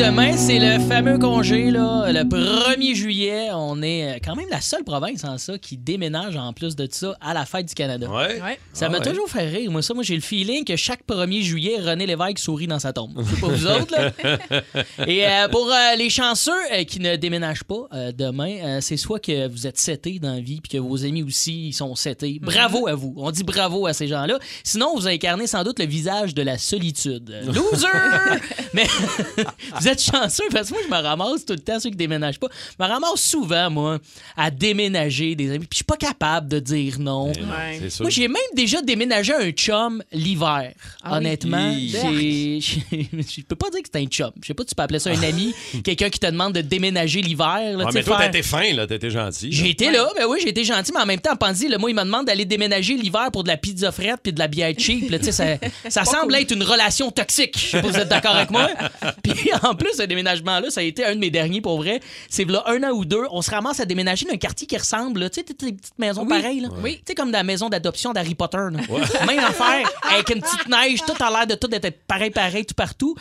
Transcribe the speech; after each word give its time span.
Demain, 0.00 0.34
c'est 0.36 0.58
le 0.58 0.78
fameux 0.88 1.18
congé, 1.18 1.70
là, 1.70 2.10
le 2.10 2.22
1er 2.24 2.94
juillet. 2.94 3.48
On 3.52 3.82
est 3.82 4.04
euh, 4.14 4.18
quand 4.24 4.34
même 4.34 4.48
la 4.50 4.62
seule 4.62 4.82
province 4.82 5.24
en 5.24 5.36
ça 5.36 5.58
qui 5.58 5.76
déménage 5.76 6.36
en 6.36 6.54
plus 6.54 6.74
de 6.74 6.88
ça 6.90 7.14
à 7.20 7.34
la 7.34 7.44
fête 7.44 7.66
du 7.66 7.74
Canada. 7.74 8.08
Ouais. 8.08 8.40
Ouais. 8.40 8.58
Ça 8.72 8.86
Ah 8.86 8.88
m'a 8.88 8.98
ouais. 8.98 9.04
toujours 9.04 9.28
fait 9.28 9.46
rire. 9.46 9.70
Moi, 9.70 9.82
ça, 9.82 9.92
moi, 9.92 10.02
j'ai 10.02 10.14
le 10.14 10.22
feeling 10.22 10.64
que 10.64 10.74
chaque 10.76 11.00
1er 11.06 11.42
juillet, 11.42 11.76
René 11.80 12.06
Lévesque 12.06 12.38
sourit 12.38 12.66
dans 12.66 12.78
sa 12.78 12.94
tombe. 12.94 13.22
Sais 13.22 13.40
pas 13.40 13.46
vous 13.48 13.66
autres, 13.66 13.94
là. 13.94 15.06
Et 15.06 15.26
euh, 15.26 15.48
pour 15.48 15.68
euh, 15.70 15.96
les 15.98 16.08
chanceux 16.08 16.52
euh, 16.72 16.84
qui 16.84 16.98
ne 17.00 17.16
déménagent 17.16 17.64
pas 17.64 17.86
euh, 17.92 18.10
demain, 18.12 18.56
euh, 18.64 18.78
c'est 18.80 18.96
soit 18.96 19.20
que 19.20 19.48
vous 19.48 19.66
êtes 19.66 19.78
setés 19.78 20.18
dans 20.18 20.32
la 20.34 20.40
vie 20.40 20.60
puis 20.62 20.70
que 20.72 20.78
vos 20.78 21.04
amis 21.04 21.22
aussi 21.22 21.68
ils 21.68 21.72
sont 21.74 21.94
setés. 21.94 22.38
Bravo 22.40 22.86
à 22.88 22.94
vous. 22.94 23.12
On 23.18 23.30
dit 23.30 23.44
bravo 23.44 23.86
à 23.86 23.92
ces 23.92 24.08
gens-là. 24.08 24.38
Sinon, 24.64 24.94
vous 24.96 25.06
incarnez 25.08 25.46
sans 25.46 25.62
doute 25.62 25.78
le 25.78 25.86
visage 25.86 26.32
de 26.34 26.42
la 26.42 26.56
solitude. 26.56 27.34
Loser! 27.46 27.86
Mais 28.72 28.86
vous 29.80 29.88
êtes 29.90 30.02
chanceux 30.02 30.44
parce 30.50 30.68
que 30.68 30.74
moi, 30.74 30.82
je 30.84 30.90
me 30.94 31.00
ramasse 31.00 31.44
tout 31.44 31.52
le 31.52 31.58
temps, 31.60 31.78
ceux 31.80 31.90
qui 31.90 31.96
déménagent 31.96 32.38
pas. 32.38 32.48
Je 32.78 32.82
me 32.84 32.88
ramasse 32.88 33.20
souvent, 33.20 33.70
moi, 33.70 33.98
à 34.36 34.50
déménager 34.50 35.34
des 35.34 35.48
amis. 35.50 35.58
Puis 35.60 35.68
je 35.72 35.76
suis 35.76 35.84
pas 35.84 35.96
capable 35.96 36.48
de 36.48 36.58
dire 36.58 36.98
non. 36.98 37.28
Ouais. 37.32 37.90
Sûr. 37.90 38.02
Moi, 38.04 38.10
j'ai 38.10 38.28
même 38.28 38.36
déjà 38.54 38.80
déménagé 38.82 39.32
un 39.34 39.50
chum 39.50 40.02
l'hiver. 40.12 40.72
Ah? 41.02 41.16
Honnêtement, 41.16 41.72
j'ai- 41.78 42.60
j'ai- 42.60 43.08
je 43.12 43.42
peux 43.42 43.56
pas 43.56 43.70
dire 43.70 43.82
que 43.82 43.88
c'est 43.92 44.00
un 44.00 44.06
chum. 44.06 44.30
Je 44.42 44.46
sais 44.48 44.54
pas, 44.54 44.64
tu 44.64 44.74
peux 44.74 44.82
appeler 44.82 44.98
ça 44.98 45.10
un 45.10 45.22
ami, 45.22 45.54
quelqu'un 45.84 46.08
qui 46.10 46.18
te 46.18 46.26
demande 46.26 46.54
de 46.54 46.60
déménager 46.60 47.20
l'hiver. 47.22 47.46
là, 47.76 47.76
Ouais, 47.76 47.84
tu 47.86 47.92
sais, 47.92 47.98
mais 47.98 48.04
toi, 48.04 48.18
faire- 48.18 48.30
t'as 48.30 48.38
été 48.38 48.42
fin, 48.46 48.72
là. 48.74 48.86
T'as 48.86 48.94
été 48.96 49.10
gentil. 49.10 49.48
J'ai 49.52 49.64
là. 49.64 49.68
été 49.70 49.90
là, 49.90 50.08
ben 50.16 50.26
oui, 50.28 50.38
j'ai 50.42 50.48
été 50.50 50.64
gentil, 50.64 50.92
mais 50.94 51.00
en 51.00 51.06
même 51.06 51.20
temps, 51.20 51.36
Pandy, 51.36 51.68
le 51.68 51.78
moi, 51.78 51.90
il 51.90 51.96
me 51.96 52.04
demande 52.04 52.26
d'aller 52.26 52.44
déménager 52.44 52.94
l'hiver 52.94 53.30
pour 53.32 53.42
de 53.44 53.48
la 53.48 53.56
pizza 53.56 53.90
frette 53.92 54.20
puis 54.22 54.32
de 54.32 54.38
la 54.38 54.48
bière 54.48 54.72
cheap. 54.78 55.10
là, 55.10 55.18
tu 55.18 55.26
sais, 55.26 55.32
ça 55.32 55.44
ça 55.88 56.04
semble 56.04 56.34
être 56.36 56.52
une 56.52 56.62
relation 56.62 57.10
toxique. 57.10 57.54
Je 57.58 57.66
sais 57.66 57.80
pas 57.82 57.88
si 57.88 57.94
vous 57.94 58.00
êtes 58.00 58.08
d'accord 58.08 58.34
avec 58.36 58.50
moi. 58.50 58.68
Puis 59.22 59.50
en 59.62 59.74
plus, 59.80 59.94
ce 59.96 60.02
déménagement-là, 60.02 60.70
ça 60.70 60.80
a 60.80 60.84
été 60.84 61.04
un 61.04 61.14
de 61.14 61.20
mes 61.20 61.30
derniers 61.30 61.60
pour 61.60 61.78
vrai. 61.78 62.00
C'est 62.28 62.44
là 62.44 62.62
un 62.66 62.82
an 62.84 62.90
ou 62.92 63.04
deux, 63.04 63.24
on 63.30 63.42
se 63.42 63.50
ramasse 63.50 63.80
à 63.80 63.84
déménager 63.84 64.26
dans 64.26 64.34
un 64.34 64.36
quartier 64.36 64.66
qui 64.66 64.76
ressemble, 64.76 65.28
tu 65.30 65.40
sais, 65.40 65.42
des 65.42 65.54
petites 65.72 65.98
maisons 65.98 66.26
pareilles. 66.26 66.60
Là. 66.60 66.68
Oui. 66.82 66.96
Tu 66.98 67.02
sais, 67.08 67.14
comme 67.14 67.32
dans 67.32 67.38
la 67.38 67.44
maison 67.44 67.68
d'adoption 67.68 68.12
d'Harry 68.12 68.34
Potter. 68.34 68.58
là. 68.58 68.70
Même 69.26 69.38
affaire, 69.40 69.90
avec 70.12 70.30
une 70.30 70.40
petite 70.42 70.68
neige, 70.68 71.00
tout 71.06 71.20
a 71.22 71.30
l'air 71.30 71.46
de 71.46 71.54
tout 71.54 71.68
être 71.72 71.90
pareil, 72.06 72.30
pareil, 72.30 72.64
tout 72.66 72.74
partout. 72.74 73.16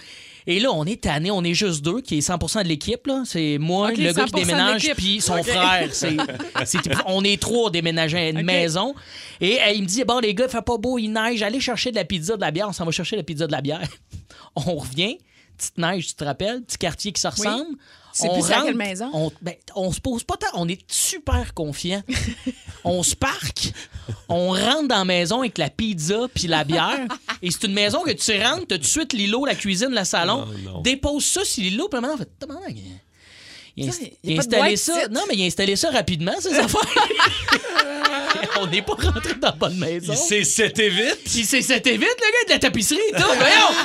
Et 0.48 0.60
là, 0.60 0.72
on 0.72 0.84
est 0.86 1.02
tanné, 1.02 1.30
on 1.30 1.44
est 1.44 1.54
juste 1.54 1.84
deux, 1.84 2.02
qui 2.02 2.18
est 2.18 2.28
100% 2.28 2.64
de 2.64 2.68
l'équipe. 2.70 3.06
là. 3.06 3.22
C'est 3.26 3.58
moi, 3.60 3.92
le 3.92 3.98
gars 3.98 4.12
100% 4.14 4.26
qui 4.26 4.32
de 4.32 4.38
déménage, 4.38 4.92
puis 4.98 5.22
son 5.22 5.44
frère. 5.44 5.90
C'est, 5.92 6.18
c'est- 6.66 6.80
on 7.06 7.24
est 7.24 7.40
trois 7.40 7.70
déménagés 7.70 8.18
à 8.18 8.30
une 8.30 8.42
maison. 8.42 8.96
Et 9.42 9.60
euh, 9.62 9.72
il 9.76 9.84
me 9.84 9.88
dit 9.88 10.04
Bon, 10.06 10.20
les 10.20 10.34
gars, 10.34 10.46
il 10.48 10.52
fait 10.52 10.62
pas 10.64 10.78
beau, 10.78 10.98
il 10.98 11.10
neige, 11.10 11.44
allez 11.44 11.60
chercher 11.60 11.92
de 11.92 11.98
la 11.98 12.06
pizza, 12.06 12.36
de 12.36 12.42
la 12.42 12.52
bière. 12.52 12.68
On 12.70 12.74
s'en 12.74 12.86
va 12.86 12.92
chercher 12.92 13.16
la 13.16 13.24
pizza, 13.24 13.46
de 13.48 13.52
la 13.52 13.62
bière. 13.62 13.88
on 14.56 14.76
revient, 14.76 15.20
petite 15.60 15.78
neige, 15.78 16.08
tu 16.08 16.14
te 16.16 16.24
rappelles, 16.24 16.62
petit 16.64 16.78
quartier 16.78 17.12
qui 17.12 17.22
se 17.22 17.28
ressemble. 17.28 17.76
Tu 18.14 18.22
sais 18.22 18.30
on 18.30 18.34
plus 18.34 18.44
c'est 18.44 18.54
à 18.54 18.56
rentre, 18.56 18.68
quelle 18.68 18.78
maison? 18.78 19.10
On, 19.14 19.32
ben, 19.42 19.54
on 19.76 19.92
se 19.92 20.02
pose 20.02 20.24
pas 20.24 20.36
tant. 20.36 20.48
On 20.56 20.68
est 20.68 20.80
super 20.92 21.54
confiant. 21.54 22.02
on 22.84 23.04
se 23.04 23.16
parque. 23.16 23.72
On 24.28 24.50
rentre 24.50 24.88
dans 24.88 24.98
la 24.98 25.06
maison 25.06 25.42
avec 25.42 25.60
la 25.60 25.70
pizza 25.70 26.28
puis 26.34 26.48
la 26.48 26.64
bière. 26.64 27.08
Et 27.44 27.52
c'est 27.52 27.66
une 27.66 27.74
maison 27.74 28.02
que 28.02 28.12
tu 28.12 28.32
rentres, 28.42 28.66
t'as 28.68 28.76
tout 28.76 28.82
de 28.82 28.88
suite 28.88 29.14
l'îlot, 29.14 29.46
la 29.46 29.56
cuisine, 29.56 29.90
le 29.92 30.04
salon. 30.04 30.46
Non, 30.46 30.72
non. 30.74 30.82
Dépose 30.82 31.24
ça 31.24 31.46
sur 31.46 31.64
l'îlot, 31.64 31.88
puis 31.88 32.02
maintenant, 32.02 32.16
on 32.16 32.18
fait 32.18 32.30
il 33.80 33.88
a, 33.88 33.92
Ça, 33.92 34.00
il 34.24 34.40
installé 34.40 34.76
ça. 34.76 35.08
Non, 35.10 35.22
mais 35.28 35.36
il 35.36 35.44
a 35.44 35.46
installé 35.46 35.76
ça 35.76 35.90
rapidement, 35.92 36.34
ces 36.40 36.54
affaires. 36.60 36.82
on 38.60 38.68
n'est 38.68 38.82
pas 38.82 38.94
rentré 38.94 39.36
dans 39.36 39.48
la 39.48 39.54
bonne 39.54 39.78
maison. 39.78 40.14
Il 40.14 40.18
s'est 40.18 40.44
seté 40.44 40.90
vite. 40.90 41.22
C'est 41.26 41.62
c'était 41.62 41.92
vite, 41.92 42.02
le 42.02 42.32
gars, 42.32 42.48
de 42.48 42.50
la 42.54 42.60
tapisserie 42.60 43.00
et 43.10 43.12
tout. 43.14 43.24
Voyons! 43.24 43.76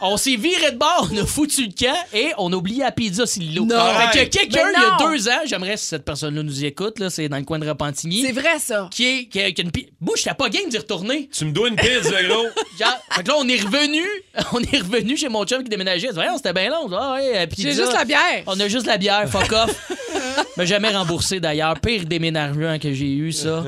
On 0.00 0.16
s'est 0.16 0.36
viré 0.36 0.70
de 0.72 0.76
bord, 0.76 1.08
on 1.12 1.16
a 1.16 1.26
foutu 1.26 1.66
le 1.66 1.72
camp 1.72 1.96
et 2.12 2.30
on 2.38 2.52
a 2.52 2.56
oublié 2.56 2.80
la 2.80 2.92
pizza 2.92 3.24
l'îlot. 3.36 3.64
Non. 3.66 3.76
Fait 4.12 4.26
que 4.28 4.36
quelqu'un, 4.38 4.68
il 4.76 4.80
y 4.80 4.84
a 4.84 4.96
deux 5.10 5.28
ans, 5.28 5.40
j'aimerais 5.44 5.76
si 5.76 5.86
cette 5.86 6.04
personne-là 6.04 6.42
nous 6.42 6.62
y 6.62 6.66
écoute, 6.66 6.98
là, 6.98 7.10
c'est 7.10 7.28
dans 7.28 7.36
le 7.38 7.44
coin 7.44 7.58
de 7.58 7.68
Repentigny, 7.68 8.22
C'est 8.22 8.32
vrai, 8.32 8.58
ça. 8.58 8.88
qui 8.92 9.06
est 9.06 9.24
qui 9.26 9.40
a, 9.40 9.50
qui 9.50 9.60
a 9.60 9.64
une 9.64 9.70
pizza. 9.72 9.90
Moi, 10.00 10.14
j'étais 10.16 10.34
pas 10.34 10.48
game 10.48 10.68
d'y 10.68 10.78
retourner. 10.78 11.28
Tu 11.32 11.44
me 11.44 11.52
dois 11.52 11.68
une 11.68 11.76
pizza, 11.76 12.22
gros. 12.22 12.46
Genre, 12.78 12.98
fait 13.10 13.22
que 13.22 13.28
là, 13.28 13.34
on 13.38 13.48
est 13.48 13.60
revenu, 13.60 14.04
on 14.52 14.60
est 14.60 14.78
revenu 14.78 15.16
chez 15.16 15.28
mon 15.28 15.44
chum 15.44 15.62
qui 15.62 15.68
déménageait. 15.70 16.10
Voyons, 16.12 16.36
c'était 16.36 16.52
bien 16.52 16.70
long. 16.70 16.88
Ah 16.92 17.14
ouais, 17.14 17.46
pizza. 17.46 17.68
J'ai 17.68 17.74
juste 17.74 17.92
la 17.92 18.04
bière. 18.04 18.42
On 18.46 18.58
a 18.58 18.68
juste 18.68 18.86
la 18.86 18.98
bière, 18.98 19.28
fuck 19.28 19.52
off. 19.52 19.92
Mais 20.56 20.66
jamais 20.66 20.90
remboursé 20.90 21.38
d'ailleurs. 21.40 21.78
Pire 21.80 22.04
déménagement 22.04 22.78
que 22.78 22.92
j'ai 22.92 23.12
eu, 23.12 23.32
ça. 23.32 23.64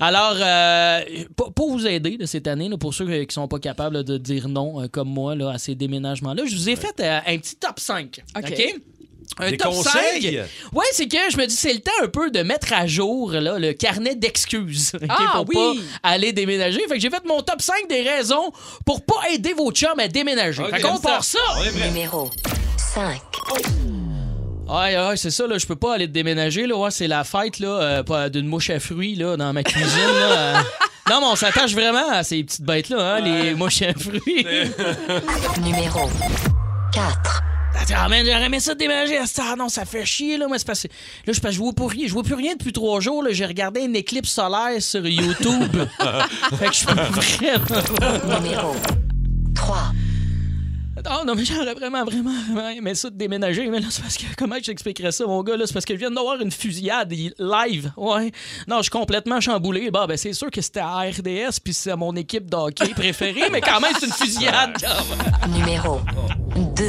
Alors, 0.00 0.34
euh, 0.40 1.00
pour, 1.36 1.52
pour 1.52 1.70
vous 1.70 1.86
aider 1.86 2.16
là, 2.18 2.26
cette 2.26 2.46
année, 2.48 2.68
là, 2.68 2.76
pour 2.76 2.94
ceux 2.94 3.06
qui 3.24 3.34
sont 3.34 3.46
pas 3.48 3.58
capables 3.60 3.96
là, 3.96 4.02
de 4.02 4.18
dire 4.18 4.48
non, 4.48 4.82
euh, 4.82 4.88
comme 4.88 5.08
moi, 5.08 5.34
là, 5.36 5.50
à 5.50 5.58
ces 5.58 5.71
déménagements-là, 5.74 6.44
je 6.46 6.54
vous 6.54 6.68
ai 6.68 6.76
fait 6.76 6.94
euh, 7.00 7.20
un 7.26 7.38
petit 7.38 7.56
top 7.56 7.78
5. 7.80 8.20
OK? 8.36 8.64
Un 9.38 9.50
Des 9.50 9.56
top 9.56 9.72
conseils? 9.72 10.36
5. 10.70 10.74
Ouais, 10.74 10.84
c'est 10.92 11.08
que 11.08 11.16
je 11.30 11.38
me 11.38 11.46
dis, 11.46 11.54
c'est 11.54 11.72
le 11.72 11.80
temps 11.80 11.90
un 12.02 12.08
peu 12.08 12.30
de 12.30 12.42
mettre 12.42 12.72
à 12.74 12.86
jour 12.86 13.30
là, 13.32 13.58
le 13.58 13.72
carnet 13.72 14.14
d'excuses 14.14 14.92
Ah, 15.08 15.32
pour 15.36 15.48
oui. 15.48 15.54
pas 16.02 16.10
aller 16.10 16.32
déménager. 16.34 16.80
Fait 16.86 16.94
que 16.96 17.00
j'ai 17.00 17.08
fait 17.08 17.24
mon 17.24 17.40
top 17.40 17.62
5 17.62 17.88
des 17.88 18.02
raisons 18.02 18.52
pour 18.84 19.02
pas 19.06 19.20
aider 19.32 19.54
vos 19.54 19.72
chums 19.72 19.98
à 19.98 20.08
déménager. 20.08 20.62
Ok, 20.62 20.70
fait 20.74 20.82
qu'on 20.82 20.98
j'aime 21.02 21.22
ça. 21.22 21.38
prêt. 21.56 21.86
Numéro 21.88 22.30
5. 22.94 23.20
Ouais, 24.68 24.96
ouais, 24.96 25.16
c'est 25.16 25.30
ça, 25.30 25.46
là. 25.46 25.58
Je 25.58 25.66
peux 25.66 25.76
pas 25.76 25.94
aller 25.94 26.06
te 26.06 26.12
déménager, 26.12 26.66
là. 26.66 26.76
Ouais, 26.76 26.90
c'est 26.90 27.08
la 27.08 27.24
fête, 27.24 27.58
là, 27.58 27.68
euh, 27.68 28.02
pas- 28.02 28.28
d'une 28.28 28.46
mouche 28.46 28.70
à 28.70 28.80
fruits, 28.80 29.14
là, 29.16 29.36
dans 29.36 29.52
ma 29.52 29.62
cuisine, 29.62 29.88
là. 30.20 30.62
Non, 31.10 31.20
mais 31.20 31.26
on 31.26 31.36
s'attache 31.36 31.74
vraiment 31.74 32.10
à 32.10 32.22
ces 32.22 32.44
petites 32.44 32.62
bêtes-là, 32.62 33.16
hein, 33.16 33.20
les 33.20 33.54
mouches 33.54 33.82
à 33.82 33.92
fruits. 33.92 34.46
Numéro 35.62 36.08
4. 36.92 37.42
Ah, 37.94 38.08
man, 38.08 38.24
j'aurais 38.24 38.44
aimé 38.44 38.60
ça 38.60 38.74
déménager. 38.74 39.18
Ah, 39.38 39.54
non, 39.56 39.68
ça 39.68 39.84
fait 39.84 40.04
chier, 40.04 40.38
là. 40.38 40.46
Moi, 40.46 40.58
c'est 40.58 40.66
parce 40.66 40.82
que. 40.82 40.88
Là, 41.26 41.32
je, 41.32 41.50
je 41.50 41.58
vois 41.58 41.72
pas 41.72 41.86
rien. 41.88 42.06
Je 42.06 42.12
vois 42.12 42.22
plus 42.22 42.34
rien 42.34 42.52
depuis 42.52 42.72
trois 42.72 43.00
jours, 43.00 43.22
là. 43.22 43.30
J'ai 43.32 43.46
regardé 43.46 43.80
une 43.80 43.96
éclipse 43.96 44.30
solaire 44.30 44.80
sur 44.80 45.06
YouTube. 45.06 45.72
fait 46.58 46.66
que 46.68 46.74
je 46.74 46.86
peux 46.86 46.94
vraiment. 46.94 48.40
Numéro 48.40 48.76
3. 49.54 49.76
Oh 51.10 51.24
non, 51.26 51.34
mais 51.34 51.44
j'aurais 51.44 51.74
vraiment, 51.74 52.04
vraiment, 52.04 52.34
vraiment 52.52 52.68
aimé 52.68 52.94
ça 52.94 53.10
de 53.10 53.16
déménager. 53.16 53.68
Mais 53.68 53.80
là, 53.80 53.86
c'est 53.90 54.02
parce 54.02 54.16
que. 54.16 54.24
Comment 54.36 54.56
j'expliquerais 54.62 55.12
ça, 55.12 55.26
mon 55.26 55.42
gars? 55.42 55.56
Là, 55.56 55.66
c'est 55.66 55.72
parce 55.72 55.84
que 55.84 55.94
je 55.94 55.98
viens 55.98 56.10
d'avoir 56.10 56.40
une 56.40 56.50
fusillade 56.50 57.12
live. 57.12 57.92
Ouais. 57.96 58.30
Non, 58.68 58.78
je 58.78 58.82
suis 58.82 58.90
complètement 58.90 59.40
chamboulé. 59.40 59.90
Bah, 59.90 60.06
ben, 60.06 60.16
c'est 60.16 60.32
sûr 60.32 60.50
que 60.50 60.60
c'était 60.60 60.80
à 60.80 61.00
RDS, 61.00 61.60
puis 61.62 61.74
c'est 61.74 61.96
mon 61.96 62.14
équipe 62.14 62.48
de 62.50 62.56
hockey 62.56 62.88
préférée, 62.88 63.50
mais 63.50 63.60
quand 63.60 63.80
même, 63.80 63.92
c'est 63.98 64.06
une 64.06 64.12
fusillade. 64.12 64.76
Numéro 65.48 66.00
2. 66.76 66.84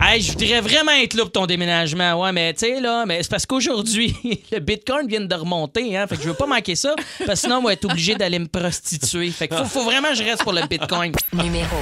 Hey, 0.00 0.20
je 0.20 0.32
voudrais 0.32 0.60
vraiment 0.60 0.92
être 0.92 1.14
là 1.14 1.22
pour 1.22 1.32
ton 1.32 1.46
déménagement. 1.46 2.20
Ouais, 2.20 2.32
mais 2.32 2.52
tu 2.54 2.66
sais, 2.66 2.80
là, 2.80 3.04
mais 3.06 3.22
c'est 3.22 3.30
parce 3.30 3.46
qu'aujourd'hui, 3.46 4.14
le 4.52 4.58
Bitcoin 4.58 5.06
vient 5.06 5.20
de 5.20 5.34
remonter, 5.34 5.96
hein. 5.96 6.06
Fait 6.06 6.16
que 6.16 6.22
je 6.22 6.28
veux 6.28 6.34
pas 6.34 6.46
manquer 6.46 6.74
ça, 6.74 6.94
parce 7.18 7.40
que 7.40 7.46
sinon, 7.46 7.58
on 7.58 7.62
va 7.62 7.74
être 7.74 7.84
obligé 7.84 8.14
d'aller 8.14 8.38
me 8.38 8.48
prostituer. 8.48 9.30
Fait 9.30 9.48
que 9.48 9.56
faut, 9.56 9.64
faut 9.64 9.84
vraiment 9.84 10.08
que 10.08 10.16
je 10.16 10.24
reste 10.24 10.42
pour 10.42 10.52
le 10.52 10.66
Bitcoin. 10.66 11.12
Numéro 11.32 11.76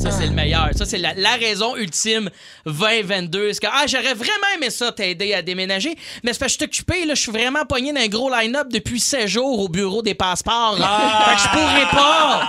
Ça, 0.00 0.10
c'est 0.12 0.26
le 0.26 0.32
meilleur. 0.32 0.68
Ça, 0.76 0.84
c'est 0.84 0.98
la, 0.98 1.14
la 1.14 1.32
raison 1.32 1.76
ultime 1.76 2.30
2022. 2.66 3.52
C'est 3.52 3.60
que, 3.60 3.66
ah, 3.70 3.84
j'aurais 3.86 4.14
vraiment 4.14 4.46
aimé 4.56 4.70
ça 4.70 4.92
t'aider 4.92 5.34
à 5.34 5.42
déménager, 5.42 5.96
mais 6.22 6.32
c'est 6.32 6.38
parce 6.38 6.56
que 6.56 6.64
je 6.64 6.74
suis 6.74 6.82
occupé, 6.84 7.04
là, 7.04 7.14
je 7.14 7.20
suis 7.20 7.32
vraiment 7.32 7.64
pogné 7.64 7.92
dans 7.92 8.00
un 8.00 8.08
gros 8.08 8.30
line-up 8.30 8.68
depuis 8.70 9.00
16 9.00 9.26
jours 9.26 9.60
au 9.60 9.68
bureau 9.68 10.02
des 10.02 10.14
passeports. 10.14 10.76
Fait 10.76 11.36
que 11.36 11.40
je 11.42 11.48
pourrais 11.48 11.90
pas. 11.90 12.42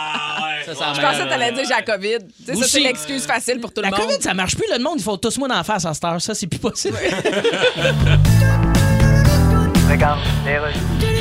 Ça, 0.66 0.76
ça 0.76 0.94
Je 0.94 1.02
pensais 1.02 1.24
que 1.24 1.30
t'allais 1.30 1.52
dire 1.52 1.64
j'ai 1.64 1.70
la 1.70 1.82
COVID. 1.82 2.18
Tu 2.46 2.46
sais, 2.46 2.56
ça, 2.56 2.68
c'est 2.68 2.80
l'excuse 2.80 3.26
facile 3.26 3.60
pour 3.60 3.74
tout 3.74 3.82
La 3.82 3.90
le 3.90 3.98
monde. 3.98 4.08
COVID, 4.08 4.22
ça 4.22 4.34
marche 4.34 4.56
plus. 4.56 4.66
Le 4.72 4.80
monde, 4.84 4.96
ils 4.98 5.04
font 5.04 5.18
tous 5.18 5.38
moi 5.38 5.48
d'en 5.48 5.64
face 5.64 5.86
à 5.86 5.94
cette 5.94 6.04
heure. 6.04 6.22
Ça, 6.22 6.36
c'est 6.36 6.48
plus 6.48 6.60
possible. 6.60 6.98
Je 9.90 11.19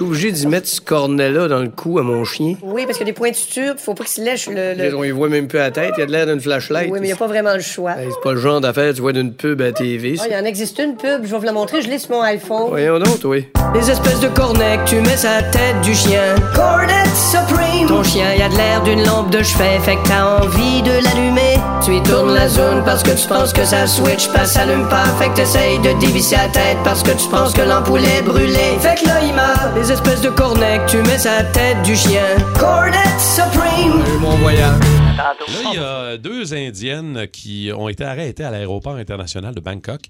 suis 0.00 0.04
obligé 0.10 0.32
d'y 0.32 0.46
mettre 0.46 0.68
ce 0.68 0.80
cornet-là 0.80 1.48
dans 1.48 1.58
le 1.60 1.68
cou 1.68 1.98
à 1.98 2.02
mon 2.02 2.24
chien. 2.24 2.54
Oui, 2.62 2.84
parce 2.86 2.96
qu'il 2.98 3.06
y 3.06 3.10
a 3.10 3.12
des 3.12 3.18
pointitures, 3.18 3.74
faut 3.78 3.94
pas 3.94 4.04
qu'il 4.04 4.12
se 4.14 4.20
lèche 4.22 4.48
le. 4.48 4.74
le- 4.74 4.96
On 4.96 5.04
y 5.04 5.10
voit 5.10 5.28
même 5.28 5.46
plus 5.46 5.58
à 5.58 5.62
la 5.64 5.70
tête, 5.70 5.92
il 5.96 6.00
y 6.00 6.02
a 6.02 6.06
de 6.06 6.12
l'air 6.12 6.26
d'une 6.26 6.40
flashlight. 6.40 6.90
Oui, 6.90 6.98
mais 7.00 7.06
il 7.06 7.10
n'y 7.10 7.12
a 7.12 7.16
pas 7.16 7.26
vraiment 7.26 7.54
le 7.54 7.60
choix. 7.60 7.92
C'est 7.98 8.20
pas 8.22 8.32
le 8.32 8.40
genre 8.40 8.60
d'affaire 8.60 8.90
que 8.90 8.96
tu 8.96 9.02
vois 9.02 9.12
d'une 9.12 9.32
pub 9.32 9.60
à 9.62 9.72
TV. 9.72 10.16
Ah, 10.20 10.24
il 10.28 10.32
y 10.32 10.36
en 10.36 10.44
existe 10.44 10.78
une 10.78 10.96
pub, 10.96 11.22
je 11.24 11.30
vais 11.30 11.38
vous 11.38 11.44
la 11.44 11.52
montrer, 11.52 11.82
je 11.82 11.88
l'ai 11.88 11.98
sur 11.98 12.10
mon 12.12 12.22
iPhone. 12.22 12.68
Voyons 12.70 12.98
donc, 12.98 13.18
oui. 13.24 13.46
Les 13.74 13.90
espèces 13.90 14.20
de 14.20 14.28
cornets 14.28 14.78
que 14.84 14.90
tu 14.90 14.96
mets 14.96 15.16
sur 15.16 15.28
la 15.30 15.42
tête 15.42 15.80
du 15.82 15.94
chien. 15.94 16.34
Cornet 16.54 16.94
Supreme! 17.14 17.86
Ton 17.88 18.02
chien, 18.02 18.34
y 18.34 18.42
a 18.42 18.48
de 18.48 18.56
l'air 18.56 18.82
d'une 18.82 19.04
lampe 19.04 19.30
de 19.30 19.42
chevet, 19.42 19.78
fait 19.80 19.96
que 19.96 20.08
t'as 20.08 20.40
envie 20.40 20.82
de 20.82 20.92
l'allumer. 21.04 21.58
Tu 21.84 21.96
y 21.96 22.02
tournes 22.02 22.34
la 22.34 22.48
zone 22.48 22.82
parce 22.84 23.02
que 23.02 23.10
tu 23.10 23.26
penses 23.28 23.52
que 23.52 23.64
ça 23.64 23.86
switch, 23.86 24.28
pas 24.32 24.44
s'allume 24.44 24.88
pas, 24.88 25.04
fait 25.18 25.28
que 25.30 25.36
t'essayes 25.36 25.78
de 25.80 25.98
dévisser 26.00 26.36
la 26.36 26.48
tête 26.48 26.76
parce 26.84 27.02
que 27.02 27.10
tu 27.10 27.28
penses 27.28 27.52
que 27.52 27.62
l'ampoule 27.62 28.00
est 28.04 28.22
brûlée. 28.22 28.76
Fait 28.80 29.00
que 29.00 29.06
là, 29.06 29.20
il 29.22 29.34
meurt. 29.34 29.70
Les 29.76 29.89
espèces 29.90 30.20
de 30.20 30.30
cornets 30.30 30.78
que 30.86 30.90
tu 30.90 30.96
mets 30.98 31.24
la 31.24 31.42
tête 31.44 31.82
du 31.82 31.96
chien. 31.96 32.22
Cornet 32.58 33.18
Supreme! 33.18 34.02
mon 34.20 34.36
voyage. 34.36 34.80
Là, 35.16 35.34
il 35.72 35.74
y 35.74 35.78
a 35.78 36.16
deux 36.16 36.54
Indiennes 36.54 37.26
qui 37.32 37.70
ont 37.74 37.88
été 37.88 38.04
arrêtées 38.04 38.44
à 38.44 38.50
l'aéroport 38.50 38.94
international 38.94 39.54
de 39.54 39.60
Bangkok, 39.60 40.02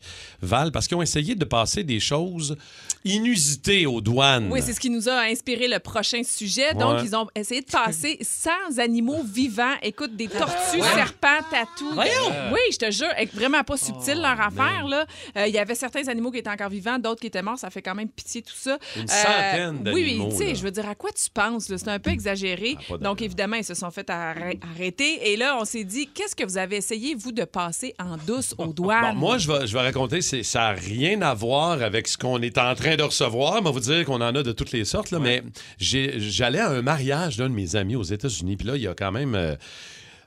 Val, 0.42 0.70
parce 0.70 0.86
qu'ils 0.86 0.96
ont 0.96 1.02
essayé 1.02 1.34
de 1.34 1.44
passer 1.44 1.82
des 1.82 1.98
choses 1.98 2.56
inusitées 3.04 3.86
aux 3.86 4.00
douanes. 4.00 4.48
Oui, 4.50 4.60
c'est 4.62 4.72
ce 4.72 4.80
qui 4.80 4.90
nous 4.90 5.08
a 5.08 5.20
inspiré 5.22 5.68
le 5.68 5.78
prochain 5.78 6.22
sujet. 6.22 6.74
Donc, 6.74 6.98
Ouais. 6.98 7.04
ils 7.04 7.16
ont 7.16 7.26
essayé 7.34 7.60
de 7.60 7.66
passer 7.70 8.18
sans 8.22 8.78
animaux 8.78 9.22
vivants. 9.22 9.74
Écoute, 9.82 10.16
des 10.16 10.28
tortues, 10.28 10.80
Ouais. 10.80 10.94
serpents, 10.94 11.28
tatous. 11.50 11.94
Voyons! 11.94 12.32
Oui, 12.52 12.60
je 12.72 12.76
te 12.78 12.90
jure, 12.90 13.08
et 13.18 13.26
vraiment 13.26 13.62
pas 13.64 13.76
subtil 13.76 14.14
Oh, 14.18 14.22
leur 14.22 14.40
affaire. 14.40 14.86
là. 14.88 15.06
Euh, 15.36 15.46
Il 15.46 15.54
y 15.54 15.58
avait 15.58 15.74
certains 15.74 16.06
animaux 16.08 16.30
qui 16.30 16.38
étaient 16.38 16.50
encore 16.50 16.68
vivants, 16.68 16.98
d'autres 16.98 17.20
qui 17.20 17.26
étaient 17.26 17.42
morts. 17.42 17.58
Ça 17.58 17.70
fait 17.70 17.82
quand 17.82 17.94
même 17.94 18.08
pitié 18.08 18.42
tout 18.42 18.54
ça. 18.56 18.78
Une 18.96 19.02
Euh, 19.02 19.06
centaine 19.06 19.76
Oui, 19.92 20.02
d'animaux, 20.04 20.24
oui, 20.26 20.30
tu 20.30 20.36
sais, 20.46 20.54
je 20.54 20.62
veux 20.62 20.70
dire, 20.70 20.88
à 20.88 20.94
quoi 20.94 21.10
tu 21.12 21.28
penses? 21.32 21.64
C'est 21.66 21.88
un 21.88 21.98
peu 21.98 22.10
exagéré. 22.10 22.76
Ah. 22.90 22.96
Donc, 22.98 23.22
évidemment, 23.22 23.56
ils 23.56 23.64
se 23.64 23.74
sont 23.74 23.90
fait 23.90 24.08
arrê- 24.10 24.58
arrêter. 24.74 25.30
Et 25.32 25.36
là, 25.36 25.56
on 25.60 25.64
s'est 25.64 25.84
dit, 25.84 26.06
qu'est-ce 26.12 26.36
que 26.36 26.44
vous 26.44 26.58
avez 26.58 26.76
essayé, 26.76 27.14
vous, 27.14 27.32
de 27.32 27.44
passer 27.44 27.94
en 27.98 28.16
douce 28.16 28.54
aux 28.58 28.72
douanes? 28.72 29.14
Bon, 29.14 29.18
moi, 29.20 29.38
je 29.38 29.48
vais, 29.50 29.66
je 29.66 29.72
vais 29.72 29.80
raconter, 29.82 30.20
ça 30.22 30.58
n'a 30.60 30.70
rien 30.72 31.20
à 31.22 31.34
voir 31.34 31.82
avec 31.82 32.06
ce 32.08 32.16
qu'on 32.18 32.40
est 32.42 32.58
en 32.58 32.74
train 32.74 32.89
de 32.96 33.02
recevoir. 33.02 33.58
Je 33.58 33.64
vais 33.64 33.70
vous 33.70 33.80
dire 33.80 34.04
qu'on 34.04 34.20
en 34.20 34.34
a 34.34 34.42
de 34.42 34.52
toutes 34.52 34.72
les 34.72 34.84
sortes, 34.84 35.10
là, 35.10 35.18
mais 35.18 35.42
j'allais 35.78 36.60
à 36.60 36.70
un 36.70 36.82
mariage 36.82 37.36
d'un 37.36 37.48
de 37.48 37.54
mes 37.54 37.76
amis 37.76 37.96
aux 37.96 38.02
États-Unis, 38.02 38.56
puis 38.56 38.66
là, 38.66 38.76
il 38.76 38.82
y 38.82 38.88
a 38.88 38.94
quand 38.94 39.12
même 39.12 39.34
euh, 39.34 39.54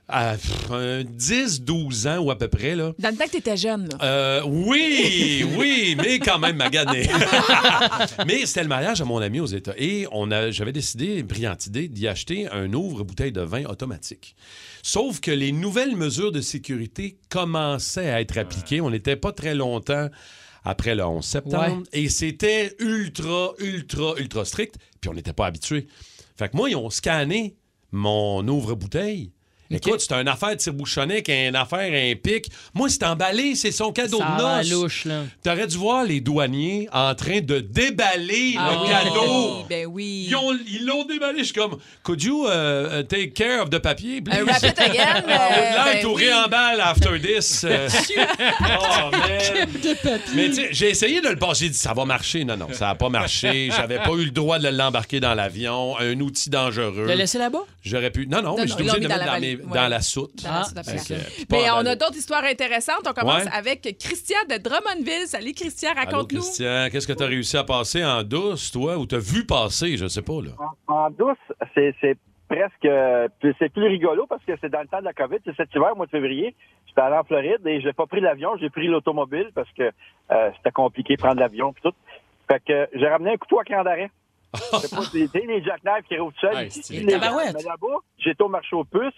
à, 0.08 0.34
pff, 0.36 0.70
un 0.70 1.02
10-12 1.02 2.08
ans 2.08 2.18
ou 2.18 2.30
à 2.30 2.38
peu 2.38 2.48
près. 2.48 2.76
Là. 2.76 2.92
Dans 2.98 3.10
le 3.10 3.16
temps 3.16 3.24
que 3.24 3.30
tu 3.30 3.36
étais 3.38 3.56
jeune, 3.56 3.88
là. 3.88 3.98
Euh, 4.02 4.42
oui, 4.44 5.46
oui, 5.56 5.96
mais 5.96 6.18
quand 6.18 6.38
même 6.38 6.56
magané. 6.56 7.08
mais 8.26 8.44
c'était 8.46 8.62
le 8.62 8.68
mariage 8.68 9.00
à 9.00 9.04
mon 9.04 9.18
ami 9.18 9.40
aux 9.40 9.46
États. 9.46 9.74
Et 9.78 10.06
on 10.12 10.30
a, 10.30 10.50
j'avais 10.50 10.72
décidé, 10.72 11.18
une 11.18 11.26
brillante 11.26 11.66
idée, 11.66 11.88
d'y 11.88 12.06
acheter 12.06 12.48
un 12.50 12.72
ouvre-bouteille 12.72 13.32
de 13.32 13.40
vin 13.40 13.64
automatique. 13.64 14.36
Sauf 14.82 15.20
que 15.20 15.30
les 15.30 15.52
nouvelles 15.52 15.96
mesures 15.96 16.32
de 16.32 16.42
sécurité 16.42 17.16
commençaient 17.30 18.10
à 18.10 18.20
être 18.20 18.36
appliquées. 18.36 18.82
On 18.82 18.90
n'était 18.90 19.16
pas 19.16 19.32
très 19.32 19.54
longtemps 19.54 20.08
après 20.64 20.94
le 20.94 21.04
11 21.04 21.24
septembre. 21.24 21.82
Et 21.92 22.08
c'était 22.08 22.74
ultra, 22.78 23.52
ultra, 23.58 24.14
ultra 24.18 24.44
strict. 24.44 24.76
Puis 25.00 25.10
on 25.10 25.14
n'était 25.14 25.32
pas 25.32 25.46
habitués. 25.46 25.86
Fait 26.36 26.48
que 26.48 26.56
moi, 26.56 26.70
ils 26.70 26.76
ont 26.76 26.90
scanné 26.90 27.56
mon 27.92 28.46
ouvre-bouteille. 28.48 29.32
Écoute, 29.70 30.00
c'est 30.00 30.12
une 30.14 30.28
affaire 30.28 30.50
de 30.50 30.54
tire-bouchonnet 30.56 31.22
une 31.28 31.56
affaire 31.56 31.80
un 31.92 32.14
pic. 32.14 32.46
Moi, 32.74 32.88
c'est 32.88 33.02
emballé, 33.04 33.54
c'est 33.54 33.72
son 33.72 33.92
cadeau 33.92 34.18
Ça 34.18 34.36
de 34.38 34.42
noces. 34.42 34.70
louche, 34.70 35.04
là. 35.06 35.22
T'aurais 35.42 35.66
dû 35.66 35.76
voir 35.76 36.04
les 36.04 36.20
douaniers 36.20 36.88
en 36.92 37.14
train 37.14 37.40
de 37.40 37.58
déballer 37.60 38.54
Ah 38.58 38.70
le 38.72 38.78
oui, 38.80 38.88
cadeau. 38.88 39.66
Ben 39.68 39.86
oui. 39.86 40.26
Ils 40.28 40.36
ont- 40.36 40.52
Ils 40.66 40.86
l'ont 40.86 41.04
déballé. 41.04 41.38
Je 41.40 41.44
suis 41.44 41.52
comme, 41.54 41.76
could 42.02 42.22
you 42.22 42.46
uh, 42.46 43.00
uh, 43.00 43.04
take 43.06 43.30
care 43.32 43.62
of 43.62 43.70
the 43.70 43.78
papier, 43.78 44.20
please? 44.20 44.38
Un 44.38 44.44
rapid 44.44 44.78
again. 44.78 45.22
I 45.26 45.48
would 45.56 45.76
like 45.76 45.94
ben 45.94 46.02
to 46.02 46.14
oui. 46.14 46.24
réemballe 46.24 46.80
after 46.80 47.20
this. 47.20 47.64
Euh, 47.64 47.88
oh, 48.60 49.10
man. 49.10 49.68
Mais 50.34 50.48
tu 50.50 50.54
sais, 50.54 50.68
j'ai 50.72 50.90
essayé 50.90 51.20
de 51.20 51.28
le 51.28 51.36
passer. 51.36 51.64
J'ai 51.64 51.70
dit, 51.70 51.78
ça 51.78 51.92
va 51.94 52.04
marcher. 52.04 52.44
Non, 52.44 52.56
non, 52.56 52.68
ça 52.72 52.86
n'a 52.86 52.94
pas 52.94 53.08
marché. 53.08 53.70
J'avais 53.74 53.98
pas 53.98 54.12
eu 54.12 54.24
le 54.26 54.30
droit 54.30 54.58
de 54.58 54.68
l'embarquer 54.68 55.20
dans 55.20 55.34
l'avion. 55.34 55.96
Un 55.98 56.18
outil 56.20 56.50
dangereux. 56.50 57.06
Le 57.06 57.14
laisser 57.14 57.38
là-bas? 57.38 57.62
J'aurais 57.82 58.10
pu. 58.10 58.26
Non, 58.26 58.42
non, 58.42 58.56
Non, 58.56 58.56
mais 58.58 58.64
ils 58.64 58.68
l'ont 58.70 58.92
obligé 58.94 58.96
de 58.98 59.02
le 59.02 59.08
dans 59.08 59.14
mettre 59.16 59.26
la 59.26 59.34
dans, 59.34 59.40
mes- 59.40 59.53
dans 59.56 59.88
la 59.88 60.00
soute. 60.00 60.42
Dans 60.42 60.50
la 60.50 60.62
Ah, 60.62 61.14
Mais 61.50 61.70
on 61.70 61.86
a 61.86 61.96
d'autres 61.96 62.16
histoires 62.16 62.44
intéressantes. 62.44 63.06
On 63.08 63.12
commence 63.12 63.44
Ouais. 63.44 63.50
avec 63.52 63.80
Christian 63.98 64.38
de 64.48 64.56
Drummondville. 64.62 65.26
Salut, 65.26 65.52
Christian, 65.52 65.90
raconte-nous. 65.94 66.40
Christian, 66.40 66.88
qu'est-ce 66.90 67.06
que 67.06 67.12
tu 67.12 67.22
as 67.22 67.26
réussi 67.26 67.56
à 67.56 67.64
passer 67.64 68.04
en 68.04 68.22
douce, 68.22 68.70
toi, 68.70 68.96
ou 68.98 69.06
t'as 69.06 69.18
vu 69.18 69.44
passer, 69.46 69.96
je 69.96 70.06
sais 70.06 70.22
pas, 70.22 70.40
là? 70.42 70.50
En 70.88 71.10
douce, 71.10 71.36
c'est 71.74 71.94
c'est 72.00 72.16
presque. 72.48 72.84
euh, 72.84 73.28
c'est 73.58 73.72
plus 73.72 73.86
rigolo 73.88 74.26
parce 74.26 74.44
que 74.44 74.52
c'est 74.60 74.70
dans 74.70 74.80
le 74.82 74.88
temps 74.88 75.00
de 75.00 75.04
la 75.04 75.12
COVID. 75.12 75.38
C'est 75.44 75.56
cet 75.56 75.74
hiver, 75.74 75.90
au 75.92 75.96
mois 75.96 76.06
de 76.06 76.10
février. 76.10 76.54
J'étais 76.86 77.00
allé 77.00 77.16
en 77.16 77.24
Floride 77.24 77.66
et 77.66 77.80
j'ai 77.80 77.92
pas 77.92 78.06
pris 78.06 78.20
l'avion, 78.20 78.56
j'ai 78.60 78.70
pris 78.70 78.86
l'automobile 78.86 79.50
parce 79.54 79.68
que 79.76 79.90
euh, 80.30 80.50
c'était 80.56 80.70
compliqué 80.70 81.16
de 81.16 81.20
prendre 81.22 81.40
l'avion 81.40 81.72
puis 81.72 81.82
tout. 81.82 81.94
Fait 82.50 82.60
que 82.64 82.72
euh, 82.72 82.86
j'ai 82.94 83.08
ramené 83.08 83.32
un 83.32 83.36
couteau 83.36 83.58
à 83.58 83.64
cran 83.64 83.82
d'arrêt. 83.82 84.10
Sais 84.54 84.94
pas 84.94 85.02
si 85.02 85.26
c'est 85.32 85.44
les 85.46 85.64
jackknives 85.64 86.04
qui 86.08 86.16
roulent 86.16 86.32
tout 86.34 86.46
seuls. 86.46 86.66
Ici, 86.68 87.00
les- 87.00 87.12
Tabarouette. 87.14 87.54
Mais 87.56 87.62
là-bas, 87.64 87.96
j'étais 88.18 88.42
au 88.44 88.48
marché 88.48 88.76
aux 88.76 88.84
puces, 88.84 89.12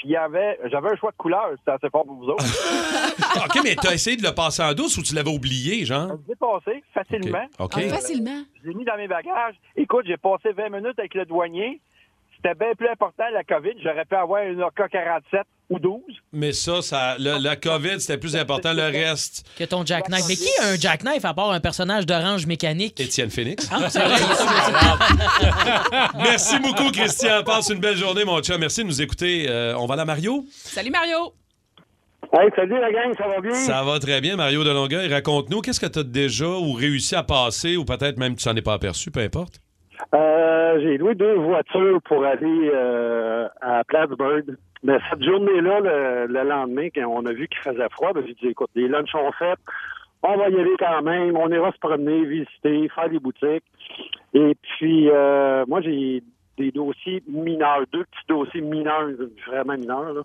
puis 0.00 0.08
il 0.08 0.12
y 0.12 0.16
avait, 0.16 0.58
j'avais 0.70 0.88
un 0.88 0.96
choix 0.96 1.10
de 1.10 1.16
couleur. 1.18 1.50
C'était 1.58 1.72
assez 1.72 1.90
fort 1.90 2.06
pour 2.06 2.14
vous 2.14 2.28
autres. 2.30 2.42
OK, 3.44 3.60
mais 3.62 3.76
t'as 3.76 3.92
essayé 3.92 4.16
de 4.16 4.22
le 4.22 4.32
passer 4.34 4.62
en 4.62 4.72
douce 4.72 4.96
ou 4.96 5.02
tu 5.02 5.14
l'avais 5.14 5.28
oublié, 5.28 5.84
genre? 5.84 6.16
Je 6.24 6.30
l'ai 6.30 6.36
passé 6.36 6.82
facilement. 6.94 7.44
OK. 7.58 7.74
Ah, 7.76 7.88
facilement. 7.90 8.42
Je 8.62 8.68
l'ai 8.70 8.74
mis 8.74 8.86
dans 8.86 8.96
mes 8.96 9.08
bagages. 9.08 9.56
Écoute, 9.76 10.06
j'ai 10.06 10.16
passé 10.16 10.52
20 10.52 10.70
minutes 10.70 10.98
avec 10.98 11.12
le 11.12 11.26
douanier. 11.26 11.82
C'était 12.34 12.54
bien 12.54 12.72
plus 12.74 12.88
important, 12.88 13.24
la 13.30 13.44
COVID. 13.44 13.74
J'aurais 13.82 14.06
pu 14.06 14.14
avoir 14.14 14.42
une 14.44 14.62
AK-47 14.62 15.42
ou 15.70 15.78
12. 15.78 16.00
Mais 16.32 16.52
ça, 16.52 16.82
ça 16.82 17.16
le- 17.18 17.42
la 17.42 17.56
COVID, 17.56 18.00
c'était 18.00 18.18
plus 18.18 18.36
important. 18.36 18.72
Le 18.74 18.82
reste, 18.82 19.46
Que 19.58 19.64
ton 19.64 19.84
jackknife. 19.86 20.24
Mais 20.28 20.36
qui 20.36 20.48
a 20.60 20.68
un 20.72 20.76
jackknife 20.76 21.24
à 21.24 21.32
part 21.32 21.50
un 21.52 21.60
personnage 21.60 22.04
d'orange 22.06 22.44
mécanique? 22.46 23.00
Étienne 23.00 23.30
Phoenix. 23.30 23.68
Ah, 23.72 23.88
c'est 23.88 24.00
vrai. 24.00 24.16
Merci 26.18 26.58
beaucoup, 26.60 26.90
Christian. 26.92 27.42
Passe 27.44 27.70
une 27.70 27.80
belle 27.80 27.96
journée, 27.96 28.24
mon 28.24 28.42
chat. 28.42 28.58
Merci 28.58 28.82
de 28.82 28.88
nous 28.88 29.00
écouter. 29.00 29.46
Euh, 29.48 29.74
on 29.78 29.86
va 29.86 29.96
là, 29.96 30.04
Mario? 30.04 30.44
Salut, 30.50 30.90
Mario. 30.90 31.32
Hey, 32.32 32.48
salut 32.54 32.78
la 32.80 32.92
gang, 32.92 33.12
ça 33.16 33.26
va 33.26 33.40
bien? 33.40 33.54
Ça 33.54 33.82
va 33.82 33.98
très 33.98 34.20
bien, 34.20 34.36
Mario 34.36 34.62
de 34.62 34.70
Longueuil. 34.70 35.12
Raconte-nous, 35.12 35.62
qu'est-ce 35.62 35.80
que 35.80 35.86
tu 35.86 35.98
as 36.00 36.04
déjà 36.04 36.46
ou 36.46 36.72
réussi 36.74 37.16
à 37.16 37.22
passer, 37.22 37.76
ou 37.76 37.84
peut-être 37.84 38.18
même 38.18 38.36
tu 38.36 38.42
s'en 38.42 38.54
es 38.54 38.62
pas 38.62 38.74
aperçu, 38.74 39.10
peu 39.10 39.20
importe? 39.20 39.54
Euh, 40.14 40.78
j'ai 40.80 40.96
loué 40.96 41.14
deux 41.14 41.34
voitures 41.34 42.00
pour 42.04 42.24
aller 42.24 42.70
euh, 42.74 43.46
à 43.60 43.82
Plattsburgh. 43.84 44.56
Mais 44.82 44.98
cette 45.10 45.22
journée-là, 45.22 45.80
le, 45.80 46.26
le 46.26 46.48
lendemain, 46.48 46.88
quand 46.94 47.06
on 47.06 47.26
a 47.26 47.32
vu 47.32 47.48
qu'il 47.48 47.60
faisait 47.60 47.88
froid, 47.90 48.12
ben, 48.12 48.24
j'ai 48.26 48.34
dit, 48.34 48.48
écoute, 48.48 48.70
les 48.74 48.88
lunchs 48.88 49.10
sont 49.10 49.30
faits, 49.32 49.58
on 50.22 50.36
va 50.36 50.48
y 50.48 50.60
aller 50.60 50.76
quand 50.78 51.02
même, 51.02 51.36
on 51.36 51.48
ira 51.48 51.72
se 51.72 51.78
promener, 51.78 52.24
visiter, 52.24 52.88
faire 52.94 53.08
des 53.08 53.18
boutiques. 53.18 53.64
Et 54.34 54.56
puis, 54.62 55.08
euh, 55.10 55.64
moi, 55.66 55.80
j'ai 55.80 56.22
des 56.58 56.70
dossiers 56.70 57.22
mineurs, 57.26 57.84
deux 57.90 58.04
petits 58.04 58.26
dossiers 58.28 58.60
mineurs, 58.60 59.08
vraiment 59.46 59.78
mineurs. 59.78 60.12
Là. 60.12 60.20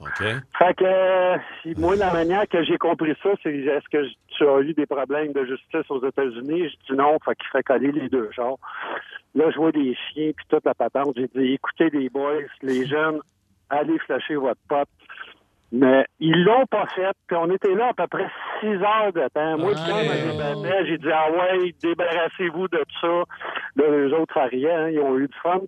Fait 0.57 0.73
que, 0.73 0.83
euh, 0.83 1.37
moi, 1.77 1.95
la 1.95 2.11
manière 2.11 2.47
que 2.47 2.61
j'ai 2.63 2.77
compris 2.77 3.15
ça, 3.23 3.29
c'est 3.41 3.55
est-ce 3.55 3.87
que 3.89 4.05
tu 4.37 4.45
as 4.45 4.59
eu 4.59 4.73
des 4.73 4.85
problèmes 4.85 5.31
de 5.31 5.45
justice 5.45 5.89
aux 5.89 6.05
États-Unis? 6.05 6.69
Je 6.69 6.93
dis 6.93 6.97
non, 6.97 7.17
fait 7.23 7.35
qu'il 7.35 7.47
fait 7.51 7.63
coller 7.63 7.91
les 7.93 8.09
deux 8.09 8.29
genres. 8.33 8.59
Là, 9.33 9.49
je 9.51 9.57
vois 9.57 9.71
des 9.71 9.95
chiens 9.95 10.31
puis 10.35 10.45
toute 10.49 10.65
la 10.65 10.73
patente. 10.73 11.13
J'ai 11.15 11.29
dit, 11.33 11.53
écoutez 11.53 11.89
les 11.89 12.09
boys, 12.09 12.41
les 12.61 12.85
jeunes, 12.85 13.19
allez 13.69 13.99
flasher 13.99 14.35
votre 14.35 14.61
pote. 14.67 14.89
Mais 15.71 16.05
ils 16.19 16.43
l'ont 16.43 16.65
pas 16.67 16.85
fait, 16.95 17.11
puis 17.27 17.35
on 17.37 17.51
était 17.51 17.73
là 17.73 17.89
à 17.89 17.93
peu 17.93 18.07
près 18.07 18.27
six 18.61 18.67
heures 18.75 19.11
de 19.13 19.27
temps. 19.33 19.57
Moi, 19.57 19.73
Ah, 19.75 19.97
ouais. 19.97 20.85
j'ai 20.87 20.97
dit, 20.97 21.07
ah 21.11 21.25
ouais, 21.31 21.73
débarrassez-vous 21.81 22.67
de 22.69 22.81
ça. 23.01 23.07
Là, 23.07 23.83
les 23.89 24.13
autres 24.13 24.33
ça 24.33 24.43
riait, 24.45 24.71
hein, 24.71 24.89
ils 24.89 24.99
ont 24.99 25.17
eu 25.17 25.27
du 25.27 25.33
fun. 25.43 25.59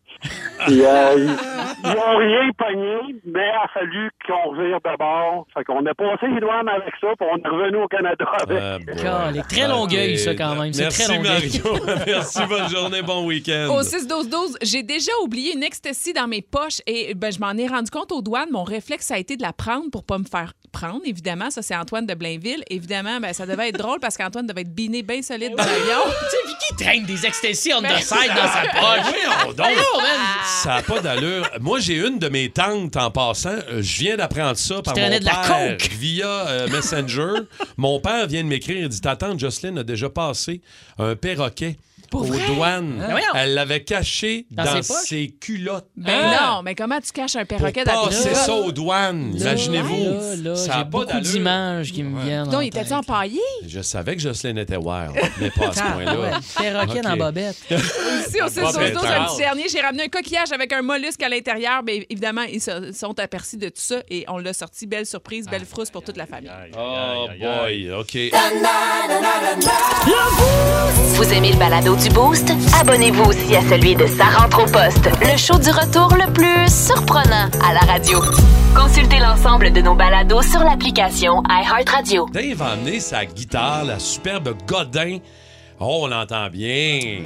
Puis, 0.65 0.85
euh, 0.85 1.15
ils, 1.17 1.35
ils 1.83 1.97
ont 1.97 2.17
rien 2.17 2.49
pogné, 2.57 3.15
mais 3.25 3.47
il 3.47 3.59
a 3.63 3.67
fallu 3.73 4.09
qu'on 4.25 4.51
revire 4.51 4.77
de 4.79 4.97
bord. 4.97 5.45
Fait 5.53 5.63
qu'on 5.65 5.85
a 5.85 5.93
passé 5.93 6.27
les 6.27 6.39
douanes 6.39 6.69
avec 6.69 6.93
ça, 7.01 7.07
puis 7.19 7.27
on 7.29 7.37
est 7.37 7.47
revenu 7.49 7.77
au 7.83 7.87
Canada 7.87 8.25
avec. 8.41 8.59
Ah, 8.61 8.77
boy. 8.79 8.95
Calique. 8.95 9.47
Très 9.47 9.67
longueuil, 9.67 10.17
ça, 10.17 10.35
quand 10.35 10.55
même. 10.55 10.71
C'est 10.73 10.83
Merci, 10.83 11.03
très 11.03 11.17
longueuil. 11.17 11.61
Mario. 11.63 11.85
Merci, 12.07 12.45
bonne 12.47 12.69
journée, 12.69 13.01
bon 13.01 13.25
week-end. 13.25 13.67
Au 13.71 13.81
6-12-12, 13.81 14.57
j'ai 14.61 14.83
déjà 14.83 15.11
oublié 15.23 15.53
une 15.55 15.63
ecstasy 15.63 16.13
dans 16.13 16.27
mes 16.27 16.41
poches 16.41 16.79
et 16.87 17.13
ben, 17.13 17.31
je 17.31 17.39
m'en 17.39 17.51
ai 17.57 17.67
rendu 17.67 17.89
compte 17.91 18.11
aux 18.11 18.21
douanes. 18.21 18.51
Mon 18.51 18.63
réflexe 18.63 19.11
a 19.11 19.17
été 19.17 19.35
de 19.35 19.41
la 19.41 19.53
prendre 19.53 19.86
pour 19.91 20.03
pas 20.03 20.17
me 20.17 20.23
faire 20.25 20.53
prendre, 20.71 21.01
évidemment. 21.05 21.49
Ça, 21.49 21.61
c'est 21.61 21.75
Antoine 21.75 22.05
de 22.05 22.13
Blainville. 22.13 22.63
Évidemment, 22.69 23.19
ben, 23.19 23.33
ça 23.33 23.45
devait 23.45 23.69
être 23.69 23.77
drôle 23.77 23.99
parce 23.99 24.15
qu'Antoine 24.17 24.45
devait 24.47 24.61
être 24.61 24.73
biné 24.73 25.01
bien 25.03 25.21
solide 25.21 25.53
dans 25.55 25.63
l'avion. 25.63 25.99
Tu 26.29 26.51
sais, 26.51 26.55
qui 26.69 26.83
traîne 26.83 27.05
des 27.05 27.25
ecstasy 27.25 27.71
on 27.73 27.79
the 27.79 27.83
Mais- 27.83 28.01
side 28.01 28.31
dans 28.35 28.47
sa 28.47 28.61
poche? 28.71 29.55
Donc. 29.55 29.55
Voyons, 29.57 30.01
man. 30.01 30.19
Ça 30.63 30.75
n'a 30.75 30.81
pas 30.81 30.99
d'allure. 30.99 31.49
Moi, 31.61 31.79
j'ai 31.79 31.95
une 31.95 32.19
de 32.19 32.29
mes 32.29 32.49
tantes 32.49 32.95
en 32.97 33.09
passant. 33.11 33.49
euh, 33.69 33.81
Je 33.81 33.99
viens 33.99 34.17
d'apprendre 34.17 34.57
ça 34.57 34.81
par 34.81 34.93
mon 34.95 34.99
traînais 35.01 35.19
de 35.19 35.25
la 35.25 35.31
père 35.35 35.77
coke. 35.77 35.89
via 35.93 36.27
euh, 36.27 36.67
Messenger. 36.69 37.41
mon 37.77 37.99
père 37.99 38.27
vient 38.27 38.43
de 38.43 38.47
m'écrire. 38.49 38.77
Il 38.77 38.89
dit 38.89 39.01
Ta 39.01 39.15
tante 39.15 39.39
Jocelyne 39.39 39.77
a 39.79 39.83
déjà 39.83 40.09
passé 40.09 40.61
un 40.97 41.15
perroquet 41.15 41.77
Pour 42.09 42.21
aux 42.21 42.25
vrai? 42.25 42.45
douanes. 42.47 42.95
Ben. 43.07 43.17
Elle 43.35 43.53
l'avait 43.53 43.83
caché 43.83 44.45
Dans 44.51 44.63
dans, 44.63 44.81
ses 44.81 45.29
culottes. 45.39 45.87
Ben 45.95 46.13
Ah. 46.17 46.53
non, 46.55 46.61
mais 46.63 46.75
comment 46.75 46.99
tu 47.01 47.11
caches 47.11 47.35
un 47.35 47.45
perroquet 47.45 47.83
dans 47.83 48.07
tes 48.07 48.15
culottes? 48.15 48.35
ça 48.35 48.53
aux 48.53 48.71
douanes. 48.71 49.33
Imaginez-vous. 49.37 50.55
Ça 50.55 50.65
j'ai 50.73 50.79
a 50.79 50.85
pas 50.85 51.05
d'images 51.19 51.91
qui 51.91 52.03
me 52.03 52.21
viennent. 52.23 52.49
Donc, 52.49 52.63
il 52.63 52.67
était-tu 52.67 52.85
tête. 52.89 52.93
empaillé? 52.97 53.39
Je 53.67 53.81
savais 53.81 54.15
que 54.15 54.21
Jocelyne 54.21 54.57
était 54.57 54.77
wild, 54.77 55.11
mais 55.39 55.49
pas 55.51 55.69
à 55.69 55.73
ce 55.73 55.79
Ah, 55.83 55.91
point-là. 55.93 56.39
Perroquet 56.57 57.01
dans 57.01 57.17
bobette. 57.17 57.57
Ici, 57.69 58.41
au 58.41 58.47
6 58.47 58.55
Pas 58.59 58.71
12 58.71 58.77
bête, 58.77 58.95
un 58.97 58.99
hein. 59.21 59.25
petit 59.29 59.37
dernier, 59.37 59.63
j'ai 59.69 59.79
ramené 59.81 60.03
un 60.03 60.07
coquillage 60.09 60.51
avec 60.51 60.71
un 60.73 60.81
mollusque 60.81 61.21
à 61.23 61.29
l'intérieur. 61.29 61.83
Bien, 61.83 62.01
évidemment, 62.09 62.43
ils 62.43 62.61
se 62.61 62.91
sont 62.93 63.17
aperçus 63.19 63.57
de 63.57 63.67
tout 63.69 63.73
ça 63.81 63.97
et 64.09 64.25
on 64.27 64.37
l'a 64.37 64.53
sorti. 64.53 64.85
Belle 64.87 65.05
surprise, 65.05 65.45
belle 65.47 65.65
frousse 65.65 65.89
pour 65.89 66.03
toute 66.03 66.17
la 66.17 66.25
famille. 66.25 66.51
Oh 66.77 67.27
boy, 67.39 67.91
OK. 67.91 68.17
Vous 71.15 71.33
aimez 71.33 71.51
le 71.51 71.57
balado? 71.57 71.96
Du 71.97 72.09
Boost, 72.09 72.51
abonnez-vous 72.79 73.23
aussi 73.23 73.55
à 73.55 73.61
celui 73.61 73.95
de 73.95 74.05
Sa 74.05 74.25
rentre 74.25 74.63
au 74.63 74.65
poste, 74.65 75.09
le 75.21 75.37
show 75.37 75.57
du 75.57 75.69
retour 75.69 76.13
le 76.15 76.31
plus 76.31 76.67
surprenant 76.69 77.49
à 77.63 77.73
la 77.73 77.79
radio. 77.79 78.19
Consultez 78.75 79.19
l'ensemble 79.19 79.71
de 79.71 79.81
nos 79.81 79.95
balados 79.95 80.43
sur 80.43 80.59
l'application 80.59 81.41
iHeartRadio. 81.49 82.27
Dave 82.31 82.61
a 82.61 82.71
amené 82.73 82.99
sa 82.99 83.25
guitare, 83.25 83.85
la 83.85 83.99
superbe 83.99 84.55
Godin. 84.67 85.19
Oh, 85.79 86.01
on 86.03 86.07
l'entend 86.07 86.49
bien. 86.49 87.21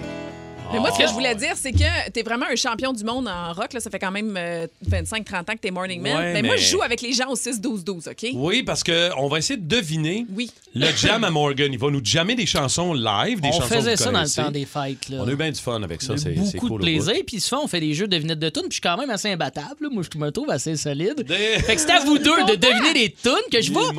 Mais 0.74 0.80
moi, 0.80 0.92
ce 0.92 0.98
que 1.00 1.08
je 1.08 1.14
voulais 1.14 1.36
dire, 1.36 1.54
c'est 1.56 1.72
que 1.72 2.10
t'es 2.12 2.22
vraiment 2.24 2.46
un 2.52 2.56
champion 2.56 2.94
du 2.94 3.04
monde 3.04 3.28
en 3.28 3.54
rock. 3.54 3.74
Là. 3.74 3.80
Ça 3.80 3.90
fait 3.90 4.00
quand 4.00 4.12
même 4.12 4.36
euh, 4.38 4.68
25-30 4.90 5.12
ans 5.40 5.44
que 5.54 5.58
t'es 5.62 5.72
Morning 5.72 6.02
Man. 6.02 6.16
Ouais, 6.18 6.34
mais, 6.34 6.42
moi, 6.42 6.56
mais- 6.56 6.62
je 6.62 6.70
joue 6.72 6.82
avec 6.82 7.02
les 7.02 7.14
gens 7.14 7.30
au 7.30 7.36
6-12-12, 7.36 8.10
OK? 8.10 8.26
Oui, 8.34 8.64
parce 8.64 8.84
qu'on 8.84 9.28
va 9.28 9.38
essayer 9.40 9.58
de 9.58 9.68
deviner 9.68 10.26
Oui. 10.36 10.52
le 10.76 10.88
jam 10.96 11.24
à 11.24 11.30
Morgan. 11.30 11.72
Il 11.72 11.80
va 11.80 11.90
nous 11.90 12.04
jammer 12.04 12.36
des 12.36 12.46
chansons 12.46 12.94
live, 12.94 13.42
des 13.42 13.50
On 13.50 13.52
chansons 13.54 13.68
faisait 13.68 13.94
que 13.94 13.98
vous 14.00 14.04
ça 14.06 14.12
dans 14.12 14.22
le 14.22 14.30
temps 14.30 14.52
des 14.52 14.66
fêtes. 14.66 15.10
Là. 15.10 15.18
On 15.22 15.28
a 15.28 15.32
eu 15.32 15.36
bien 15.36 15.52
du 15.52 15.60
fun 15.60 15.82
avec 15.84 16.02
ça. 16.02 16.14
On 16.14 16.16
a 16.16 16.18
C'est 16.20 16.34
beaucoup 16.34 16.68
cool 16.68 16.82
de 16.82 16.86
plaisir. 16.86 17.14
Puis 17.26 17.40
souvent, 17.40 17.64
on 17.64 17.68
fait 17.68 17.80
des 17.80 17.94
jeux 17.94 18.08
de 18.08 18.16
devinettes 18.16 18.40
de 18.40 18.50
tunes. 18.50 18.64
Puis 18.64 18.72
je 18.72 18.76
suis 18.76 18.82
quand 18.82 18.98
même 18.98 19.10
assez 19.10 19.30
imbattable. 19.30 19.76
là. 19.82 19.90
Moi, 19.92 20.04
je 20.12 20.18
me 20.18 20.30
trouve 20.32 20.50
assez 20.50 20.76
solide. 20.76 21.22
Des- 21.24 21.60
Fait 21.64 21.76
que 21.76 21.82
c'est 21.82 21.92
à 21.92 22.00
vous 22.00 22.18
deux 22.18 22.44
de 22.48 22.56
deviner 22.56 22.94
des 22.94 23.12
tunes 23.12 23.32
que 23.52 23.62
je 23.62 23.68
Il 23.68 23.74
vois. 23.74 23.92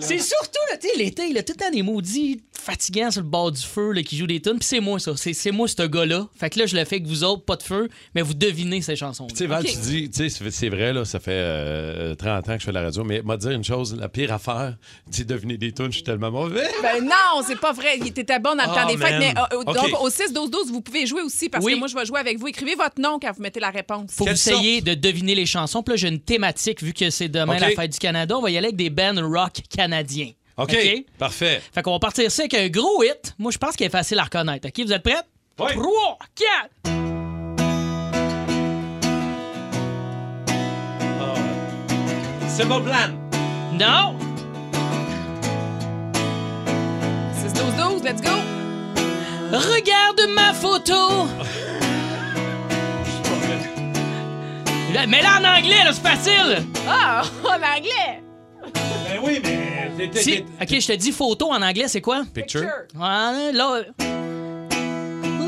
C'est 0.00 0.18
surtout, 0.18 0.60
là, 0.70 0.76
tu 0.80 0.88
sais, 0.88 0.96
l'été, 0.98 1.32
là, 1.32 1.42
tout 1.42 1.52
le 1.58 1.64
temps 1.64 1.70
des 1.70 1.82
maudits 1.82 2.40
fatigants 2.52 3.10
sur 3.10 3.22
le 3.22 3.26
bord 3.28 3.50
du 3.52 3.62
feu 3.62 3.92
là, 3.92 4.02
qui 4.02 4.16
jouent 4.18 4.26
des 4.26 4.40
tunes. 4.40 4.58
Puis 4.58 4.68
c'est 4.68 4.80
moi, 4.80 4.98
ça. 4.98 5.12
C'est 5.16 5.32
c'est 5.32 5.50
moi, 5.50 5.66
ce 5.68 5.82
gars-là. 6.10 6.28
Fait 6.38 6.50
que 6.50 6.58
là, 6.58 6.66
je 6.66 6.76
le 6.76 6.84
fais 6.84 6.96
avec 6.96 7.06
vous 7.06 7.24
autres, 7.24 7.44
pas 7.44 7.56
de 7.56 7.62
feu, 7.62 7.88
mais 8.14 8.22
vous 8.22 8.34
devinez 8.34 8.82
ces 8.82 8.96
chansons. 8.96 9.26
Tu 9.28 9.36
sais, 9.36 9.46
Val, 9.46 9.64
tu 9.64 9.76
dis, 9.76 10.10
tu 10.10 10.28
sais, 10.30 10.50
c'est- 10.50 10.68
vrai, 10.68 10.92
là, 10.92 11.04
ça 11.04 11.18
fait 11.20 11.30
euh, 11.32 12.14
30 12.14 12.48
ans 12.48 12.54
que 12.54 12.60
je 12.60 12.64
fais 12.66 12.72
la 12.72 12.82
radio, 12.82 13.02
mais 13.04 13.22
m'a 13.22 13.36
dire 13.36 13.50
une 13.52 13.64
chose, 13.64 13.96
la 13.98 14.08
pire 14.08 14.32
affaire, 14.32 14.76
c'est 15.10 15.26
deviner 15.26 15.56
des 15.56 15.72
tunes, 15.72 15.86
je 15.86 15.96
suis 15.96 16.02
tellement 16.04 16.30
mauvais. 16.30 16.68
Ben 16.82 17.02
non, 17.04 17.42
c'est 17.46 17.58
pas 17.58 17.72
vrai. 17.72 17.98
Il 17.98 18.06
était 18.06 18.38
bon 18.38 18.54
dans 18.54 18.64
le 18.64 18.70
Ah, 18.70 18.82
temps 18.82 18.86
des 18.88 18.96
fêtes. 18.96 19.18
Mais 19.18 19.34
euh, 19.36 19.58
euh, 19.60 19.64
donc, 19.64 20.00
au 20.00 20.08
6-12-12, 20.10 20.70
vous 20.70 20.80
pouvez 20.80 21.06
jouer 21.06 21.22
aussi 21.22 21.48
parce 21.48 21.64
Oui. 21.64 21.74
que 21.74 21.78
moi, 21.78 21.88
je 21.88 21.94
vais 21.96 22.04
jouer 22.06 22.20
avec 22.20 22.38
vous. 22.38 22.46
Écrivez 22.48 22.74
votre 22.74 23.00
nom 23.00 23.18
quand 23.20 23.32
vous 23.32 23.42
mettez 23.42 23.60
la 23.60 23.70
réponse. 23.70 24.10
Faut 24.12 24.26
essayiez 24.26 24.80
de 24.80 24.94
deviner 24.94 25.34
les 25.34 25.46
chansons. 25.46 25.82
Puis 25.82 25.92
là, 25.92 25.96
j'ai 25.96 26.08
une 26.08 26.20
thématique, 26.20 26.82
vu 26.82 26.92
que 26.92 27.10
c'est 27.10 27.28
demain 27.28 27.58
la 27.58 27.70
fête 27.70 27.92
du 27.92 27.98
Canada. 27.98 28.36
On 28.38 28.42
va 28.42 28.50
y 28.50 28.56
aller 28.56 28.68
avec 28.68 28.76
des 28.76 28.90
bands 28.90 29.14
rock 29.28 29.54
canadiens. 29.74 30.30
OK, 30.56 30.76
parfait. 31.18 31.62
Fait 31.74 31.82
qu'on 31.82 31.92
va 31.92 31.98
partir 31.98 32.30
ça 32.30 32.42
avec 32.42 32.54
un 32.54 32.68
gros 32.68 33.02
hit. 33.02 33.34
Moi, 33.38 33.50
je 33.50 33.58
pense 33.58 33.76
qu'il 33.76 33.86
est 33.86 33.90
facile 33.90 34.18
à 34.18 34.24
reconnaître. 34.24 34.68
OK, 34.68 34.84
vous 34.84 34.92
êtes 34.92 35.02
prêts? 35.02 35.14
Ouais. 35.58 35.74
3, 35.74 36.18
4. 36.34 36.70
C'est 42.48 42.64
mon 42.66 42.80
plan. 42.82 43.08
Non! 43.72 44.16
6-12-12, 47.34 48.04
let's 48.04 48.20
go! 48.20 48.30
Regarde 49.52 50.20
ma 50.34 50.52
photo! 50.52 51.26
Là, 54.92 55.06
mais 55.06 55.22
là, 55.22 55.38
en 55.40 55.44
anglais, 55.58 55.84
là, 55.84 55.92
c'est 55.92 56.02
facile! 56.02 56.66
Ah, 56.88 57.22
en 57.44 57.54
anglais! 57.54 58.22
Ben 58.74 59.20
oui, 59.22 59.40
mais. 59.42 60.10
Si- 60.14 60.44
OK, 60.60 60.68
je 60.80 60.86
te 60.86 60.92
dis 60.94 61.12
photo 61.12 61.50
en 61.52 61.62
anglais, 61.62 61.88
c'est 61.88 62.00
quoi? 62.00 62.22
Picture. 62.34 62.62
Ouais, 62.94 63.52
là. 63.52 63.82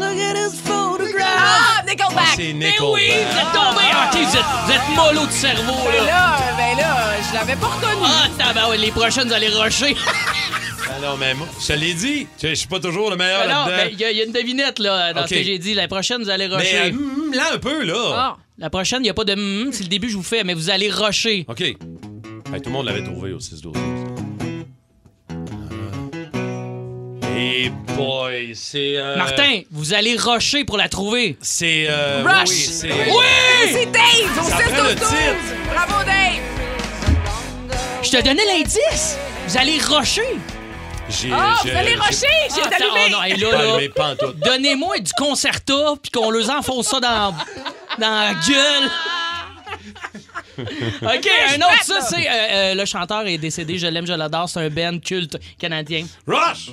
Look 0.03 0.19
at 0.21 0.35
this 0.35 0.61
photograph! 0.61 1.27
Ah, 1.27 1.83
Nickelback! 1.87 2.27
C'est 2.37 2.53
Mais 2.53 2.71
Nickelback. 2.71 2.95
oui, 2.95 3.07
vous 3.09 3.39
êtes 3.39 3.53
tombés! 3.53 3.91
OK, 4.03 4.27
vous 4.29 4.37
êtes, 4.37 4.45
vous 4.67 4.73
êtes 4.73 4.97
mollo 4.97 5.27
de 5.27 5.33
cerveau, 5.33 5.73
Ben 5.87 6.05
là! 6.05 6.07
là, 6.07 6.39
ben 6.57 6.77
là, 6.77 6.97
je 7.29 7.35
l'avais 7.35 7.57
pas 7.57 7.67
reconnu. 7.69 8.03
Ah, 8.05 8.27
tabarouette, 8.39 8.81
les 8.81 8.91
prochaines, 8.91 9.29
vous 9.29 9.33
allez 9.35 9.49
rusher! 9.49 9.97
Ah 10.95 10.99
non, 11.01 11.17
mais 11.17 11.33
moi, 11.33 11.47
je 11.59 11.67
te 11.69 11.73
l'ai 11.73 11.95
dit, 11.95 12.27
je 12.43 12.49
je 12.49 12.55
suis 12.55 12.69
pas 12.69 12.79
toujours 12.79 13.09
le 13.09 13.17
meilleur 13.17 13.47
Ben 13.47 13.49
non, 13.49 13.65
là-dedans. 13.67 13.77
ben, 13.85 13.89
il 13.93 13.99
y, 14.01 14.05
a- 14.05 14.11
il 14.11 14.17
y 14.19 14.21
a 14.21 14.25
une 14.25 14.33
devinette, 14.33 14.79
là, 14.79 15.15
dans 15.15 15.23
OK. 15.23 15.29
ce 15.29 15.35
que 15.37 15.43
j'ai 15.43 15.59
dit. 15.59 15.73
La 15.73 15.89
prochaine, 15.89 16.23
vous 16.23 16.29
allez 16.29 16.49
mais 16.49 16.57
rusher. 16.57 16.79
euh, 16.81 16.89
hum, 16.91 17.33
là, 17.33 17.45
un 17.55 17.59
peu, 17.59 17.83
là. 17.85 18.13
Ah, 18.15 18.37
La 18.59 18.69
prochaine, 18.69 18.99
il 18.99 19.05
n'y 19.05 19.09
a 19.11 19.15
pas 19.15 19.25
de 19.25 19.35
mm, 19.35 19.73
c'est 19.73 19.85
le 19.85 19.89
début, 19.89 20.11
je 20.11 20.17
vous 20.17 20.23
fais, 20.23 20.45
mais 20.45 20.53
vous 20.53 20.69
allez 20.69 20.91
rusher. 20.91 21.47
OK. 21.49 21.61
Hey, 21.63 21.77
tout 22.61 22.61
le 22.67 22.71
monde 22.73 22.87
l'avait 22.87 23.03
trouvé 23.05 23.33
au 23.33 23.39
6-12. 23.39 23.73
Et 27.37 27.71
boy, 27.97 28.53
c'est. 28.55 28.97
euh, 28.97 29.17
Martin, 29.17 29.61
vous 29.71 29.95
allez 29.95 30.17
rusher 30.17 30.65
pour 30.65 30.77
la 30.77 30.89
trouver. 30.89 31.37
C'est. 31.41 31.87
euh, 31.89 32.23
Rush! 32.25 32.51
Oui, 32.51 32.89
c'est. 33.73 33.87
Dave 33.87 34.49
Ça 34.49 34.57
prend 34.57 34.83
le 34.83 34.91
6-12-12! 34.91 34.95
titre. 34.95 35.55
Bravo, 35.73 36.05
Dave! 36.05 36.43
Je 38.03 38.11
te 38.11 38.23
donnais 38.23 38.45
l'indice. 38.45 39.17
Vous 39.49 39.57
allez 39.59 39.79
rusher. 39.79 40.23
J'ai- 41.09 41.31
Ah, 41.33 41.55
j'ai- 41.65 41.71
vous 41.71 41.77
allez 41.77 41.95
rusher! 41.95 42.27
J'ai 42.55 42.63
Ah, 42.65 42.71
allumé! 42.77 43.01
oh 43.07 43.11
non, 43.11 43.23
hey, 43.23 43.37
là, 43.37 43.51
là. 43.51 44.15
Donnez-moi 44.45 44.99
du 45.01 45.13
concerta, 45.19 45.95
puis 46.01 46.11
qu'on 46.11 46.31
leur 46.31 46.49
enfonce 46.51 46.89
ça 46.89 47.01
dans, 47.01 47.35
dans 47.99 48.11
la 48.21 48.33
gueule. 48.35 48.91
OK, 50.59 51.29
un 51.55 51.57
autre, 51.61 51.83
ça, 51.83 52.01
c'est... 52.03 52.29
euh, 52.29 52.33
euh, 52.33 52.75
le 52.75 52.85
chanteur 52.85 53.27
est 53.27 53.39
décédé, 53.39 53.79
je 53.79 53.87
l'aime, 53.87 54.07
je 54.07 54.13
l'adore, 54.13 54.49
c'est 54.49 54.61
un 54.61 54.69
band 54.71 54.99
culte 54.99 55.39
canadien. 55.59 56.05
Rush! 56.27 56.71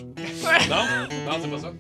Non? 0.69 0.83
Non, 1.25 1.37
c'est 1.41 1.49
pas 1.49 1.59
ça. 1.59 1.71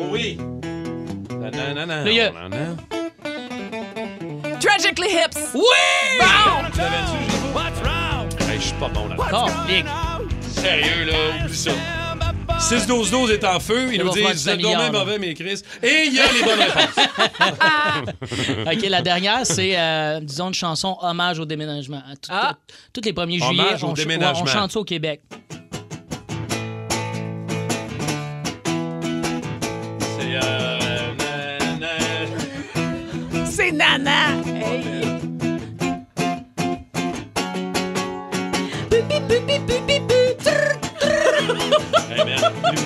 Oh 0.00 0.06
oui! 0.10 0.38
Là, 1.40 1.50
il 2.06 2.12
y 2.14 2.20
a- 2.20 2.32
Tragically 4.60 5.08
Hips! 5.08 5.50
Oui! 5.54 5.62
Bon! 6.20 6.70
Tu 6.72 6.78
l'avais-tu, 6.78 7.30
Gilles? 7.30 8.50
Hey, 8.50 8.56
je 8.58 8.62
suis 8.66 8.72
pas 8.74 8.88
bon 8.88 9.08
là. 9.08 9.16
Sérieux, 10.40 11.04
là, 11.06 11.44
oublie 11.44 11.56
ça. 11.56 11.70
6-12-12 12.68 13.30
est 13.32 13.44
en 13.44 13.60
feu. 13.60 13.88
Ils 13.88 13.94
Il 13.96 14.02
nous 14.04 14.10
disent 14.10 14.22
Vous 14.24 14.48
êtes 14.48 14.62
là. 14.62 14.90
mauvais, 14.90 15.18
mes 15.18 15.34
Chris. 15.34 15.60
Et 15.82 16.04
il 16.06 16.14
y 16.14 16.20
a 16.20 16.32
les 16.32 16.42
bonnes 16.42 16.60
réponses. 16.60 17.04
OK, 18.82 18.88
la 18.88 19.02
dernière, 19.02 19.44
c'est, 19.44 19.78
euh, 19.78 20.20
disons, 20.20 20.48
une 20.48 20.54
chanson 20.54 20.96
hommage 21.02 21.38
au 21.38 21.44
déménagement. 21.44 22.02
Tout- 22.22 22.30
Ah. 22.32 22.56
Tous 22.92 23.02
les 23.04 23.12
premiers 23.12 23.40
Hommage 23.42 23.48
juillet, 23.56 23.82
au 23.82 23.86
on, 23.90 23.94
ch- 23.94 24.06
déménagement. 24.08 24.42
on 24.44 24.46
chante 24.46 24.72
ça 24.72 24.80
au 24.80 24.84
Québec. 24.84 25.20
C'est. 30.00 30.34
Euh, 30.42 30.70
C'est 33.46 33.72
Nana! 33.72 34.30
Hey. 34.46 34.82
Hey, 38.90 39.83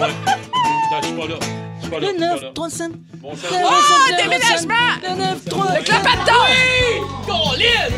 je 0.07 1.07
suis 1.07 1.15
pas 1.17 1.27
là. 1.27 1.39
Je 1.77 1.83
suis 1.83 1.91
pas 1.91 2.01
là. 2.01 2.07
Le 2.07 2.07
je 2.07 2.15
suis 2.15 2.19
pas 2.19 2.19
9, 2.19 2.43
là. 2.43 2.51
3, 2.55 2.71
5... 2.71 2.93
Mon 3.23 3.37
cerveau- 3.37 3.57
Oh, 3.63 4.23
déménagement! 4.23 4.75
Le 5.03 5.15
9, 5.17 5.45
3... 5.45 5.75
Le 5.75 5.83
clapaton! 5.83 6.45
Colin! 7.27 7.95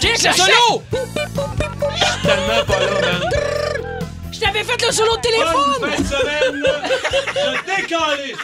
Check 0.00 0.22
le 0.22 0.32
solo! 0.32 0.82
tellement 2.22 2.64
pas 2.66 2.80
là, 2.80 2.86
man. 3.00 3.87
Je 4.38 4.44
t'avais 4.44 4.62
fait 4.62 4.80
le 4.86 4.92
solo 4.92 5.16
de 5.16 5.16
Bonne 5.16 5.22
téléphone! 5.22 5.74
fin 5.80 5.88
de 6.02 6.06
semaine. 6.06 6.62
Je 7.34 7.50
décalisse. 7.82 8.36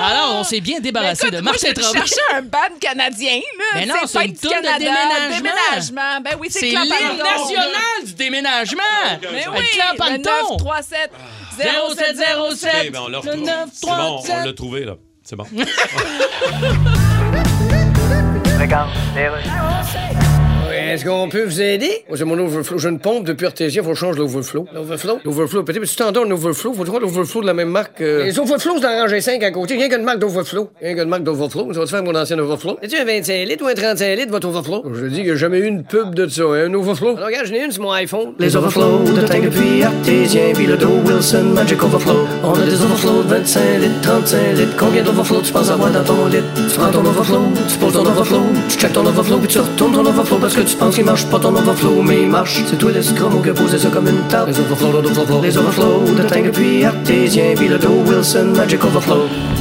Alors, 0.00 0.36
on 0.36 0.44
s'est 0.44 0.60
bien 0.60 0.78
débarrassé 0.78 1.26
Écoute, 1.26 1.38
de 1.38 1.42
moi, 1.42 1.50
Martin 1.52 1.68
je 1.74 1.80
Tremblay. 1.80 1.98
cherchais 2.00 2.20
un 2.34 2.42
band 2.42 2.58
canadien, 2.80 3.40
là. 3.58 3.64
Mais 3.74 3.86
non, 3.86 3.94
c'est 4.06 4.24
une 4.26 4.32
du 4.32 4.38
toune 4.38 4.50
de 4.50 4.78
déménagement. 4.78 5.36
déménagement. 5.36 6.20
Ben 6.22 6.36
oui, 6.40 6.46
c'est 6.50 6.60
C'est 6.60 6.70
Clapanton. 6.70 6.94
l'hymne 7.00 7.18
national 7.18 8.04
du 8.04 8.14
déménagement! 8.14 8.82
Mais 9.32 9.44
Un 9.44 9.50
oui, 9.52 9.64
clap 9.72 10.00
en 10.00 10.10
le 10.12 10.22
ton. 10.22 10.30
9 10.50 10.56
3 10.58 10.82
7 10.82 11.10
0707. 11.58 12.72
OK, 12.86 12.92
ben 12.92 13.00
on 13.04 13.08
l'a 13.08 13.10
Le 13.10 13.16
retrouvé. 13.18 13.36
9, 13.46 13.68
C'est 13.72 13.86
bon, 13.86 13.92
3, 13.94 14.10
on 14.10 14.22
7. 14.22 14.44
l'a 14.46 14.52
trouvé, 14.52 14.84
là. 14.84 14.94
C'est 15.24 15.34
bon. 15.36 15.46
Est-ce 20.88 21.04
qu'on 21.04 21.28
peut 21.28 21.44
vous 21.44 21.60
aider? 21.60 22.04
Moi, 22.08 22.16
c'est 22.16 22.24
mon 22.24 22.38
overflow. 22.38 22.78
J'ai 22.78 22.88
une 22.88 22.98
pompe 22.98 23.24
depuis 23.26 23.46
artésien, 23.46 23.82
faut 23.82 23.90
que 23.90 23.94
je 23.94 24.00
change 24.00 24.16
l'overflow. 24.16 24.66
L'overflow? 24.74 25.18
L'overflow. 25.24 25.62
Peut-être 25.62 25.84
tu 25.84 25.96
t'endors 25.96 26.24
un 26.24 26.30
overflow. 26.30 26.72
Faut 26.72 26.84
trouver 26.84 27.00
l'overflow 27.00 27.42
de 27.42 27.46
la 27.46 27.54
même 27.54 27.68
marque. 27.68 28.00
euh. 28.00 28.24
Les 28.24 28.38
overflows, 28.38 28.76
c'est 28.76 28.82
dans 28.82 29.00
rangée 29.02 29.20
5 29.20 29.42
à 29.42 29.50
côté. 29.50 29.74
Rien 29.76 29.88
qu'une 29.88 30.02
marque 30.02 30.18
d'overflow. 30.18 30.70
Rien 30.80 30.94
qu'une 30.94 31.08
marque 31.08 31.24
d'overflow. 31.24 31.72
Ça 31.74 31.80
va 31.80 31.84
te 31.84 31.90
faire 31.90 32.02
mon 32.02 32.14
ancien 32.14 32.38
overflow. 32.38 32.78
Es-tu 32.82 32.96
un 32.96 33.04
25 33.04 33.46
litres 33.46 33.64
ou 33.64 33.68
un 33.68 33.74
35 33.74 34.16
litres, 34.16 34.30
votre 34.32 34.48
overflow? 34.48 34.84
Je 34.94 35.06
dis 35.06 35.16
qu'il 35.16 35.24
n'y 35.26 35.30
a 35.30 35.36
jamais 35.36 35.58
eu 35.58 35.66
une 35.66 35.84
pub 35.84 36.14
de 36.14 36.26
ça, 36.26 36.42
hein, 36.44 36.66
un 36.70 36.74
overflow. 36.74 37.16
Alors, 37.16 37.26
regarde, 37.26 37.46
j'en 37.46 37.54
ai 37.54 37.64
une 37.64 37.72
sur 37.72 37.82
mon 37.82 37.92
iPhone. 37.92 38.32
Les 38.38 38.56
overflows 38.56 39.04
de 39.04 39.20
tank 39.26 39.48
puis 39.50 39.82
artésien, 39.82 40.52
puis 40.54 40.66
le 40.66 40.76
dos 40.76 40.88
Wilson 41.06 41.44
Magic 41.54 41.82
Overflow. 41.82 42.26
On 42.44 42.52
a 42.54 42.64
des 42.64 42.80
overflows 42.82 43.22
de 43.24 43.28
25 43.28 43.60
litres, 43.80 44.00
35 44.02 44.38
litres. 44.56 44.76
Combien 44.78 45.02
d'overflows 45.02 45.42
tu 45.42 45.52
penses 45.52 45.70
avoir 45.70 45.90
dans 45.90 46.04
ton 46.04 46.26
lit? 46.26 46.38
Tu 46.56 46.78
prends 46.78 46.90
ton 46.90 47.04
overflow, 47.04 47.42
tu 47.68 47.76
poses 47.78 47.92
ton 47.92 48.06
overflow, 48.06 48.42
tu 48.68 48.78
checkes 48.78 48.92
ton 48.92 49.06
overflow, 49.06 49.38
puis 49.38 49.48
tu 49.48 49.58
retournes 49.58 49.92
ton 49.92 50.06
overflow 50.06 50.38
parce 50.38 50.54
que 50.54 50.60
tu 50.62 50.76
penses 50.78 50.94
qu'il 50.94 51.04
marche 51.04 51.26
pas 51.26 51.38
ton 51.38 51.54
overflow, 51.54 52.02
mais 52.02 52.22
il 52.22 52.28
marche. 52.28 52.62
C'est 52.68 52.78
toi 52.78 52.92
l'escroc 52.92 53.30
qui 53.42 53.50
a 53.50 53.54
posé 53.54 53.78
ça 53.78 53.88
comme 53.90 54.08
une 54.08 54.18
overflows, 54.18 54.46
les 54.46 54.60
overflows, 54.60 55.42
les 55.42 55.58
overflows 55.58 56.14
de 56.16 56.22
tank 56.22 56.50
puis 56.52 56.84
artésien, 56.84 57.54
puis 57.56 57.68
le 57.68 57.78
dos 57.78 58.02
Wilson 58.06 58.52
Magic 58.56 58.82
Overflow. 58.84 59.57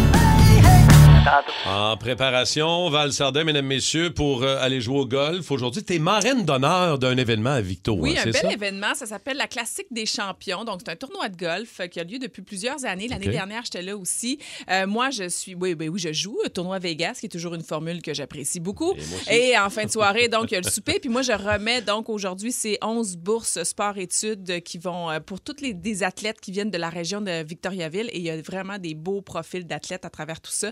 En 1.70 1.98
préparation, 1.98 2.90
Val 2.90 3.12
Sardin, 3.12 3.44
mesdames, 3.44 3.66
messieurs, 3.66 4.14
pour 4.14 4.44
euh, 4.44 4.58
aller 4.62 4.80
jouer 4.80 5.00
au 5.00 5.06
golf. 5.06 5.52
Aujourd'hui, 5.52 5.84
tu 5.84 5.96
es 5.96 6.00
marraine 6.00 6.46
d'honneur 6.46 6.98
d'un 6.98 7.18
événement 7.18 7.50
à 7.50 7.60
Victo. 7.60 7.94
Oui, 8.00 8.16
hein, 8.18 8.22
un 8.22 8.32
bel 8.32 8.42
ça? 8.42 8.52
événement. 8.54 8.96
Ça 8.96 9.06
s'appelle 9.06 9.36
la 9.36 9.48
Classique 9.48 9.88
des 9.92 10.06
champions. 10.06 10.64
Donc, 10.64 10.80
c'est 10.86 10.92
un 10.92 10.96
tournoi 10.96 11.28
de 11.28 11.36
golf 11.36 11.82
euh, 11.82 11.88
qui 11.88 12.00
a 12.00 12.06
lieu 12.06 12.20
depuis 12.20 12.42
plusieurs 12.42 12.86
années. 12.86 13.10
L'année 13.10 13.28
dernière, 13.28 13.64
j'étais 13.66 13.82
là 13.82 13.98
aussi. 13.98 14.40
Euh, 14.72 14.88
moi, 14.88 15.10
je 15.10 15.28
suis. 15.28 15.56
Oui, 15.56 15.76
ben 15.76 15.90
oui, 15.90 16.00
je 16.00 16.14
joue. 16.14 16.38
au 16.46 16.48
Tournoi 16.48 16.80
Vegas, 16.80 17.18
qui 17.20 17.26
est 17.26 17.30
toujours 17.30 17.54
une 17.54 17.64
formule 17.64 18.02
que 18.02 18.14
j'apprécie 18.14 18.62
beaucoup. 18.62 18.94
Et 19.30 19.58
en 19.58 19.70
fin 19.70 19.84
de 19.84 19.92
soirée, 19.92 20.30
donc, 20.30 20.52
il 20.52 20.54
y 20.54 20.58
a 20.58 20.62
le 20.62 20.70
souper. 20.70 21.00
Puis 21.02 21.10
moi, 21.10 21.22
je 21.22 21.34
remets 21.34 21.82
donc 21.82 22.08
aujourd'hui 22.08 22.54
ces 22.54 22.78
11 22.82 23.18
bourses 23.18 23.62
sport-études 23.64 24.62
qui 24.64 24.78
vont 24.78 25.10
pour 25.26 25.42
toutes 25.42 25.60
les 25.60 25.74
des 25.74 26.04
athlètes 26.04 26.40
qui 26.40 26.54
viennent 26.54 26.72
de 26.72 26.78
la 26.78 26.90
région 26.90 27.20
de 27.20 27.44
Victoriaville. 27.44 28.10
Et 28.14 28.20
il 28.20 28.24
y 28.24 28.30
a 28.30 28.42
vraiment 28.42 28.78
des 28.78 28.96
beaux 28.96 29.22
profils 29.22 29.66
d'athlètes 29.68 30.06
à 30.06 30.10
travers 30.10 30.40
tout 30.40 30.52
ça. 30.52 30.72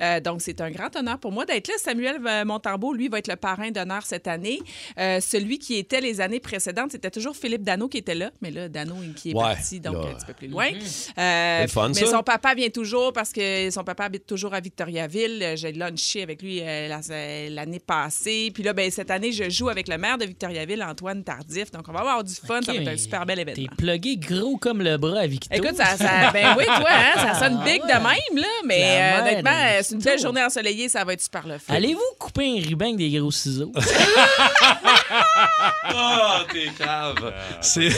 Euh, 0.00 0.20
donc, 0.20 0.35
c'est 0.40 0.60
un 0.60 0.70
grand 0.70 0.94
honneur 0.96 1.18
pour 1.18 1.32
moi 1.32 1.44
d'être 1.44 1.68
là. 1.68 1.74
Samuel 1.78 2.20
Montambeau, 2.44 2.92
lui, 2.92 3.08
va 3.08 3.18
être 3.18 3.28
le 3.28 3.36
parrain 3.36 3.70
d'honneur 3.70 4.04
cette 4.04 4.26
année. 4.26 4.60
Euh, 4.98 5.20
celui 5.20 5.58
qui 5.58 5.74
était 5.76 6.00
les 6.00 6.20
années 6.20 6.40
précédentes, 6.40 6.92
c'était 6.92 7.10
toujours 7.10 7.36
Philippe 7.36 7.62
Dano 7.62 7.88
qui 7.88 7.98
était 7.98 8.14
là. 8.14 8.30
Mais 8.40 8.50
là, 8.50 8.68
Dano, 8.68 8.94
qui 9.16 9.30
est 9.30 9.34
Ouais, 9.34 9.42
parti, 9.42 9.80
donc 9.80 9.94
là. 9.94 10.10
un 10.10 10.14
petit 10.14 10.26
peu 10.26 10.32
plus 10.34 10.48
loin. 10.48 10.68
C'est 10.84 11.62
le 11.62 11.68
fun, 11.68 11.88
mais 11.88 11.94
ça. 11.94 12.06
son 12.06 12.22
papa 12.22 12.54
vient 12.54 12.70
toujours 12.70 13.12
parce 13.12 13.32
que 13.32 13.70
son 13.70 13.84
papa 13.84 14.04
habite 14.04 14.26
toujours 14.26 14.54
à 14.54 14.60
Victoriaville. 14.60 15.42
Euh, 15.42 15.56
J'ai 15.56 15.72
lunché 15.72 16.22
avec 16.22 16.42
lui 16.42 16.60
euh, 16.62 16.88
la- 16.88 17.48
l'année 17.50 17.80
passée. 17.80 18.50
Puis 18.52 18.62
là, 18.62 18.72
ben, 18.72 18.90
cette 18.90 19.10
année, 19.10 19.32
je 19.32 19.48
joue 19.50 19.68
avec 19.68 19.88
le 19.88 19.98
maire 19.98 20.18
de 20.18 20.24
Victoriaville, 20.24 20.82
Antoine 20.82 21.22
Tardif. 21.24 21.70
Donc, 21.70 21.84
on 21.88 21.92
va 21.92 22.00
avoir 22.00 22.24
du 22.24 22.34
fun. 22.34 22.60
Ça 22.62 22.72
va 22.72 22.78
être 22.80 22.88
un 22.88 22.96
super 22.96 23.26
bel 23.26 23.36
T'es 23.36 23.42
événement. 23.42 23.72
plugué 23.76 24.16
gros 24.16 24.56
comme 24.56 24.82
le 24.82 24.96
bras 24.96 25.20
à 25.20 25.26
Victo. 25.26 25.48
Écoute, 25.54 25.76
ça, 25.76 25.96
ça- 25.96 26.30
ben 26.32 26.54
oui, 26.58 26.64
toi, 26.64 26.88
hein, 26.90 27.12
ça 27.16 27.34
sonne 27.38 27.62
big 27.64 27.80
de 27.82 27.86
même, 27.92 28.42
là, 28.42 28.48
mais 28.64 28.82
euh, 28.82 29.20
honnêtement, 29.22 29.50
c'est 29.82 29.94
une 29.94 30.00
belle 30.00 30.15
journée 30.18 30.42
ensoleillée, 30.42 30.88
ça 30.88 31.04
va 31.04 31.12
être 31.12 31.22
super 31.22 31.46
le 31.46 31.58
fun. 31.58 31.74
Allez-vous 31.74 32.00
couper 32.18 32.58
un 32.58 32.68
ruban 32.68 32.86
avec 32.86 32.96
des 32.96 33.10
gros 33.10 33.30
ciseaux? 33.30 33.72
Ah, 35.98 36.44
t'es 36.52 36.68
cave. 36.76 37.32
C'est... 37.60 37.88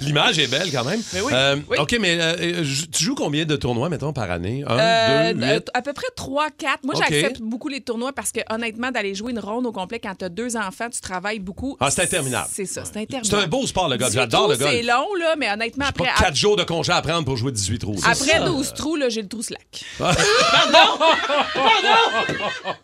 L'image 0.00 0.38
est 0.38 0.46
belle 0.46 0.70
quand 0.70 0.84
même. 0.84 1.00
Mais 1.12 1.20
oui, 1.20 1.32
Euh, 1.34 1.56
oui. 1.68 1.76
OK, 1.78 1.96
mais 2.00 2.18
euh, 2.20 2.36
euh, 2.60 2.64
tu 2.92 3.04
joues 3.04 3.14
combien 3.14 3.44
de 3.44 3.56
tournois, 3.56 3.88
mettons, 3.88 4.12
par 4.12 4.30
année? 4.30 4.64
Un, 4.66 4.78
Euh, 4.78 5.32
deux, 5.34 5.46
huit? 5.46 5.70
à 5.74 5.82
peu 5.82 5.92
près 5.92 6.06
3, 6.16 6.48
4. 6.56 6.84
Moi, 6.84 6.94
j'accepte 6.96 7.40
beaucoup 7.40 7.68
les 7.68 7.80
tournois 7.80 8.12
parce 8.12 8.32
que, 8.32 8.40
honnêtement, 8.50 8.90
d'aller 8.90 9.14
jouer 9.14 9.32
une 9.32 9.38
ronde 9.40 9.66
au 9.66 9.72
complet 9.72 9.98
quand 10.00 10.14
tu 10.16 10.24
as 10.24 10.28
deux 10.28 10.56
enfants, 10.56 10.88
tu 10.90 11.00
travailles 11.00 11.40
beaucoup. 11.40 11.76
Ah, 11.80 11.90
c'est 11.90 12.02
interminable. 12.02 12.48
C'est 12.50 12.66
ça, 12.66 12.84
c'est 12.84 12.96
interminable. 13.00 13.26
C'est 13.26 13.44
un 13.44 13.46
beau 13.48 13.66
sport, 13.66 13.88
le 13.88 13.96
golf. 13.96 14.10
18 14.10 14.20
J'adore 14.20 14.48
le 14.48 14.56
trous, 14.56 14.68
C'est 14.70 14.82
long, 14.82 15.06
là, 15.18 15.34
mais 15.36 15.50
honnêtement, 15.50 15.86
Pas 15.86 16.04
après, 16.04 16.24
quatre 16.24 16.36
jours 16.36 16.56
de 16.56 16.64
congé 16.64 16.92
à 16.92 17.02
prendre 17.02 17.24
pour 17.24 17.36
jouer 17.36 17.52
18 17.52 17.78
trous. 17.80 17.96
après 18.04 18.40
12 18.44 18.72
trous, 18.74 18.96
là, 18.96 19.08
j'ai 19.08 19.22
le 19.22 19.28
trou 19.28 19.42
slack. 19.42 19.84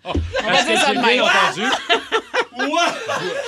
On 0.04 0.50
va 0.50 0.62
dire 0.62 0.80
ça 0.80 0.94
de 0.94 1.00
même. 1.00 1.24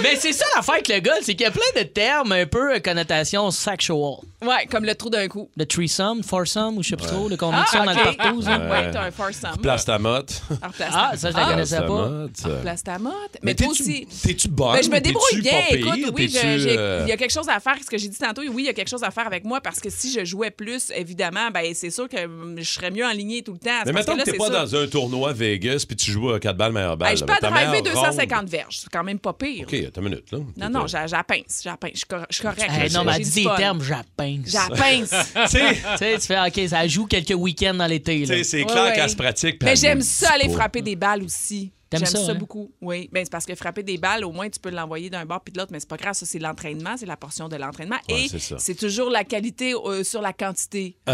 Mais 0.02 0.16
c'est 0.16 0.32
ça 0.32 0.44
l'affaire 0.56 0.74
avec 0.74 0.88
le 0.88 1.00
golf, 1.00 1.18
c'est 1.22 1.34
qu'il 1.34 1.42
y 1.44 1.48
a 1.48 1.50
plein 1.50 1.60
de 1.82 1.82
termes 1.86 2.32
un 2.32 2.46
peu 2.46 2.74
euh, 2.74 2.78
connotation 2.80 3.50
sexual. 3.50 4.16
Ouais, 4.42 4.66
comme 4.70 4.84
le 4.84 4.94
trou 4.94 5.10
d'un 5.10 5.28
coup. 5.28 5.50
Le 5.56 5.66
threesome, 5.66 6.22
foursome 6.22 6.78
ou 6.78 6.82
je 6.82 6.90
sais 6.90 6.96
pas 6.96 7.06
trop, 7.06 7.28
le 7.28 7.36
conviction 7.36 7.84
dans 7.84 7.92
le 7.92 8.02
partout. 8.16 8.42
ça. 8.42 8.58
Ouais, 8.58 8.90
t'as 8.90 9.02
un 9.04 9.10
foursome. 9.10 9.58
Place 9.60 9.84
ta 9.84 9.98
motte. 9.98 10.40
Replace 10.50 10.90
Ah, 10.94 11.08
ta- 11.12 11.16
ça, 11.18 11.30
je 11.30 11.36
la 11.36 11.44
connaissais 11.46 11.76
Ta 11.76 11.82
pas. 11.82 12.58
Place 12.62 12.82
ta 12.82 12.98
motte. 12.98 13.14
Mais 13.42 13.50
Mais 13.50 13.54
toi 13.54 13.68
aussi. 13.68 14.06
t'es-tu 14.22 14.48
bonne? 14.48 14.72
Ben, 14.76 14.82
je 14.82 14.90
me 14.90 14.98
débrouille 15.00 15.40
bien. 15.42 15.60
Écoute, 15.70 16.12
oui, 16.14 16.32
euh, 16.42 17.00
il 17.04 17.08
y 17.08 17.12
a 17.12 17.16
quelque 17.18 17.32
chose 17.32 17.48
à 17.48 17.60
faire. 17.60 17.76
Ce 17.84 17.90
que 17.90 17.98
j'ai 17.98 18.08
dit 18.08 18.18
tantôt, 18.18 18.40
oui, 18.42 18.62
il 18.62 18.66
y 18.66 18.68
a 18.68 18.72
quelque 18.72 18.88
chose 18.88 19.02
à 19.04 19.10
faire 19.10 19.26
avec 19.26 19.44
moi 19.44 19.60
parce 19.60 19.78
que 19.80 19.90
si 19.90 20.10
je 20.12 20.24
jouais 20.24 20.50
plus, 20.50 20.90
évidemment, 20.96 21.50
ben 21.52 21.72
c'est 21.74 21.90
sûr 21.90 22.08
que 22.08 22.24
hum, 22.24 22.54
je 22.58 22.64
serais 22.64 22.90
mieux 22.90 23.04
aligné 23.04 23.42
tout 23.42 23.52
le 23.52 23.58
temps. 23.58 23.70
Mais 23.86 23.92
là, 23.92 24.04
que 24.04 24.22
t'es 24.24 24.30
c'est 24.32 24.36
pas 24.38 24.44
sûr. 24.46 24.52
dans 24.54 24.76
un 24.76 24.86
tournoi 24.86 25.32
Vegas 25.34 25.84
puis 25.86 25.96
tu 25.96 26.10
joues 26.12 26.30
à 26.30 26.40
4 26.40 26.56
balles 26.56 26.72
meilleure 26.72 26.96
balle. 26.96 27.10
Ben, 27.10 27.16
je 27.18 27.24
peux 27.24 27.34
driver 27.40 27.68
meilleure 27.70 27.82
250 27.82 28.38
ronde- 28.40 28.48
verges. 28.48 28.80
Quand 29.00 29.04
même 29.04 29.18
pas 29.18 29.32
pire. 29.32 29.62
OK, 29.66 29.72
attends 29.88 30.02
une 30.02 30.08
minute. 30.10 30.30
Là. 30.30 30.38
Non, 30.58 30.68
non, 30.80 30.86
j'ai 30.86 30.98
j'ai 31.06 31.16
la 31.16 31.24
pince. 31.24 31.60
J'ai 31.62 31.70
la 31.70 31.76
pince. 31.78 31.92
Je 31.94 31.98
suis 32.00 32.06
cor- 32.06 32.26
je 32.28 32.34
suis 32.34 32.42
correct. 32.42 32.66
Hey, 32.68 32.88
là, 32.90 32.98
non, 32.98 33.04
mais 33.04 33.12
j'ai 33.12 33.18
elle 33.18 33.24
dit 33.24 33.30
du 33.30 33.36
des 33.36 33.42
fun. 33.44 33.56
termes, 33.56 33.82
j'appince. 33.82 34.40
J'ai 34.46 34.58
la 34.58 34.76
pince. 34.76 35.10
Tu 35.50 35.58
sais, 35.58 35.74
Tu 35.74 35.96
sais, 35.98 36.18
tu 36.18 36.26
fais, 36.26 36.38
OK, 36.46 36.68
ça 36.68 36.86
joue 36.86 37.06
quelques 37.06 37.30
week-ends 37.34 37.72
dans 37.74 37.86
l'été. 37.86 38.24
tu 38.24 38.26
là. 38.30 38.36
sais, 38.36 38.44
c'est 38.44 38.58
Ouais, 38.58 38.64
clair 38.66 38.84
ouais. 38.84 38.92
qu'elle 38.94 39.08
se 39.10 39.16
pratique. 39.16 39.58
puis 39.58 39.64
Mais 39.64 39.70
elle 39.72 39.78
j'aime 39.78 39.98
le 39.98 40.04
ça 40.04 40.26
dit 40.28 40.32
aller 40.34 40.48
pas. 40.48 40.54
frapper 40.60 40.82
des 40.82 40.96
balles 40.96 41.22
aussi. 41.22 41.72
J'aime 41.98 42.06
ça, 42.06 42.24
ça, 42.24 42.32
hein? 42.32 42.34
beaucoup. 42.36 42.70
Oui, 42.80 43.08
ben, 43.12 43.24
c'est 43.24 43.30
parce 43.32 43.46
que 43.46 43.54
frapper 43.56 43.82
des 43.82 43.98
balles, 43.98 44.24
au 44.24 44.30
moins, 44.30 44.48
tu 44.48 44.60
peux 44.60 44.70
l'envoyer 44.70 45.10
d'un 45.10 45.24
bord 45.26 45.40
puis 45.40 45.52
de 45.52 45.58
l'autre, 45.58 45.72
mais 45.72 45.80
c'est 45.80 45.88
pas 45.88 45.96
grave. 45.96 46.14
Ça, 46.14 46.24
c'est 46.24 46.38
l'entraînement, 46.38 46.96
c'est 46.96 47.06
la 47.06 47.16
portion 47.16 47.48
de 47.48 47.56
l'entraînement. 47.56 47.96
Ouais, 48.08 48.26
Et 48.26 48.28
c'est 48.58 48.74
toujours 48.76 49.10
la 49.10 49.24
qualité 49.24 49.74
euh, 49.74 50.04
sur 50.04 50.20
la 50.22 50.32
quantité. 50.32 50.96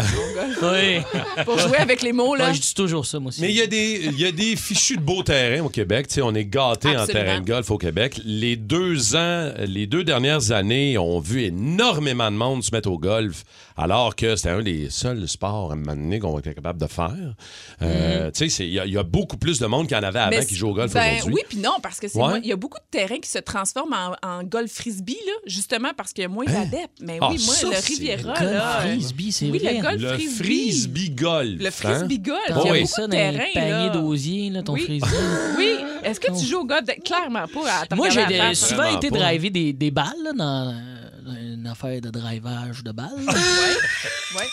Oui. 0.61 1.43
Pour 1.45 1.57
jouer 1.59 1.77
avec 1.77 2.01
les 2.01 2.13
mots, 2.13 2.35
là. 2.35 2.45
Moi, 2.45 2.53
je 2.53 2.61
dis 2.61 2.73
toujours 2.73 3.05
ça, 3.05 3.19
moi 3.19 3.29
aussi. 3.29 3.41
Mais 3.41 3.49
il 3.49 3.55
y, 3.55 3.61
a 3.61 3.67
des- 3.67 4.01
il 4.05 4.19
y 4.19 4.25
a 4.25 4.31
des 4.31 4.55
fichus 4.55 4.97
de 4.97 5.01
beaux 5.01 5.23
terrains 5.23 5.63
au 5.63 5.69
Québec. 5.69 6.07
Tu 6.07 6.15
sais, 6.15 6.21
on 6.21 6.33
est 6.33 6.45
gâtés 6.45 6.95
en 6.95 7.05
terrain 7.05 7.39
de 7.41 7.45
golf 7.45 7.69
au 7.71 7.77
Québec. 7.77 8.19
Les 8.23 8.55
deux 8.55 9.15
ans, 9.15 9.51
les 9.65 9.87
deux 9.87 10.03
dernières 10.03 10.51
années, 10.51 10.97
on 10.97 11.19
vu 11.19 11.43
énormément 11.43 12.31
de 12.31 12.35
monde 12.37 12.63
se 12.63 12.71
mettre 12.71 12.89
au 12.89 12.97
golf, 12.97 13.43
alors 13.77 14.15
que 14.15 14.35
c'était 14.35 14.49
un 14.49 14.61
des 14.61 14.89
seuls 14.89 15.27
sports 15.27 15.69
à 15.71 15.73
un 15.73 15.77
moment 15.77 15.95
donné 15.95 16.19
qu'on 16.19 16.39
était 16.39 16.53
capable 16.53 16.79
de 16.81 16.87
faire. 16.87 17.13
Euh, 17.81 18.31
Tu 18.31 18.39
sais, 18.45 18.49
c'est- 18.49 18.67
il 18.67 18.73
y, 18.73 18.79
a- 18.79 18.85
il 18.85 18.93
y 18.93 18.97
a 18.97 19.03
beaucoup 19.03 19.37
plus 19.37 19.59
de 19.59 19.65
monde 19.67 19.87
qu'il 19.87 19.95
y 19.95 19.99
en 19.99 20.03
avait 20.03 20.19
avant 20.19 20.45
qui 20.45 20.55
joue 20.55 20.69
au 20.69 20.73
golf 20.73 20.91
ben, 20.93 21.13
aujourd'hui. 21.15 21.33
Oui, 21.35 21.41
puis 21.47 21.57
non, 21.59 21.73
parce 21.81 21.99
que 21.99 22.07
Ouais. 22.17 22.39
il 22.43 22.47
y 22.49 22.51
a 22.51 22.55
beaucoup 22.55 22.77
de 22.79 22.85
terrains 22.97 23.19
qui 23.19 23.29
se 23.29 23.37
transforment 23.39 23.93
en, 24.23 24.27
en 24.27 24.43
golf 24.43 24.71
frisbee, 24.71 25.17
là, 25.25 25.33
justement 25.45 25.89
parce 25.95 26.11
qu'il 26.13 26.23
y 26.23 26.25
a 26.25 26.29
moins 26.29 26.45
d'adeptes. 26.45 26.97
Mais 27.01 27.17
Ah, 27.21 27.29
oui, 27.31 27.41
moi, 27.45 27.53
ça, 27.55 27.67
le 27.67 27.73
c'est 27.75 27.93
Riviera, 27.93 28.33
Golf 28.33 28.39
là. 28.41 28.77
euh, 28.79 28.81
frisbee, 28.81 29.31
c'est 29.31 29.49
oui, 29.49 29.59
vrai. 29.59 29.73
le 29.75 29.81
golf 29.81 30.01
Le 30.01 30.17
frisbee. 30.29 31.09
golf. 31.11 31.59
Le 31.59 31.67
hein? 31.67 31.71
frisbee 31.71 32.19
golf. 32.19 32.39
T'as 32.47 32.61
Il 32.61 32.65
y 32.65 32.69
a 32.69 32.73
beaucoup 32.73 32.87
ça 32.87 33.05
de 33.07 33.11
terrains, 33.11 33.43
paniers 33.53 33.69
là. 33.71 33.89
d'osier, 33.89 34.49
là, 34.49 34.63
ton 34.63 34.73
Oui. 34.73 34.81
frisbee. 34.81 35.07
Oui. 35.57 35.69
Est-ce 36.03 36.19
que 36.19 36.31
tu 36.39 36.45
joues 36.45 36.59
au 36.59 36.65
golf? 36.65 36.83
De- 36.85 36.93
Clairement 37.03 37.47
pas. 37.47 37.85
à 37.91 37.95
Moi, 37.95 38.09
j'ai 38.09 38.55
souvent 38.55 38.95
été 38.97 39.09
driver 39.09 39.49
des, 39.49 39.73
des 39.73 39.91
balles 39.91 40.13
là, 40.23 40.33
dans 40.33 40.75
une 41.67 41.71
affaire 41.73 41.99
de 42.01 42.09
drivage 42.09 42.81
de 42.83 42.91
balles. 42.91 43.09
Ouais. 44.35 44.43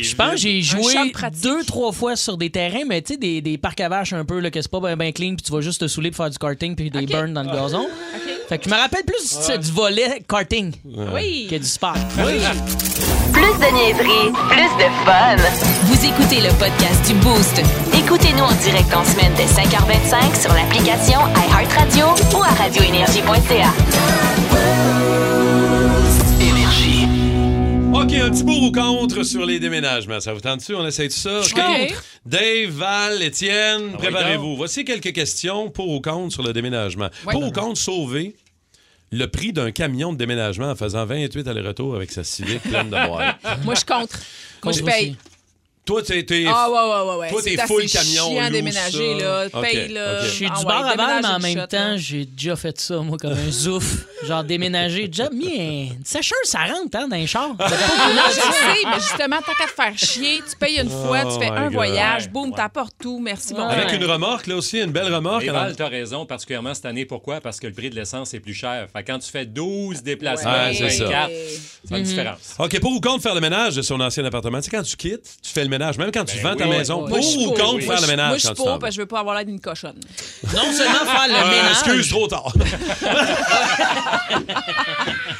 Je 0.00 0.14
pense 0.14 0.30
que 0.32 0.36
j'ai 0.36 0.62
joué 0.62 0.94
deux, 1.42 1.64
trois 1.64 1.90
fois 1.90 2.14
sur 2.14 2.36
des 2.36 2.50
terrains, 2.50 2.84
mais 2.86 3.02
tu 3.02 3.14
sais, 3.14 3.18
des, 3.18 3.40
des 3.40 3.58
parcs 3.58 3.80
à 3.80 3.88
vaches 3.88 4.12
un 4.12 4.24
peu, 4.24 4.38
là, 4.38 4.48
que 4.50 4.62
c'est 4.62 4.70
pas 4.70 4.78
bien 4.94 5.10
clean, 5.10 5.34
puis 5.34 5.42
tu 5.44 5.50
vas 5.50 5.60
juste 5.60 5.80
te 5.80 5.88
saouler 5.88 6.10
pour 6.12 6.18
faire 6.24 6.30
du 6.30 6.38
karting, 6.38 6.76
puis 6.76 6.88
des 6.88 7.00
Ok. 7.00 7.06
burns 7.10 7.32
dans 7.34 7.42
le 7.42 7.50
gazon. 7.50 7.80
OK. 7.82 8.32
Fait 8.48 8.58
que 8.58 8.64
je 8.64 8.70
me 8.70 8.76
rappelle 8.80 9.02
plus 9.04 9.48
du- 9.50 9.58
du 9.58 9.72
volet 9.72 10.22
karting 10.28 10.72
Oui. 11.12 11.48
que 11.50 11.56
du 11.56 11.64
sport. 11.66 11.96
Oui. 12.18 12.38
Plus 13.32 13.42
de 13.42 13.74
niaiserie, 13.74 14.32
plus 14.48 14.84
de 14.84 14.88
fun. 15.04 15.36
Vous 15.86 16.04
écoutez 16.04 16.40
le 16.40 16.50
podcast 16.58 17.04
du 17.08 17.14
Boost. 17.14 17.60
Écoutez-nous 17.92 18.44
en 18.44 18.54
direct 18.62 18.94
en 18.94 19.04
semaine 19.04 19.32
dès 19.36 19.46
5h25 19.46 20.40
sur 20.40 20.52
l'application 20.54 21.18
iHeartRadio 21.50 22.06
ou 22.38 22.42
à 22.42 22.48
radioénergie.ca. 22.54 24.37
OK, 27.98 28.12
un 28.12 28.30
petit 28.30 28.44
pour 28.44 28.62
ou 28.62 28.70
contre 28.70 29.24
sur 29.24 29.44
les 29.44 29.58
déménagements. 29.58 30.20
Ça 30.20 30.32
vous 30.32 30.38
tente 30.40 30.60
dessus? 30.60 30.72
On 30.72 30.86
essaye 30.86 31.08
de 31.08 31.12
ça? 31.12 31.40
OK? 31.40 31.52
contre. 31.52 32.04
Dave, 32.24 32.70
Val, 32.70 33.20
Étienne, 33.20 33.90
Ah 33.94 33.96
préparez-vous. 33.96 34.54
Voici 34.54 34.84
quelques 34.84 35.12
questions 35.12 35.68
pour 35.68 35.88
ou 35.88 36.00
contre 36.00 36.32
sur 36.32 36.44
le 36.44 36.52
déménagement. 36.52 37.08
Ouais. 37.26 37.32
Pour 37.32 37.42
ou 37.42 37.50
contre 37.50 37.76
sauver 37.76 38.36
le 39.10 39.26
prix 39.26 39.52
d'un 39.52 39.72
camion 39.72 40.12
de 40.12 40.16
déménagement 40.16 40.70
en 40.70 40.76
faisant 40.76 41.04
28 41.06 41.48
allers-retours 41.48 41.96
avec 41.96 42.12
sa 42.12 42.22
civique 42.22 42.62
pleine 42.62 42.88
de 42.88 43.04
boîtes. 43.04 43.36
Moi, 43.64 43.74
je 43.74 43.84
contre. 43.84 44.16
Moi, 44.62 44.72
je 44.72 44.82
paye. 44.84 45.16
Toi, 45.88 46.02
t'es... 46.02 46.22
t'es- 46.22 46.44
Ah, 46.46 46.68
ouais, 46.70 46.76
ouais, 46.76 47.10
ouais. 47.12 47.16
ouais. 47.20 47.30
Toi, 47.30 47.40
t'es 47.42 47.56
C'est 47.56 47.66
full 47.66 47.82
assez 47.84 47.96
camion, 47.98 48.28
chiant 48.28 48.38
à 48.38 48.42
lourd, 48.42 48.50
déménager, 48.50 49.18
ça. 49.18 49.24
là. 49.24 49.46
OK, 49.50 49.62
Paye, 49.62 49.88
là. 49.88 50.18
OK. 50.18 50.24
Je 50.24 50.28
suis 50.30 50.46
Ah 50.46 50.52
du 50.52 50.58
ouais, 50.60 50.64
bar 50.66 50.86
à 50.86 50.96
balle, 50.96 51.22
mais 51.22 51.28
en 51.28 51.38
même 51.38 51.58
shot, 51.60 51.66
temps, 51.66 51.78
là. 51.78 51.96
j'ai 51.96 52.24
déjà 52.26 52.56
fait 52.56 52.78
ça, 52.78 52.96
moi, 52.98 53.16
comme 53.16 53.32
un 53.32 53.50
zouf. 53.50 54.04
Genre 54.26 54.44
déménager. 54.44 55.08
Déjà 55.08 55.30
mis 55.30 55.46
un... 55.58 55.94
Une 55.96 56.04
sécheuse, 56.04 56.36
ça 56.44 56.58
rentre, 56.66 56.94
hein, 56.98 57.08
dans 57.08 57.16
les 57.16 57.26
chars. 57.26 57.48
Non, 57.58 58.22
je 58.28 58.34
sais, 58.34 58.86
mais 58.86 59.00
justement, 59.00 59.36
tant 59.38 59.52
qu'à 59.54 59.64
te 59.66 59.70
faire 59.70 59.96
chier, 59.98 60.42
tu 60.48 60.56
payes 60.58 60.78
une 60.80 60.90
fois, 60.90 61.24
tu 61.24 61.38
fais 61.40 61.48
Oh 61.50 61.52
my 61.54 61.58
un 61.58 61.64
God. 61.64 61.72
voyage, 61.72 62.28
boum, 62.28 62.52
t'apportes 62.54 62.94
tout, 63.00 63.18
merci, 63.18 63.54
bonjour. 63.54 63.70
Avec 63.70 63.88
Ouais. 63.88 63.96
une 63.96 64.04
remorque, 64.04 64.46
là 64.46 64.56
aussi, 64.56 64.78
une 64.80 64.90
belle 64.92 65.14
remorque. 65.14 65.44
Val, 65.46 65.74
t'as 65.74 65.88
raison, 65.88 66.26
particulièrement 66.26 66.74
cette 66.74 66.84
année. 66.86 67.06
Pourquoi? 67.06 67.40
Parce 67.40 67.60
que 67.60 67.66
le 67.66 67.72
prix 67.72 67.88
de 67.90 67.94
l'essence 67.94 68.34
est 68.34 68.40
plus 68.40 68.52
cher. 68.54 68.86
Fait 68.92 69.02
que 69.02 69.10
quand 69.12 69.18
tu 69.18 69.30
fais 69.30 69.46
12 69.46 70.02
déplacements, 70.02 70.52
Ouais, 70.52 70.74
c'est 70.74 70.90
ça. 70.90 71.04
24, 71.04 71.30
ça 71.30 71.88
fait 71.88 71.98
une 71.98 72.02
différence. 72.04 72.54
OK, 72.58 72.80
pour 72.80 72.92
ou 72.92 73.00
contre 73.00 73.22
faire 73.22 73.34
le 73.34 73.40
ménage 73.40 73.76
de 73.76 73.82
son 73.82 73.98
ancien 74.00 74.24
appartement? 74.24 74.58
Tu 74.58 74.64
sais, 74.64 74.76
quand 74.76 74.82
tu 74.82 74.96
quittes, 74.96 75.36
tu 75.42 75.50
fais 75.52 75.62
le 75.62 75.70
ménage, 75.78 75.98
même 75.98 76.10
quand 76.12 76.24
tu 76.24 76.36
Ben 76.38 76.50
vends 76.50 76.56
ta 76.56 76.66
maison. 76.66 77.06
Pour 77.06 77.18
ou 77.18 77.44
pour. 77.44 77.54
contre 77.54 77.84
faire 77.84 78.00
le 78.00 78.06
ménage 78.06 78.28
Moi, 78.28 78.38
je 78.38 78.46
suis 78.46 78.54
pour, 78.54 78.78
parce 78.78 78.90
que 78.90 78.94
je 78.96 79.00
veux 79.00 79.06
pas 79.06 79.20
avoir 79.20 79.36
l'air 79.36 79.44
d'une 79.44 79.60
cochonne. 79.60 79.98
Non 80.54 80.72
seulement 80.72 81.04
faire 81.04 81.28
le 81.28 81.34
Euh, 81.34 81.50
ménage. 81.50 81.70
excuse, 81.72 82.08
trop 82.10 82.26
tard. 82.28 82.52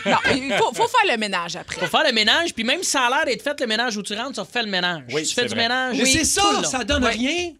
Non, 0.06 0.16
il 0.34 0.52
faut, 0.54 0.72
faut 0.72 0.88
faire 0.88 1.12
le 1.12 1.16
ménage 1.18 1.56
après. 1.56 1.80
Faut 1.80 1.86
faire 1.86 2.06
le 2.06 2.12
ménage, 2.12 2.54
puis 2.54 2.64
même 2.64 2.82
si 2.82 2.90
ça 2.90 3.02
a 3.02 3.10
l'air 3.10 3.24
d'être 3.26 3.42
fait 3.42 3.60
le 3.60 3.66
ménage 3.66 3.96
où 3.96 4.02
tu 4.02 4.14
rentres, 4.14 4.32
tu 4.32 4.40
refais 4.40 4.62
le 4.62 4.70
ménage. 4.70 5.02
Oui, 5.12 5.22
tu 5.22 5.28
c'est 5.28 5.42
fais 5.42 5.48
du 5.48 5.54
vrai. 5.54 5.62
ménage. 5.64 5.96
Mais 5.96 6.02
Oui, 6.04 6.10
c'est 6.24 6.40
tout 6.40 6.46
le 6.46 6.54
ça, 6.56 6.62
long. 6.62 6.68
ça 6.78 6.84
donne 6.84 7.04
Ouais. 7.04 7.10
rien. 7.10 7.50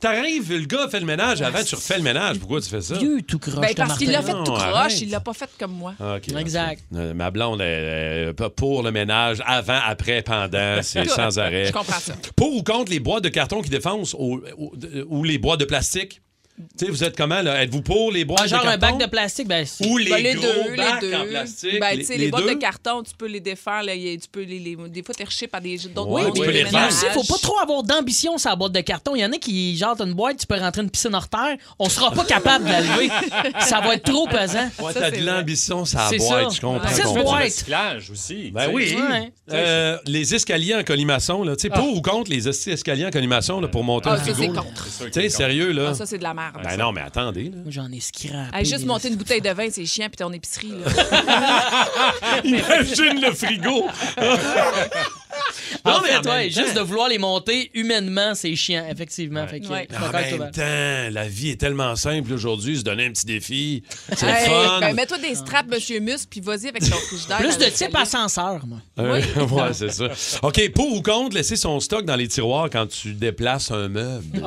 T'arrives, 0.00 0.52
le 0.52 0.66
gars 0.66 0.88
fait 0.88 1.00
le 1.00 1.06
ménage, 1.06 1.40
avant 1.42 1.62
tu 1.64 1.74
refais 1.74 1.96
le 1.96 2.02
ménage. 2.02 2.38
Pourquoi 2.38 2.60
tu 2.60 2.68
fais 2.68 2.80
ça? 2.80 2.96
Dieu 2.98 3.22
tout 3.22 3.38
croche, 3.38 3.54
Ben, 3.60 3.74
parce 3.76 3.98
qu'il 3.98 4.10
l'a 4.10 4.22
fait 4.22 4.32
tout 4.32 4.38
Non, 4.38 4.44
croche, 4.54 4.62
arrête. 4.62 5.00
il 5.00 5.10
l'a 5.10 5.20
pas 5.20 5.32
fait 5.32 5.48
comme 5.58 5.72
moi. 5.72 5.94
Ah, 5.98 6.16
ok, 6.16 6.36
Exact. 6.38 6.82
Euh, 6.94 7.14
ma 7.14 7.30
blonde, 7.30 7.60
elle, 7.60 8.28
elle, 8.38 8.50
pour 8.50 8.82
le 8.82 8.90
ménage, 8.92 9.42
avant, 9.46 9.78
après, 9.86 10.22
pendant, 10.22 10.78
c'est 10.82 11.04
Tout. 11.04 11.10
sans 11.10 11.38
arrêt. 11.38 11.66
Je 11.66 11.72
comprends 11.72 11.98
ça. 12.00 12.14
Pour 12.36 12.54
ou 12.54 12.62
contre 12.62 12.90
les 12.92 13.00
boîtes 13.00 13.24
de 13.24 13.28
carton 13.30 13.62
qui 13.62 13.70
défoncent 13.70 14.14
ou, 14.18 14.42
ou- 14.58 14.72
ou 15.08 15.24
les 15.24 15.38
boîtes 15.38 15.60
de 15.60 15.64
plastique? 15.64 16.20
Tu 16.78 16.86
sais, 16.86 16.90
vous 16.90 17.04
êtes 17.04 17.16
comment, 17.16 17.42
là? 17.42 17.62
Êtes-vous 17.62 17.82
pour 17.82 18.10
les 18.12 18.24
boîtes 18.24 18.40
Ah, 18.44 18.46
genre 18.46 18.62
de 18.62 18.66
un 18.68 18.78
carton? 18.78 18.96
bac 18.96 19.06
de 19.06 19.10
plastique, 19.10 19.46
ben 19.46 19.66
c'est- 19.66 19.86
Ou 19.86 19.98
les, 19.98 20.10
Ben, 20.10 20.22
les 20.22 20.34
gros 20.34 20.42
deux, 20.46 20.70
les 20.70 20.76
bacs 20.76 21.00
deux. 21.02 21.14
en 21.14 21.26
plastique? 21.26 21.80
Ben, 21.80 21.98
tu 21.98 22.04
sais, 22.04 22.16
les, 22.16 22.28
boîtes 22.30 22.44
deux? 22.44 22.54
de 22.54 22.58
carton, 22.58 23.02
tu 23.02 23.12
peux 23.16 23.26
les 23.26 23.40
défaire. 23.40 23.82
Là, 23.82 23.94
y 23.94 24.14
a- 24.14 24.16
tu 24.16 24.26
peux 24.30 24.42
les, 24.42 24.58
les- 24.58 24.76
des 24.88 25.02
fois, 25.02 25.14
t'es 25.14 25.24
reché 25.24 25.46
par 25.48 25.60
des 25.60 25.76
d'autres 25.76 26.08
mondes 26.08 26.32
tu 26.34 26.40
peux 26.40 26.46
de 26.46 26.52
les 26.52 26.64
faire. 26.64 26.88
Aussi, 26.88 27.04
faut 27.12 27.24
pas 27.24 27.38
trop 27.42 27.58
avoir 27.58 27.82
d'ambition 27.82 28.38
sur 28.38 28.48
la 28.50 28.56
boîte 28.56 28.72
de 28.72 28.80
carton. 28.80 29.14
Il 29.14 29.20
y 29.20 29.24
en 29.24 29.32
a 29.32 29.36
qui, 29.36 29.76
genre, 29.76 29.94
t'as 29.96 30.06
une 30.06 30.14
boîte, 30.14 30.38
tu 30.38 30.46
peux 30.46 30.56
rentrer 30.58 30.80
une 30.82 30.90
piscine 30.90 31.14
hors 31.14 31.28
terre, 31.28 31.56
on 31.78 31.88
sera 31.90 32.10
pas 32.10 32.24
capable 32.24 32.64
de 32.64 32.70
la 32.70 32.80
lever. 32.80 33.08
ça 33.60 33.80
va 33.82 33.94
être 33.94 34.04
trop 34.10 34.26
pesant. 34.26 34.68
Ouais, 34.78 34.92
t'as 34.94 35.10
c'est 35.10 35.20
de 35.20 35.26
l'ambition, 35.26 35.84
ça 35.84 36.06
C'est 36.08 36.16
boîte, 36.18 36.50
ça. 36.52 36.56
je 36.56 36.60
comprends. 36.62 36.88
Du 36.88 37.22
boîte. 37.22 37.52
aussi. 38.10 38.50
Ben 38.52 38.70
oui. 38.72 38.96
Euh, 39.52 39.98
les 40.06 40.34
escaliers 40.34 40.74
en 40.74 40.84
colimaçon, 40.84 41.42
là. 41.42 41.54
Tu 41.54 41.62
sais, 41.62 41.70
pour 41.70 41.94
ou 41.94 42.00
contre 42.00 42.30
les 42.30 42.48
escaliers 42.48 43.06
en 43.06 43.10
colimaçon 43.10 43.60
là, 43.60 43.68
pour 43.68 43.84
monter 43.84 44.08
Ah, 44.10 44.14
un 44.14 44.16
ça, 44.18 44.32
frigo? 44.34 44.40
c'est 44.54 44.60
contre. 44.60 44.86
C'est 44.88 45.10
Tu 45.10 45.20
sais, 45.20 45.28
sérieux, 45.28 45.72
là? 45.72 45.88
Ah, 45.90 45.94
ça, 45.94 46.06
c'est 46.06 46.18
de 46.18 46.22
la 46.22 46.32
merde. 46.34 46.45
Ben 46.62 46.76
non, 46.76 46.92
mais 46.92 47.02
attendez, 47.02 47.50
là. 47.50 47.58
Moi, 47.62 47.70
j'en 47.70 47.90
ai 47.92 48.00
scrappé. 48.00 48.56
Hey, 48.56 48.64
juste 48.64 48.86
monter 48.86 49.08
une 49.08 49.16
bouteille 49.16 49.40
de 49.40 49.50
vin, 49.50 49.68
c'est 49.70 49.86
chiant, 49.86 50.06
puis 50.06 50.16
ton 50.16 50.32
épicerie. 50.32 50.72
Là. 50.72 51.88
Imagine 52.44 53.20
le 53.20 53.32
frigo! 53.32 53.86
En 55.86 55.92
Non, 55.92 56.00
mais 56.02 56.08
fait, 56.08 56.16
en 56.16 56.22
ouais, 56.30 56.38
même 56.44 56.50
juste 56.50 56.74
de 56.74 56.80
vouloir 56.80 57.08
les 57.08 57.18
monter 57.18 57.70
humainement, 57.74 58.34
c'est 58.34 58.54
chiant, 58.56 58.84
effectivement. 58.90 59.46
Fait 59.46 59.60
que, 59.60 59.66
Ouais. 59.66 59.86
En 59.96 60.12
même 60.12 60.50
temps, 60.50 61.10
la 61.12 61.28
vie 61.28 61.50
est 61.50 61.60
tellement 61.60 61.94
simple 61.96 62.32
aujourd'hui, 62.32 62.78
se 62.78 62.82
donner 62.82 63.06
un 63.06 63.10
petit 63.10 63.26
défi. 63.26 63.82
C'est 64.14 64.26
Hey, 64.26 64.46
fun. 64.48 64.80
ben, 64.80 64.94
mets-toi 64.94 65.18
des 65.18 65.34
straps, 65.34 65.68
monsieur 65.70 66.00
Mus, 66.00 66.26
puis 66.28 66.40
vas-y 66.40 66.68
avec 66.68 66.82
ton 66.88 66.96
frigidaire. 66.96 67.38
Plus 67.38 67.58
de 67.58 67.64
type 67.66 67.94
ascenseur, 67.96 68.60
moi. 68.66 68.78
Euh, 68.98 69.20
ouais, 69.46 69.72
c'est 69.72 69.90
ça. 69.92 70.08
OK, 70.42 70.70
pour 70.72 70.92
ou 70.92 71.02
contre 71.02 71.36
laisser 71.36 71.56
son 71.56 71.80
stock 71.80 72.04
dans 72.04 72.16
les 72.16 72.28
tiroirs 72.28 72.68
quand 72.70 72.86
tu 72.86 73.12
déplaces 73.12 73.70
un 73.70 73.88
meuble? 73.88 74.24
Ben 74.32 74.40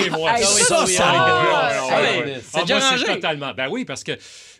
oui, 0.00 0.10
moi. 0.10 0.36
Ça, 0.38 0.44
ça, 0.46 0.84
oui, 0.84 0.92
ça, 0.92 1.04
ah, 1.06 1.26
ah, 1.26 1.42
oui, 1.42 1.88
ah, 1.90 2.00
oui, 2.00 2.22
oui. 2.26 2.32
Ah, 2.54 2.58
rangé. 2.90 3.04
c'est 3.06 3.14
totalement. 3.14 3.52
Ben 3.56 3.68
oui, 3.70 3.84
parce 3.84 4.04
que 4.04 4.12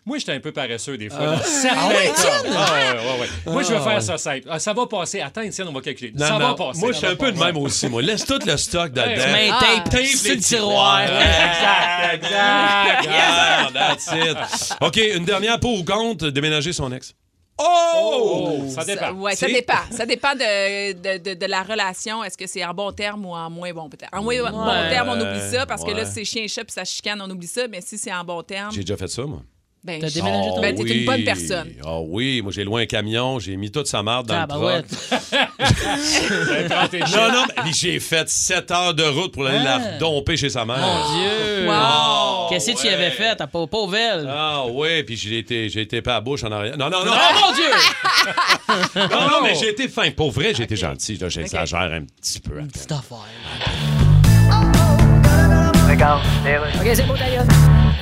moi, 0.06 0.18
j'étais 0.18 0.32
un 0.32 0.40
peu 0.40 0.52
paresseux 0.52 0.96
des 0.96 1.08
fois. 1.10 1.34
Ah. 1.36 1.40
cas. 1.40 1.74
Ah, 1.74 1.88
ouais, 1.88 2.90
ouais, 2.92 3.20
ouais. 3.20 3.52
Moi, 3.52 3.62
je 3.64 3.74
veux 3.74 3.80
faire 3.80 4.00
ça 4.00 4.16
simple. 4.16 4.46
Ah, 4.48 4.58
ça 4.60 4.72
va 4.72 4.86
passer. 4.86 5.20
Attends, 5.20 5.42
Étienne, 5.42 5.66
on 5.68 5.72
va 5.72 5.80
calculer. 5.80 6.12
Non, 6.14 6.26
ça 6.26 6.38
non. 6.38 6.48
va 6.48 6.54
passer. 6.54 6.78
Moi, 6.80 6.92
je 6.92 6.98
suis 6.98 7.06
un 7.06 7.16
peu 7.16 7.32
de 7.32 7.38
même 7.38 7.56
aussi. 7.56 7.88
Moi, 7.88 8.02
laisse 8.02 8.24
tout 8.24 8.38
le 8.46 8.56
stock 8.56 8.92
dedans. 8.92 9.02
Tu 9.02 9.18
mets 9.32 9.50
Ah. 9.52 9.58
tape, 9.60 9.90
Tape 9.90 10.02
le 10.02 10.36
tiroir. 10.40 11.02
Exact, 11.02 12.14
exact. 12.14 13.08
Ah, 13.08 13.68
that's 13.74 14.06
it. 14.14 14.76
OK, 14.80 14.96
une 14.96 15.24
dernière 15.24 15.58
pour 15.58 15.78
ou 15.80 15.84
contre 15.84 16.28
déménager 16.30 16.72
son 16.72 16.92
ex? 16.92 17.12
Oh! 17.58 18.64
Ça 18.68 18.82
Ça, 18.82 18.84
dépend. 18.84 19.12
ouais, 19.12 19.34
ça 19.34 19.46
dépend. 19.46 19.72
Ça 19.90 20.04
dépend 20.06 20.34
de, 20.34 20.92
de, 20.92 21.18
de, 21.30 21.34
de 21.34 21.46
la 21.46 21.62
relation. 21.62 22.22
Est-ce 22.22 22.36
que 22.36 22.46
c'est 22.46 22.64
en 22.64 22.74
bon 22.74 22.92
terme 22.92 23.24
ou 23.24 23.34
en 23.34 23.48
moins 23.50 23.72
bon 23.72 23.88
terme? 23.88 24.10
En 24.12 24.22
moins 24.22 24.38
bon 24.50 24.88
terme, 24.90 25.08
on 25.08 25.20
oublie 25.20 25.50
ça 25.50 25.64
parce 25.66 25.82
que 25.82 25.90
là, 25.90 26.04
c'est 26.04 26.24
chien 26.24 26.42
et 26.42 26.48
chat 26.48 26.64
puis 26.64 26.72
ça 26.72 26.84
chicane, 26.84 27.20
on 27.22 27.30
oublie 27.30 27.46
ça. 27.46 27.66
Mais 27.68 27.80
si 27.80 27.96
c'est 27.98 28.12
en 28.12 28.24
bon 28.24 28.42
terme, 28.42 28.70
J'ai 28.72 28.82
déjà 28.82 28.96
fait 28.96 29.08
ça, 29.08 29.22
moi. 29.22 29.40
Ben, 29.86 30.00
T'as 30.00 30.10
déménagé 30.10 30.48
ton 30.50 30.60
ben, 30.60 30.74
t'es 30.74 30.82
une 30.82 31.04
bonne 31.06 31.24
personne. 31.24 31.68
Ah 31.84 32.00
oui, 32.00 32.42
moi, 32.42 32.50
j'ai 32.52 32.64
loué 32.64 32.82
un 32.82 32.86
camion, 32.86 33.38
j'ai 33.38 33.56
mis 33.56 33.70
toute 33.70 33.86
sa 33.86 34.02
marde 34.02 34.26
dans 34.26 34.34
Ah, 34.34 34.40
le 34.42 34.46
bah 34.46 34.54
truck. 34.54 34.64
ouais. 34.64 34.82
Non, 37.16 37.32
non, 37.32 37.44
mais 37.64 37.72
j'ai 37.72 38.00
fait 38.00 38.28
7 38.28 38.70
heures 38.70 38.94
de 38.94 39.04
route 39.04 39.32
pour 39.32 39.46
aller 39.46 39.58
Ah. 39.60 39.78
la 39.78 39.98
domper 39.98 40.36
chez 40.36 40.50
sa 40.50 40.64
mère. 40.64 40.78
Mon 40.78 41.18
Dieu. 41.18 41.66
Wow. 41.68 42.48
Qu'est-ce 42.48 42.72
que 42.72 42.80
tu 42.80 42.86
y 42.86 42.90
avais 42.90 43.10
fait? 43.10 43.36
T'as 43.36 43.46
pas 43.46 43.66
pauvre 43.66 43.94
elle? 43.96 44.28
Ah 44.30 44.64
oui, 44.70 45.02
puis 45.04 45.16
j'ai 45.16 45.38
été, 45.38 45.68
j'ai 45.68 45.82
été 45.82 46.02
pas 46.02 46.16
à 46.16 46.20
bouche 46.20 46.44
en 46.44 46.50
arrière. 46.52 46.76
Non, 46.76 46.90
non, 46.90 47.04
non. 47.04 47.12
Oh 47.14 47.46
mon 47.46 47.54
Dieu! 47.54 47.64
non, 49.10 49.28
non, 49.28 49.40
mais 49.42 49.54
j'ai 49.54 49.70
été 49.70 49.88
fin. 49.88 50.10
Pour 50.10 50.30
vrai, 50.30 50.52
j'ai 50.54 50.64
été 50.64 50.76
gentil. 50.76 51.16
là, 51.16 51.28
J'exagère 51.28 51.80
un 51.80 52.02
petit 52.02 52.40
peu. 52.40 52.58
Une 52.58 52.68
petite 52.68 52.92
affaire. 52.92 53.18
OK, 56.80 56.90
c'est 56.94 57.06
bon, 57.06 57.14
d'ailleurs. 57.14 57.44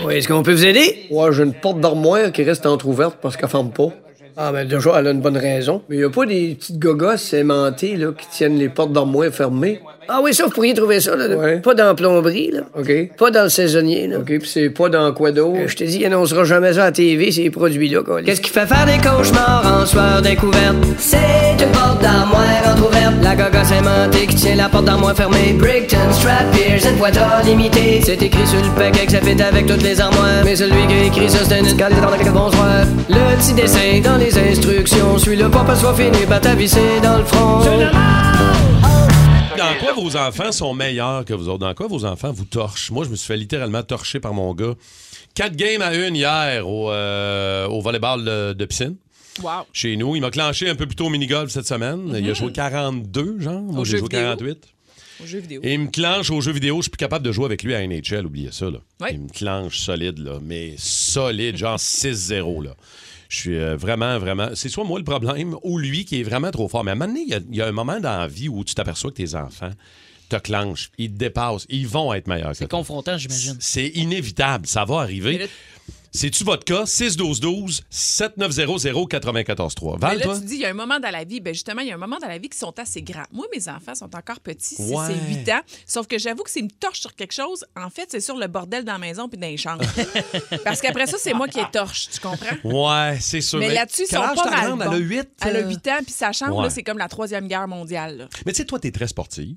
Oui, 0.04 0.16
est-ce 0.16 0.28
qu'on 0.28 0.42
peut 0.42 0.52
vous 0.52 0.66
aider? 0.66 1.06
Ouais, 1.10 1.32
j'ai 1.32 1.44
une 1.44 1.54
porte 1.54 1.80
d'armoire 1.80 2.30
qui 2.30 2.42
reste 2.42 2.66
entrouverte 2.66 3.16
parce 3.22 3.36
qu'elle 3.36 3.48
ferme 3.48 3.70
pas. 3.70 3.88
Ah, 4.36 4.52
ben 4.52 4.66
déjà, 4.66 4.98
elle 4.98 5.06
a 5.06 5.10
une 5.12 5.20
bonne 5.20 5.36
raison. 5.36 5.82
Mais 5.88 5.96
il 5.96 5.98
n'y 6.00 6.04
a 6.04 6.10
pas 6.10 6.26
des 6.26 6.54
petites 6.56 6.78
gogosses 6.78 7.32
aimantées 7.32 7.96
là, 7.96 8.12
qui 8.12 8.26
tiennent 8.28 8.58
les 8.58 8.68
portes 8.68 8.92
d'armoire 8.92 9.30
fermées. 9.30 9.80
Ah 10.08 10.20
oui, 10.22 10.34
ça, 10.34 10.44
vous 10.44 10.50
pourriez 10.50 10.74
trouver 10.74 11.00
ça. 11.00 11.16
Là, 11.16 11.34
Ouais. 11.36 11.56
Pas 11.60 11.74
dans 11.74 11.94
plomberie, 11.94 12.50
là. 12.52 12.60
OK. 12.78 13.16
Pas 13.16 13.30
dans 13.30 13.44
le 13.44 13.48
saisonnier, 13.48 14.06
là. 14.06 14.18
OK, 14.18 14.26
puis 14.26 14.48
c'est 14.48 14.70
pas 14.70 14.88
dans 14.88 15.12
quoi 15.12 15.32
d'autre? 15.32 15.58
Euh, 15.60 15.68
Je 15.68 15.76
te 15.76 15.84
dis, 15.84 15.98
il 16.00 16.06
annoncera 16.06 16.44
jamais 16.44 16.72
ça 16.72 16.82
à 16.82 16.84
la 16.86 16.92
TV, 16.92 17.32
ces 17.32 17.50
produits-là, 17.50 18.02
quoi. 18.04 18.22
Qu'est-ce 18.22 18.40
qui 18.40 18.50
fait 18.50 18.66
faire 18.66 18.86
des 18.86 18.98
cauchemars 18.98 19.80
en 19.82 19.86
soir 19.86 20.20
découverte? 20.22 20.76
C'est 20.98 21.16
une 21.64 21.70
porte 21.72 22.02
d'armoire 22.02 22.44
entrouverte. 22.72 23.14
La 23.22 23.34
gogosse 23.34 23.72
aimantée 23.72 24.26
qui 24.26 24.34
tient 24.36 24.54
la 24.56 24.68
porte 24.68 24.84
d'armoire 24.84 25.14
fermée. 25.16 25.54
Brickton, 25.58 25.96
Strap, 26.12 26.50
Pierce, 26.52 26.84
une 26.84 26.96
boîte 26.96 27.16
à 27.16 27.42
limité. 27.42 28.00
C'est 28.04 28.20
écrit 28.22 28.46
sur 28.46 28.60
le 28.62 28.70
paquet 28.76 29.06
que 29.06 29.12
ça 29.12 29.20
fait 29.20 29.40
avec 29.40 29.66
toutes 29.66 29.82
les 29.82 30.00
armoires. 30.00 30.42
Mais 30.44 30.56
celui 30.56 30.86
qui 30.86 30.94
a 30.94 31.04
écrit 31.04 31.30
ça, 31.30 31.38
c'est 31.48 31.54
un 31.54 31.64
escalier 31.64 31.96
dans 32.00 32.10
la 32.10 32.30
bonsoir. 32.30 32.84
Le 33.08 33.36
petit 33.38 33.54
dessin 33.54 34.00
dans 34.02 34.16
les 34.16 34.36
instructions. 34.36 35.18
Suis-le 35.18 35.48
pas 35.48 35.64
parce 35.66 35.80
soit 35.80 35.94
fini 35.94 36.24
par 36.28 36.40
t'avisser 36.40 37.00
dans 37.02 37.18
le 37.18 37.24
front. 37.24 37.60
Dans 39.56 39.78
quoi 39.80 39.92
vos 39.94 40.16
enfants 40.16 40.52
sont 40.52 40.74
meilleurs 40.74 41.24
que 41.24 41.34
vous 41.34 41.48
autres? 41.48 41.58
Dans 41.60 41.74
quoi 41.74 41.86
vos 41.86 42.04
enfants 42.04 42.32
vous 42.32 42.44
torchent? 42.44 42.90
Moi, 42.90 43.04
je 43.04 43.10
me 43.10 43.16
suis 43.16 43.26
fait 43.26 43.36
littéralement 43.36 43.82
torcher 43.82 44.20
par 44.20 44.34
mon 44.34 44.54
gars. 44.54 44.74
Quatre 45.34 45.56
games 45.56 45.82
à 45.82 45.94
une 45.94 46.14
hier 46.16 46.66
au, 46.68 46.90
euh, 46.90 47.66
au 47.66 47.80
volleyball 47.80 48.24
de, 48.24 48.52
de 48.52 48.64
piscine. 48.64 48.96
Wow. 49.42 49.64
Chez 49.72 49.96
nous. 49.96 50.14
Il 50.14 50.20
m'a 50.20 50.30
clenché 50.30 50.68
un 50.68 50.76
peu 50.76 50.86
plus 50.86 50.94
tôt 50.94 51.06
au 51.06 51.10
mini-golf 51.10 51.50
cette 51.50 51.66
semaine. 51.66 52.14
Il 52.16 52.30
a 52.30 52.34
joué 52.34 52.52
42, 52.52 53.40
genre. 53.40 53.60
Moi, 53.60 53.80
Au 53.80 53.84
j'ai 53.84 53.92
jeu 53.92 53.98
joué 53.98 54.08
vidéo. 54.08 54.20
48. 54.20 54.58
Aux 55.22 55.26
jeux 55.26 55.38
vidéo. 55.40 55.60
Et 55.64 55.74
il 55.74 55.80
me 55.80 55.86
clenche 55.88 56.30
aux 56.30 56.40
jeux 56.40 56.52
vidéo. 56.52 56.76
Je 56.78 56.82
suis 56.82 56.90
plus 56.90 56.98
capable 56.98 57.24
de 57.24 57.32
jouer 57.32 57.46
avec 57.46 57.62
lui 57.64 57.74
à 57.74 57.84
NHL. 57.86 58.26
Oubliez 58.26 58.50
ça, 58.52 58.66
là. 58.70 58.78
Oui. 59.00 59.08
Il 59.12 59.20
me 59.22 59.28
clenche 59.28 59.78
solide, 59.78 60.18
là. 60.18 60.38
Mais 60.42 60.74
solide, 60.78 61.56
genre 61.56 61.78
6-0, 61.78 62.62
là. 62.64 62.74
Je 63.28 63.37
suis 63.37 63.56
euh, 63.58 63.76
vraiment, 63.76 64.18
vraiment. 64.18 64.48
C'est 64.54 64.68
soit 64.68 64.84
moi 64.84 64.98
le 64.98 65.04
problème 65.04 65.56
ou 65.62 65.78
lui 65.78 66.04
qui 66.04 66.20
est 66.20 66.22
vraiment 66.24 66.50
trop 66.50 66.68
fort. 66.68 66.84
Mais 66.84 66.90
à 66.90 66.94
un 66.94 66.96
moment 66.96 67.08
donné, 67.12 67.22
il 67.22 67.28
y 67.30 67.34
a- 67.34 67.40
il 67.50 67.56
y, 67.56 67.62
a 67.62 67.66
un 67.66 67.72
moment 67.72 68.00
dans 68.00 68.18
la 68.18 68.26
vie 68.28 68.48
où 68.48 68.64
tu 68.64 68.74
t'aperçois 68.74 69.10
que 69.10 69.16
tes 69.16 69.34
enfants 69.34 69.70
te 70.28 70.37
clenchent, 70.37 70.90
ils 70.98 71.10
te 71.12 71.16
dépassent, 71.18 71.66
ils 71.68 71.87
vont 71.87 72.12
être 72.14 72.26
meilleurs 72.28 72.56
C'est 72.56 72.68
confrontant, 72.70 73.18
j'imagine. 73.18 73.56
C'est 73.60 73.88
inévitable, 73.88 74.66
ça 74.66 74.84
va 74.84 75.00
arriver. 75.00 75.48
C'est-tu 76.16 76.44
votre 76.44 76.64
cas? 76.64 76.85
6-12-12, 76.85 77.83
7900-943. 77.90 79.92
Mais 79.94 79.98
Val, 79.98 80.18
là, 80.18 80.24
toi? 80.24 80.38
tu 80.38 80.44
dis, 80.44 80.55
il 80.55 80.61
y 80.61 80.64
a 80.64 80.70
un 80.70 80.74
moment 80.74 81.00
dans 81.00 81.11
la 81.11 81.24
vie, 81.24 81.40
ben 81.40 81.53
justement, 81.53 81.81
il 81.83 81.88
y 81.88 81.90
a 81.90 81.94
un 81.94 81.98
moment 81.98 82.18
dans 82.20 82.29
la 82.29 82.38
vie 82.38 82.48
qui 82.48 82.59
sont 82.59 82.77
assez 82.79 83.03
grands. 83.03 83.24
Moi, 83.33 83.46
mes 83.55 83.68
enfants 83.68 83.94
sont 83.94 84.14
encore 84.14 84.40
petits, 84.40 84.77
6 84.77 84.92
Ouais. 84.92 85.12
et 85.12 85.35
8 85.44 85.48
ans. 85.50 85.61
Sauf 85.87 86.07
que 86.07 86.18
j'avoue 86.18 86.42
que 86.44 86.50
s'ils 86.50 86.64
me 86.64 86.70
torchent 86.70 87.00
sur 87.00 87.14
quelque 87.14 87.33
chose, 87.33 87.64
en 87.77 87.90
fait, 87.90 88.07
c'est 88.11 88.20
sur 88.20 88.37
le 88.37 88.46
bordel 88.46 88.85
dans 88.85 88.92
la 88.92 88.98
maison 88.98 89.29
puis 89.29 89.38
dans 89.38 89.46
les 89.48 89.57
chambres. 89.57 89.85
Parce 90.64 90.81
qu'après 90.81 91.07
ça, 91.07 91.16
c'est 91.18 91.35
moi 91.35 91.48
qui 91.48 91.59
les 91.59 91.70
torche, 91.72 92.09
tu 92.11 92.20
comprends? 92.20 92.57
Ouais, 92.62 93.18
c'est 93.20 93.40
sûr. 93.40 93.59
Mais 93.59 93.72
là-dessus, 93.74 94.03
ils 94.03 94.09
quel 94.09 94.18
sont 94.20 94.24
âge 94.24 94.37
pas 94.37 94.44
ta 94.44 94.50
mal 94.50 94.66
grande? 94.68 94.79
bons. 94.85 94.92
Elle 94.92 94.96
a 94.96 95.07
8? 95.07 95.29
Elle 95.42 95.57
a 95.57 95.68
8 95.68 95.88
ans, 95.88 95.98
puis 96.05 96.12
sa 96.12 96.33
chambre, 96.33 96.57
Ouais. 96.59 96.64
là, 96.64 96.70
c'est 96.70 96.83
comme 96.83 96.98
la 96.98 97.09
Troisième 97.09 97.48
Guerre 97.48 97.68
mondiale. 97.68 98.16
là. 98.18 98.29
Mais 98.46 98.53
tu 98.53 98.59
sais, 98.59 98.64
toi, 98.64 98.79
t'es 98.79 98.92
très 98.92 99.09
sportive. 99.09 99.57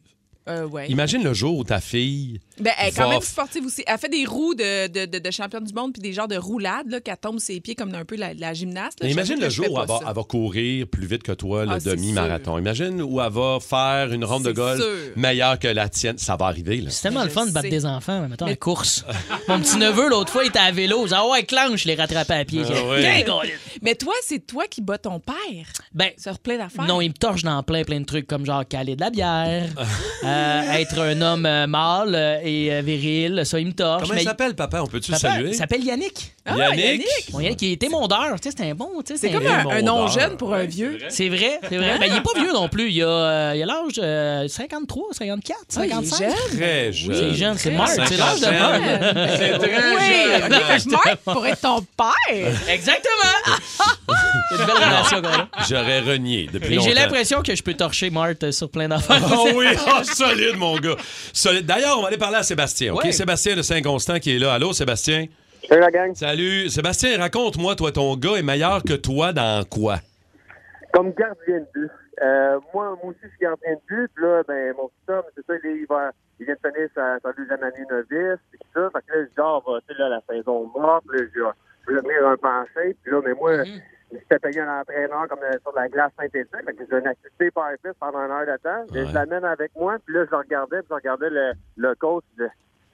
Euh, 0.49 0.65
ouais. 0.65 0.87
Imagine 0.89 1.23
le 1.23 1.33
jour 1.33 1.57
où 1.57 1.63
ta 1.65 1.81
fille. 1.81 2.39
Ben, 2.59 2.73
elle 2.79 2.89
est 2.89 2.91
quand 2.91 3.09
même 3.09 3.21
sportive 3.21 3.65
aussi. 3.65 3.83
Elle 3.85 3.97
fait 3.97 4.09
des 4.09 4.25
roues 4.25 4.55
de, 4.55 4.87
de, 4.87 5.05
de, 5.05 5.19
de 5.19 5.31
championne 5.31 5.63
du 5.63 5.73
monde 5.73 5.93
puis 5.93 6.01
des 6.01 6.13
genres 6.13 6.27
de 6.27 6.37
roulades, 6.37 6.89
là, 6.89 6.99
qu'elle 7.01 7.17
tombe 7.17 7.39
ses 7.39 7.59
pieds 7.61 7.75
comme 7.75 7.93
un 7.93 8.05
peu 8.05 8.15
la, 8.15 8.33
la 8.33 8.53
gymnaste. 8.53 9.01
là. 9.03 9.09
Imagine 9.09 9.39
le 9.39 9.49
jour 9.49 9.65
où 9.71 9.79
elle 9.81 9.87
va, 9.87 9.99
ça. 9.99 10.05
elle 10.09 10.15
va 10.15 10.23
courir 10.23 10.87
plus 10.87 11.05
vite 11.07 11.23
que 11.23 11.31
toi 11.31 11.65
le 11.65 11.71
Ah, 11.73 11.79
demi-marathon. 11.79 12.57
Imagine 12.57 13.01
où 13.01 13.21
elle 13.21 13.31
va 13.31 13.57
faire 13.61 14.11
une 14.11 14.25
ronde 14.25 14.43
de 14.43 14.51
golf 14.51 14.81
meilleure 15.15 15.59
que 15.59 15.67
la 15.67 15.89
tienne. 15.89 16.17
Ça 16.17 16.35
va 16.35 16.45
arriver, 16.47 16.77
là. 16.81 16.89
C'est 16.89 17.03
tellement 17.03 17.23
le 17.23 17.29
fun 17.29 17.45
de 17.45 17.51
battre 17.51 17.69
des 17.69 17.85
enfants, 17.85 18.21
mais 18.21 18.27
mettons, 18.29 18.45
Mais- 18.45 18.53
à 18.53 18.55
course. 18.55 19.05
Mon 19.47 19.59
petit 19.59 19.77
neveu, 19.77 20.09
l'autre 20.09 20.31
fois, 20.31 20.43
il 20.43 20.47
était 20.47 20.59
à 20.59 20.71
vélo. 20.71 21.05
Ah 21.11 21.27
ouais, 21.29 21.43
clenche, 21.43 21.83
je 21.83 21.87
l'ai 21.87 21.95
rattrapé 21.95 22.33
à 22.33 22.45
pied. 22.45 22.61
Ah 22.67 22.87
ouais. 22.89 23.23
Mais 23.81 23.95
toi, 23.95 24.13
c'est 24.23 24.45
toi 24.45 24.65
qui 24.69 24.81
bats 24.81 24.97
ton 24.97 25.19
père? 25.19 25.35
Ben, 25.93 26.09
sur 26.17 26.39
plein 26.39 26.57
d'affaires? 26.57 26.85
non, 26.87 27.01
il 27.01 27.09
me 27.09 27.13
torche 27.13 27.43
dans 27.43 27.61
plein, 27.63 27.83
plein 27.83 27.99
de 27.99 28.05
trucs 28.05 28.27
comme 28.27 28.45
genre 28.45 28.67
caler 28.67 28.95
de 28.95 29.01
la 29.01 29.09
bière, 29.09 29.69
euh, 30.23 30.61
être 30.73 30.99
un 30.99 31.21
homme 31.21 31.45
euh, 31.45 31.67
mâle 31.67 32.15
euh, 32.15 32.39
et 32.47 32.73
euh, 32.73 32.81
viril. 32.81 33.41
Ça, 33.45 33.59
il 33.59 33.67
me 33.67 33.73
torche. 33.73 34.03
Comment 34.03 34.13
mais 34.15 34.21
il 34.21 34.25
s'appelle, 34.25 34.55
papa? 34.55 34.81
On 34.81 34.87
peut-tu 34.87 35.13
saluer? 35.13 35.49
Il 35.49 35.55
s'appelle 35.55 35.83
Yannick. 35.83 36.33
Ah, 36.45 36.55
Yannick. 36.57 36.79
Yannick. 36.85 37.31
Bon, 37.31 37.39
Yannick, 37.41 37.61
il 37.61 37.71
était 37.73 37.89
mondeur. 37.89 38.35
Tu 38.35 38.43
sais, 38.43 38.49
c'était 38.51 38.69
un 38.71 38.75
bon. 38.75 38.89
tu 39.05 39.13
sais, 39.13 39.17
C'est 39.27 39.31
comme 39.31 39.45
un- 39.45 39.67
un, 39.67 39.81
nom 39.81 40.07
jeune 40.07 40.37
pour 40.37 40.53
un 40.53 40.63
vieux. 40.63 40.97
C'est 41.09 41.29
vrai, 41.29 41.59
c'est 41.67 41.77
vrai. 41.77 41.97
Ben, 41.99 42.07
il 42.09 42.15
est 42.17 42.21
pas 42.21 42.39
vieux 42.39 42.53
non 42.53 42.69
plus. 42.69 42.89
Il 42.91 43.03
a 43.03 43.07
euh, 43.07 43.53
il 43.55 43.63
a 43.63 43.65
l'âge 43.65 43.93
de 43.93 44.47
53, 44.47 45.03
54, 45.13 45.57
Ah, 45.77 45.85
il 45.85 45.91
est 45.91 45.93
55. 46.05 46.17
jeune. 46.19 46.57
Très 46.57 46.93
jeune. 46.93 47.13
C'est 47.15 47.33
jeune, 47.33 47.57
c'est 47.57 47.71
Marc. 47.71 47.91
C'est 48.07 48.17
l'âge 48.17 48.39
de. 48.41 48.45
Marc. 48.47 49.37
C'est 49.37 49.57
très 49.57 49.95
Oui, 49.95 50.79
jeune. 50.79 50.91
Marc 50.91 51.15
pourrait 51.25 51.49
être 51.51 51.61
ton 51.61 51.85
père. 51.97 52.53
Exactement. 52.69 53.56
C'est 54.49 54.55
une 54.61 54.65
belle 54.65 54.75
relation 54.75 55.21
qu'on 55.21 55.27
a. 55.27 55.49
J'aurais 55.69 55.99
renié 55.99 56.49
depuis 56.51 56.75
longtemps. 56.75 56.87
j'ai 56.87 56.93
l'impression 56.95 57.41
que 57.41 57.55
je 57.55 57.63
peux 57.63 57.73
torcher 57.73 58.09
Marthe 58.09 58.43
euh, 58.43 58.51
sur 58.51 58.69
plein 58.69 58.87
d'affaires. 58.87 59.21
Oh 59.31 59.49
oui, 59.55 59.65
oh, 59.87 60.03
solide, 60.03 60.55
mon 60.57 60.77
gars. 60.77 60.95
Solide. 61.33 61.65
D'ailleurs, 61.65 61.97
on 61.97 62.01
va 62.01 62.07
aller 62.07 62.17
parler 62.17 62.37
à 62.37 62.43
Sébastien. 62.43 62.93
OK? 62.93 63.03
Ouais. 63.03 63.11
Sébastien 63.11 63.55
de 63.55 63.61
Saint-Constant 63.61 64.19
qui 64.19 64.35
est 64.35 64.39
là. 64.39 64.53
Allô, 64.53 64.71
Sébastien? 64.73 65.25
Salut 65.67 65.81
la 65.81 65.91
gang. 65.91 66.15
Salut. 66.15 66.69
Sébastien, 66.69 67.17
raconte-moi, 67.17 67.75
toi, 67.75 67.91
ton 67.91 68.15
gars 68.15 68.35
est 68.37 68.43
meilleur 68.43 68.83
que 68.83 68.93
toi 68.93 69.33
dans 69.33 69.65
quoi? 69.65 69.97
Comme 70.93 71.11
gardien 71.11 71.59
de 71.59 71.67
but. 71.73 71.91
Euh, 72.23 72.59
moi, 72.73 72.97
moi 73.03 73.11
aussi, 73.11 73.19
je 73.23 73.27
suis 73.27 73.39
gardien 73.41 73.73
de 73.73 73.81
but. 73.87 74.09
Puis 74.15 74.23
là, 74.23 74.43
ben, 74.47 74.73
mon 74.77 74.87
petit 74.87 75.11
homme, 75.11 75.23
c'est 75.35 75.45
ça, 75.45 75.53
il, 75.61 75.69
est- 75.69 75.77
il 75.81 75.85
va, 75.87 76.11
il 76.39 76.45
vient 76.45 76.55
de 76.55 76.71
finir 76.71 76.87
sa, 76.95 77.19
sa 77.21 77.33
deuxième 77.33 77.61
année 77.63 77.85
novice. 77.89 78.39
Puis 78.49 78.59
tout 78.61 78.79
ça. 78.79 78.89
Fait 78.93 79.05
que 79.05 79.13
là, 79.13 79.23
je 79.23 79.27
dis, 79.27 79.33
ah, 79.39 79.59
bah, 79.65 79.79
tu 79.87 79.93
sais, 79.93 79.99
là, 79.99 80.09
la 80.09 80.21
saison 80.29 80.71
morte. 80.73 81.03
Là, 81.11 81.19
je, 81.35 81.93
vais 81.93 82.01
venir 82.01 82.27
un 82.27 82.37
pencher. 82.37 82.95
Puis 83.03 83.11
là, 83.11 83.19
mais 83.25 83.33
moi, 83.33 83.63
j'étais 84.11 84.39
payé 84.39 84.61
un 84.61 84.79
entraîneur 84.81 85.27
comme 85.27 85.39
euh, 85.43 85.57
sur 85.61 85.73
la 85.75 85.87
glace 85.89 86.11
synthétique. 86.19 86.55
Fait 86.65 86.73
que 86.73 86.83
j'ai 86.89 86.97
une 86.97 87.07
activité 87.07 87.51
par 87.51 87.71
piste 87.83 87.95
pendant 87.99 88.19
une 88.19 88.31
heure 88.31 88.45
de 88.45 88.57
temps. 88.61 88.85
Je 88.93 89.13
l'amène 89.13 89.45
avec 89.45 89.71
moi. 89.75 89.97
Puis 90.05 90.15
là, 90.15 90.25
je 90.25 90.31
le 90.31 90.37
regardais. 90.37 90.79
Puis 90.79 90.87
je 90.89 90.95
regardais 90.95 91.29
le, 91.29 91.53
le 91.77 91.95
coach. 91.95 92.23
je 92.37 92.45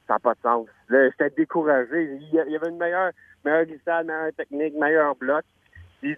ça 0.07 0.15
n'a 0.15 0.19
pas 0.19 0.33
de 0.33 0.39
sens. 0.41 0.67
Là, 0.89 1.09
j'étais 1.09 1.29
découragé. 1.29 2.17
Il 2.19 2.29
y 2.33 2.39
avait 2.55 2.69
une 2.69 2.77
meilleure, 2.77 3.11
meilleure 3.45 3.65
glissade, 3.65 4.05
meilleure 4.05 4.33
technique, 4.35 4.73
meilleur 4.75 5.15
bloc. 5.15 5.43
Puis 6.01 6.17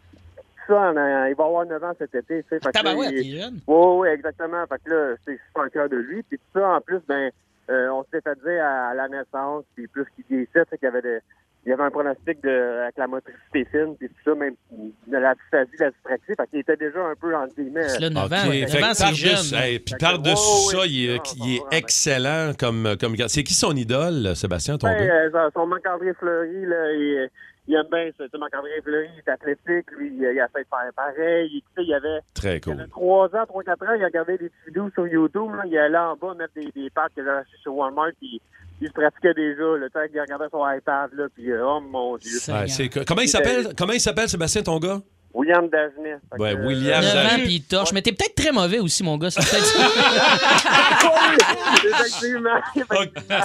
ça, 0.68 0.90
en, 0.92 0.98
euh, 0.98 1.30
il 1.30 1.36
va 1.36 1.46
avoir 1.46 1.66
9 1.68 1.84
ans 1.84 1.94
cet 2.00 2.16
été. 2.16 2.42
tu 2.44 2.50
sais. 2.50 2.60
Fait 2.60 2.72
que 2.72 3.12
il- 3.14 3.40
jeune. 3.40 3.60
oui, 3.68 3.86
oui, 4.00 4.08
exactement. 4.10 4.66
Fait 4.66 4.82
que 4.84 4.90
là, 4.90 5.16
c'est 5.24 5.40
super 5.48 5.70
cœur 5.72 5.90
de 5.90 5.98
lui. 5.98 6.24
Puis 6.24 6.40
ça, 6.54 6.68
en 6.78 6.82
plus, 6.82 7.00
ben, 7.08 7.30
euh, 7.70 7.90
on 7.90 8.04
s'était 8.06 8.22
fait 8.22 8.40
dire 8.44 8.64
à, 8.66 8.90
à 8.90 8.94
la 8.96 9.08
naissance, 9.08 9.66
puis 9.76 9.88
plus 9.88 10.06
qu'il 10.16 10.26
vieillissait, 10.28 10.64
c'est 10.70 10.78
qu'il 10.80 10.86
y 10.86 10.90
avait 10.90 11.02
de, 11.04 11.22
il 11.66 11.70
y 11.70 11.74
avait 11.74 11.84
un 11.84 11.90
pronostic 11.90 12.44
de, 12.44 12.84
avec 12.84 12.96
la 12.98 13.08
motricité 13.08 13.66
fine, 13.72 13.96
puis 13.98 14.08
tout 14.10 14.16
ça, 14.24 14.36
même 14.36 14.54
de 14.72 15.18
la 15.18 15.34
dysphasie, 15.34 15.72
de 15.80 15.84
la 15.86 15.90
dyspraxie. 15.92 16.34
Fait 16.38 16.48
qu'il 16.52 16.60
était 16.60 16.78
déjà 16.78 17.00
un 17.00 17.16
peu, 17.20 17.36
entre 17.36 17.56
guillemets... 17.56 17.90
C'est 17.90 18.00
là, 18.02 18.10
9 18.12 18.26
OK. 18.26 18.32
ans. 18.32 18.36
Fait 18.52 18.60
9 18.62 18.72
que 18.72 18.78
ans, 18.86 18.94
c'est 18.94 19.04
par-dessus- 19.04 19.50
jeune. 19.52 19.60
hey, 19.60 19.80
puis 19.80 19.96
par-dessus 20.00 20.32
Ouais, 20.68 20.72
ça, 20.74 20.80
ouais, 20.80 20.90
il 20.90 21.10
est, 21.10 21.16
non, 21.18 21.24
il 21.46 21.56
est 21.56 21.60
non, 21.60 21.70
excellent 21.72 22.52
comme, 22.60 22.96
comme. 23.00 23.16
C'est 23.28 23.44
qui 23.44 23.54
son 23.54 23.76
idole, 23.76 24.36
Sébastien, 24.36 24.78
ton 24.78 24.88
Ben, 24.88 25.10
euh, 25.10 25.50
son 25.54 25.66
Marc-André 25.66 26.14
Fleury, 26.14 26.66
là, 26.66 26.92
il, 26.94 27.30
il 27.68 27.76
aime 27.76 27.88
bien 27.92 28.10
ça. 28.18 28.24
Tu 28.26 28.30
sais, 28.32 28.38
Marc-André 28.38 28.82
Fleury, 28.84 29.08
il 29.16 29.20
est 29.20 29.30
athlétique, 29.32 29.92
lui, 29.98 30.08
il, 30.16 30.22
il 30.22 30.40
a 30.40 30.48
fait 30.50 30.68
faire 30.70 30.92
pareil. 30.96 31.50
Il, 31.54 31.62
tu 31.62 31.68
sais, 31.76 31.84
il 31.84 31.90
y 31.90 31.94
avait... 31.94 32.20
Très 32.34 32.58
Il 32.58 32.62
cool. 32.62 32.74
avait 32.74 32.88
3 32.88 33.36
ans, 33.36 33.46
3 33.48 33.64
4 33.64 33.84
ans, 33.84 33.94
il 33.98 34.06
regardait 34.06 34.38
des 34.38 34.52
vidéos 34.68 34.90
sur 34.94 35.08
YouTube. 35.08 35.52
Là. 35.56 35.64
Il 35.66 35.78
allait 35.78 35.98
en 35.98 36.16
bas 36.16 36.34
mettre 36.36 36.54
des, 36.56 36.72
des 36.72 36.90
pattes 36.90 37.14
qu'il 37.14 37.24
avait 37.28 37.40
achetées 37.40 37.58
chez 37.64 37.70
Walmart. 37.70 38.12
Puis 38.20 38.42
il 38.82 38.88
se 38.88 38.94
pratiquait 38.94 39.34
déjà. 39.34 39.64
Le 39.78 39.90
temps 39.90 40.06
qu'il 40.12 40.20
regardait 40.22 40.50
son 40.52 40.64
iPad. 40.70 41.12
Là, 41.14 41.28
puis, 41.34 41.52
oh 41.54 41.80
mon 41.82 42.18
Dieu. 42.18 42.38
Ouais, 42.50 42.68
c'est 42.68 42.90
comment 43.06 43.22
il 43.22 43.30
s'appelle, 43.30 43.68
comment 43.78 43.94
il 43.94 44.00
s'appelle, 44.02 44.30
Sébastien, 44.30 44.62
ton 44.64 44.78
gars? 44.80 45.00
William 45.36 45.68
Dagenet. 45.70 46.16
Ouais, 46.40 46.56
que, 46.56 46.66
William 46.66 47.02
9 47.04 47.12
ans, 47.12 47.14
Dagenet. 47.24 47.44
puis 47.44 47.54
il 47.56 47.64
torche. 47.64 47.92
Mais 47.92 48.02
t'es 48.02 48.14
peut-être 48.14 48.36
très 48.36 48.52
mauvais 48.54 48.80
aussi, 48.80 49.04
mon 49.04 49.18
gars. 49.18 49.30
C'est 49.30 49.42
peut-être. 49.50 49.66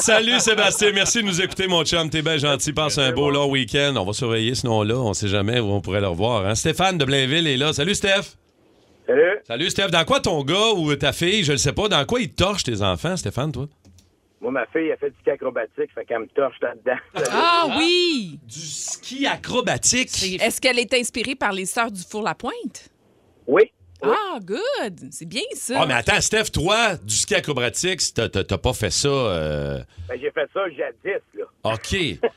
Salut 0.00 0.38
Sébastien, 0.40 0.92
merci 0.92 1.18
de 1.22 1.26
nous 1.26 1.40
écouter, 1.40 1.66
mon 1.66 1.85
chum. 1.85 2.09
T'es 2.11 2.22
bien 2.22 2.37
gentil. 2.37 2.72
Passe 2.72 2.98
un 2.98 3.12
beau 3.12 3.31
long 3.31 3.50
week-end. 3.50 3.94
On 3.96 4.05
va 4.05 4.12
surveiller 4.12 4.55
sinon 4.55 4.83
là. 4.83 4.94
On 4.96 5.12
sait 5.14 5.29
jamais 5.29 5.61
où 5.61 5.66
on 5.66 5.81
pourrait 5.81 6.00
le 6.00 6.09
revoir. 6.09 6.46
hein. 6.46 6.55
Stéphane 6.55 6.98
de 6.98 7.05
Blainville 7.05 7.46
est 7.46 7.57
là. 7.57 7.72
Salut 7.72 7.94
Steph. 7.94 8.37
Salut. 9.07 9.38
Salut 9.46 9.70
Steph. 9.70 9.88
Dans 9.88 10.05
quoi 10.05 10.20
ton 10.20 10.42
gars 10.44 10.70
ou 10.76 10.94
ta 10.94 11.12
fille, 11.12 11.42
je 11.44 11.53
le 11.53 11.59
sais 11.59 11.72
pas, 11.72 11.88
dans 11.88 12.05
quoi 12.05 12.20
ils 12.20 12.33
torchent 12.33 12.62
tes 12.64 12.83
enfants, 12.83 13.16
Stéphane, 13.16 13.50
toi? 13.53 13.66
Moi, 14.40 14.50
ma 14.53 14.66
fille, 14.66 14.88
elle 14.88 14.96
fait 14.98 15.11
du 15.11 15.16
ski 15.20 15.31
acrobatique, 15.31 15.90
fait 15.94 16.05
qu'elle 16.07 16.20
me 16.20 16.26
torche 16.29 16.57
là-dedans. 16.62 16.96
Ah 17.31 17.76
oui! 17.79 18.38
Du 18.44 18.59
ski 18.61 19.26
acrobatique. 19.26 20.40
Est-ce 20.42 20.61
qu'elle 20.61 20.79
est 20.79 20.94
inspirée 20.94 21.35
par 21.35 21.53
les 21.53 21.66
sœurs 21.66 21.90
du 21.92 22.03
Four-la-Pointe? 22.03 22.88
Oui. 23.46 23.70
Ah, 24.03 24.38
good! 24.42 25.09
C'est 25.11 25.26
bien 25.29 25.42
ça. 25.53 25.74
Ah, 25.83 25.85
mais 25.87 25.92
attends, 25.92 26.20
Steph, 26.22 26.44
toi, 26.55 26.96
du 26.96 27.14
ski 27.14 27.35
acrobatique, 27.35 28.00
t'as 28.14 28.31
t'as- 28.31 28.44
t'as 28.44 28.57
pas 28.57 28.72
fait 28.72 28.88
ça. 28.90 29.09
euh, 29.09 29.79
Ben, 30.09 30.18
j'ai 30.18 30.31
fait 30.31 30.48
ça 30.55 30.61
jadis, 30.70 31.20
là. 31.35 31.44
OK. 31.64 31.96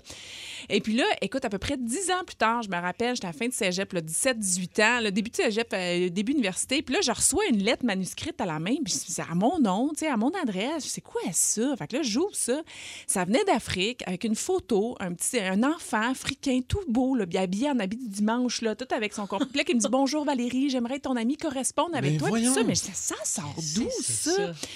Et 0.69 0.81
puis 0.81 0.95
là, 0.95 1.05
écoute, 1.21 1.45
à 1.45 1.49
peu 1.49 1.59
près 1.59 1.77
10 1.77 2.11
ans 2.11 2.25
plus 2.27 2.37
tard, 2.37 2.63
je 2.63 2.69
me 2.69 2.77
rappelle, 2.77 3.15
j'étais 3.15 3.27
à 3.27 3.31
la 3.31 3.37
fin 3.39 3.49
de 3.49 3.53
cégep, 3.53 3.93
17-18 3.95 4.83
ans, 4.83 5.01
le 5.03 5.11
début 5.11 5.31
de 5.31 5.37
cégep, 5.37 5.73
euh, 5.73 6.09
début 6.11 6.33
université. 6.33 6.83
Puis 6.83 6.95
là, 6.95 7.01
je 7.03 7.11
reçois 7.13 7.45
une 7.51 7.63
lettre 7.63 7.85
manuscrite 7.85 8.41
à 8.41 8.47
la 8.47 8.59
main, 8.59 8.77
puis 8.85 8.93
c'est 8.93 9.23
à 9.23 9.35
mon 9.35 9.59
nom, 9.59 9.89
tu 9.91 10.01
sais, 10.01 10.09
à 10.09 10.17
mon 10.17 10.31
adresse. 10.43 10.85
C'est 10.85 11.01
quoi 11.01 11.23
ça? 11.33 11.75
Fait 11.77 11.87
que 11.87 11.97
là, 11.97 12.03
j'ouvre 12.03 12.35
ça. 12.35 12.61
Ça 13.07 13.25
venait 13.25 13.45
d'Afrique 13.45 14.03
avec 14.07 14.25
une 14.25 14.35
photo, 14.35 14.97
un 15.01 15.13
petit 15.15 15.39
un 15.41 15.63
enfant 15.63 16.11
africain 16.11 16.61
tout 16.67 16.81
beau, 16.89 17.15
là, 17.15 17.25
habillé 17.37 17.71
en 17.71 17.79
habit 17.79 17.97
du 17.97 18.09
dimanche, 18.09 18.61
là, 18.63 18.75
tout 18.75 18.87
avec 18.95 19.13
son 19.15 19.27
complet, 19.27 19.65
qui 19.65 19.75
me 19.75 19.81
dit 19.81 19.89
Bonjour 19.91 20.25
Valérie, 20.25 20.42
j'aimerais 20.69 20.97
que 20.97 21.03
ton 21.03 21.17
ami 21.17 21.37
corresponde 21.37 21.95
avec 21.95 22.13
Mais 22.13 22.19
toi. 22.19 22.29
Puis 22.31 22.43
voyons. 22.43 22.55
ça, 22.55 22.63
mais 22.65 22.75
ça, 22.75 22.91
ça 22.95 23.15
sort 23.25 23.55
d'où 23.77 23.89
ça? 24.03 24.31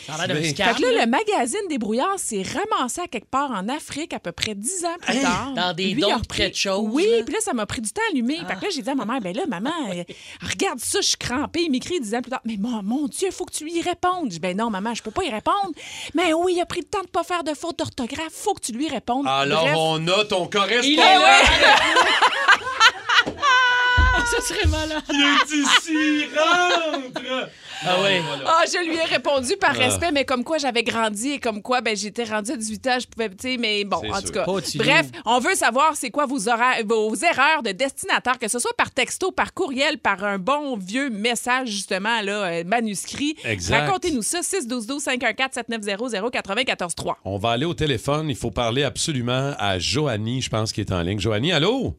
Ça 0.07 0.15
a 0.15 0.19
l'air 0.19 0.29
d'un 0.29 0.35
Mais- 0.41 0.51
scam, 0.51 0.75
Fait 0.75 0.83
que 0.83 0.87
là, 0.89 1.05
le 1.05 1.11
magazine 1.11 1.61
des 1.69 1.79
brouillards 1.79 2.19
s'est 2.19 2.43
ramassé 2.43 3.01
à 3.03 3.07
quelque 3.09 3.29
part 3.31 3.51
en 3.51 3.69
Afrique 3.69 4.13
à 4.13 4.19
peu 4.21 4.33
près 4.33 4.55
10 4.55 4.85
ans 4.85 4.97
plus 5.01 5.21
tard. 5.21 5.53
dans 5.55 5.73
des 5.73 5.95
dons 5.95 6.21
près 6.29 6.51
de 6.51 6.55
choses, 6.55 6.89
Oui, 6.91 7.07
puis 7.25 7.35
là, 7.35 7.41
ça 7.41 7.53
m'a 7.53 7.67
pris 7.67 7.81
du 7.81 7.91
temps 7.91 8.03
à 8.09 8.13
allumer. 8.13 8.37
Fait 8.47 8.55
que 8.57 8.63
là, 8.65 8.69
j'ai 8.75 8.83
dit 8.83 8.91
à 8.91 8.95
ma 8.95 9.05
mère, 9.05 9.21
ben 9.21 9.35
là, 9.37 9.43
maman, 9.47 9.71
euh, 9.93 10.03
regarde 10.43 10.79
ça, 10.81 11.01
je 11.01 11.07
suis 11.09 11.17
crampée. 11.17 11.63
Il 11.63 11.71
m'écrit 11.71 12.01
10 12.01 12.15
ans 12.15 12.23
plus 12.23 12.31
tard, 12.31 12.41
mais 12.45 12.57
mon, 12.59 12.83
mon 12.83 13.07
Dieu, 13.09 13.29
il 13.29 13.33
faut 13.35 13.45
que 13.45 13.53
tu 13.53 13.65
lui 13.65 13.81
répondes. 13.83 14.25
Je 14.27 14.31
dis, 14.31 14.39
ben 14.41 14.57
non, 14.57 14.71
maman, 14.71 14.95
je 14.95 15.03
peux 15.03 15.11
pas 15.11 15.25
y 15.25 15.31
répondre. 15.31 15.73
Mais 16.15 16.33
oui, 16.33 16.55
il 16.57 16.61
a 16.61 16.67
pris 16.67 16.81
le 16.81 16.87
temps 16.87 17.03
de 17.03 17.09
pas 17.09 17.25
faire 17.25 17.45
de 17.45 17.55
faute 17.55 17.79
d'orthographe, 17.79 18.33
faut 18.33 18.55
que 18.55 18.61
tu 18.61 18.73
lui 18.73 18.89
répondes. 18.89 19.27
Alors, 19.27 19.63
Bref. 19.65 19.75
on 19.77 20.09
a 20.09 20.25
ton 20.25 20.47
correspondant. 20.47 20.83
Il 20.85 20.99
est 20.99 21.19
là. 21.19 21.41
Ça 24.31 24.41
serait 24.43 24.69
malade. 24.69 25.03
Il 25.11 25.21
est 25.21 25.57
ici, 25.57 26.27
rentre! 26.37 27.49
Ah 27.85 27.97
oui. 28.03 28.21
Ah, 28.47 28.63
je 28.67 28.89
lui 28.89 28.97
ai 28.97 29.03
répondu 29.05 29.57
par 29.61 29.73
Ah. 29.75 29.85
respect, 29.85 30.11
mais 30.11 30.25
comme 30.25 30.43
quoi 30.45 30.59
j'avais 30.59 30.83
grandi 30.83 31.33
et 31.33 31.39
comme 31.39 31.63
quoi 31.63 31.81
ben, 31.83 31.95
j'étais 31.97 32.25
rendue 32.25 32.53
à 32.53 32.57
18 32.57 32.87
ans, 32.87 32.99
je 33.01 33.07
pouvais, 33.07 33.29
tu 33.29 33.37
sais, 33.41 33.57
mais 33.59 33.85
bon, 33.85 33.99
en 33.99 34.15
sûr. 34.21 34.23
tout 34.25 34.33
cas. 34.33 34.45
Bref, 34.77 35.07
on 35.27 35.39
veut 35.39 35.55
savoir 35.55 35.95
c'est 35.95 36.11
quoi 36.11 36.27
vos, 36.27 36.49
horaires- 36.49 36.85
vos 36.87 37.15
erreurs 37.15 37.63
de 37.63 37.73
destinataire, 37.73 38.39
que 38.39 38.49
ce 38.49 38.59
soit 38.59 38.75
par 38.77 38.91
texto, 38.91 39.31
par 39.31 39.53
courriel, 39.55 39.99
par 39.99 40.25
un 40.25 40.39
bon 40.39 40.77
vieux 40.77 41.11
message, 41.11 41.69
justement, 41.69 42.23
là, 42.23 42.45
euh, 42.47 42.65
manuscrit. 42.65 43.37
Exact. 43.45 43.87
Racontez-nous 43.87 44.23
ça, 44.23 44.43
612 44.43 45.03
514 45.03 45.51
7900 45.53 46.31
94 46.31 46.95
3 46.95 47.19
On 47.25 47.37
va 47.39 47.51
aller 47.51 47.67
au 47.67 47.75
téléphone. 47.75 48.31
Il 48.31 48.37
faut 48.37 48.51
parler 48.51 48.83
absolument 48.85 49.55
à 49.59 49.79
Joanie, 49.79 50.41
je 50.43 50.49
pense, 50.51 50.73
qui 50.73 50.81
est 50.81 50.93
en 50.93 51.03
ligne. 51.03 51.21
Joanie, 51.21 51.53
allô? 51.53 51.95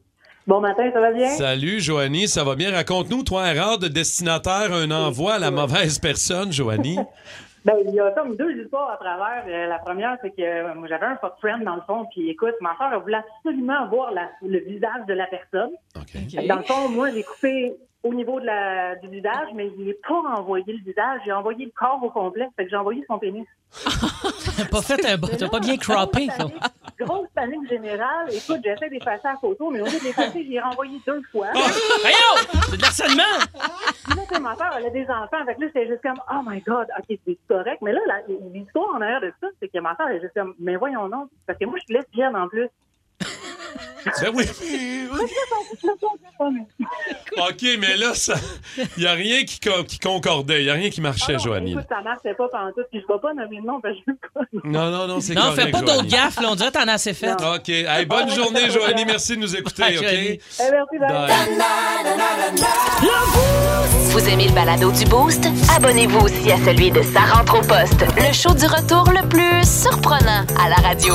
Bon 0.48 0.60
matin, 0.60 0.90
ça 0.94 1.00
va 1.00 1.12
bien? 1.12 1.28
Salut, 1.28 1.78
Joanie, 1.78 2.26
ça 2.26 2.42
va 2.42 2.54
bien? 2.56 2.72
Raconte-nous, 2.72 3.22
toi, 3.22 3.52
erreur 3.52 3.78
de 3.78 3.86
destinataire, 3.86 4.72
un 4.72 4.90
envoi 4.90 5.34
à 5.34 5.38
la 5.38 5.50
mauvaise 5.50 5.98
personne, 5.98 6.50
Joanie. 6.52 6.98
Ben, 7.64 7.74
il 7.86 7.92
y 7.92 8.00
a 8.00 8.12
comme 8.12 8.34
deux 8.36 8.62
histoires 8.62 8.92
à 8.92 8.96
travers. 8.96 9.44
Euh, 9.46 9.66
la 9.66 9.78
première, 9.80 10.16
c'est 10.22 10.30
que 10.30 10.40
euh, 10.40 10.74
moi, 10.76 10.86
j'avais 10.88 11.04
un 11.06 11.16
fuck 11.16 11.34
friend 11.40 11.64
dans 11.64 11.74
le 11.74 11.82
fond, 11.86 12.06
puis 12.12 12.30
écoute, 12.30 12.54
ma 12.62 12.74
soeur, 12.78 12.90
elle 12.94 13.00
voulait 13.02 13.18
absolument 13.18 13.86
voir 13.88 14.12
la- 14.12 14.30
le 14.42 14.60
visage 14.60 15.04
de 15.06 15.12
la 15.12 15.26
personne. 15.26 15.70
Que 15.92 16.46
Dans 16.48 16.56
le 16.56 16.62
fond, 16.62 16.88
moi, 16.88 17.10
j'ai 17.10 17.24
coupé 17.24 17.74
au 18.08 18.14
niveau 18.14 18.40
de 18.40 18.46
la, 18.46 18.96
du 18.96 19.08
visage, 19.08 19.48
mais 19.54 19.70
je 19.76 19.82
n'ai 19.82 19.94
pas 19.94 20.22
envoyé 20.36 20.64
le 20.72 20.82
visage, 20.84 21.20
j'ai 21.24 21.32
envoyé 21.32 21.66
le 21.66 21.72
corps 21.76 22.02
au 22.02 22.10
complet. 22.10 22.48
Fait 22.56 22.64
que 22.64 22.70
j'ai 22.70 22.76
envoyé 22.76 23.04
son 23.06 23.18
pénis. 23.18 23.46
T'as 24.56 24.64
pas 24.64 24.82
fait 24.82 25.04
un 25.06 25.18
T'as 25.18 25.48
pas 25.48 25.60
bien 25.60 25.76
croppé. 25.76 26.26
Grosse 26.26 26.38
panique, 26.38 26.98
Grosse 26.98 27.28
panique 27.34 27.68
générale. 27.68 28.28
Écoute, 28.32 28.60
j'essaie 28.64 28.88
d'effacer 28.88 29.28
la 29.28 29.36
photo, 29.36 29.70
mais 29.70 29.80
au 29.80 29.84
lieu 29.84 29.98
de 29.98 30.04
l'effacer, 30.04 30.46
j'ai 30.48 30.58
renvoyé 30.58 30.98
deux 31.06 31.22
fois. 31.30 31.48
Voyons! 31.52 32.62
C'est 32.70 32.76
de 32.76 32.82
l'harcèlement! 32.82 34.40
Ma 34.40 34.54
soeur, 34.54 34.72
elle 34.76 34.86
a 34.86 34.90
des 34.90 35.06
enfants. 35.10 35.44
Fait 35.44 35.54
que 35.56 35.60
là, 35.60 35.66
c'était 35.66 35.88
juste 35.88 36.02
comme, 36.02 36.20
oh 36.30 36.40
my 36.46 36.60
God, 36.60 36.86
OK, 36.98 37.18
c'est 37.26 37.38
correct. 37.48 37.78
Mais 37.82 37.92
là, 37.92 38.00
l'histoire 38.52 38.94
en 38.94 39.00
arrière 39.00 39.20
de 39.20 39.32
ça, 39.40 39.48
c'est 39.60 39.68
que 39.68 39.78
ma 39.80 39.96
soeur, 39.96 40.08
elle 40.08 40.16
est 40.16 40.20
juste 40.20 40.34
comme, 40.34 40.54
mais 40.58 40.76
voyons 40.76 41.08
non. 41.08 41.28
Parce 41.46 41.58
que 41.58 41.64
moi, 41.64 41.78
je 41.78 41.84
suis 41.84 41.94
lesbienne 41.94 42.36
en 42.36 42.48
plus. 42.48 42.68
Ben 44.04 44.30
oui. 44.34 44.44
OK, 46.40 47.62
mais 47.80 47.96
là, 47.96 48.12
il 48.96 49.02
n'y 49.02 49.06
a 49.06 49.12
rien 49.12 49.44
qui, 49.44 49.60
co- 49.60 49.82
qui 49.84 49.98
concordait, 49.98 50.60
il 50.62 50.64
n'y 50.64 50.70
a 50.70 50.74
rien 50.74 50.90
qui 50.90 51.00
marchait, 51.00 51.24
Ah 51.30 51.32
non, 51.32 51.38
Joanie. 51.38 51.72
Écoute, 51.72 51.84
ça 51.88 52.00
marchait 52.02 52.34
pas 52.34 52.48
pantoute. 52.48 52.86
Puis 52.90 53.00
je 53.06 53.12
vais 53.12 53.20
pas 53.20 53.34
nommer 53.34 53.60
de 53.60 53.66
nom, 53.66 53.80
parce 53.80 53.94
que 53.94 54.00
je 54.06 54.12
veux 54.12 54.18
pas. 54.34 54.40
Non, 54.64 54.90
non, 54.90 55.06
non, 55.08 55.20
c'est 55.20 55.34
Non, 55.34 55.52
fais 55.52 55.70
pas 55.70 55.80
d'autres 55.80 56.06
gaffes, 56.06 56.40
là. 56.40 56.48
On 56.50 56.54
dirait 56.54 56.68
que 56.70 56.74
t'en 56.78 56.88
as 56.88 56.92
assez 56.94 57.14
fait. 57.14 57.32
OK. 57.32 57.68
Hey, 57.68 58.06
bonne 58.06 58.30
journée, 58.30 58.70
Joanie. 58.70 59.04
Merci 59.04 59.36
de 59.36 59.40
nous 59.42 59.56
écouter, 59.56 59.82
Bye, 59.82 59.98
OK? 59.98 60.02
Joanie. 60.04 60.40
Eh, 60.60 60.70
merci, 60.70 60.98
bye. 60.98 61.34
Vous 64.10 64.28
aimez 64.28 64.48
le 64.48 64.54
balado 64.54 64.90
du 64.92 65.04
Boost? 65.06 65.46
Abonnez-vous 65.76 66.20
aussi 66.20 66.50
à 66.52 66.56
celui 66.64 66.90
de 66.90 67.02
Sa 67.02 67.20
rentre 67.20 67.58
au 67.58 67.62
poste, 67.62 68.00
le 68.16 68.32
show 68.32 68.54
du 68.54 68.66
retour 68.66 69.04
le 69.12 69.26
plus 69.28 69.64
surprenant 69.68 70.44
à 70.60 70.68
la 70.68 70.76
radio. 70.76 71.14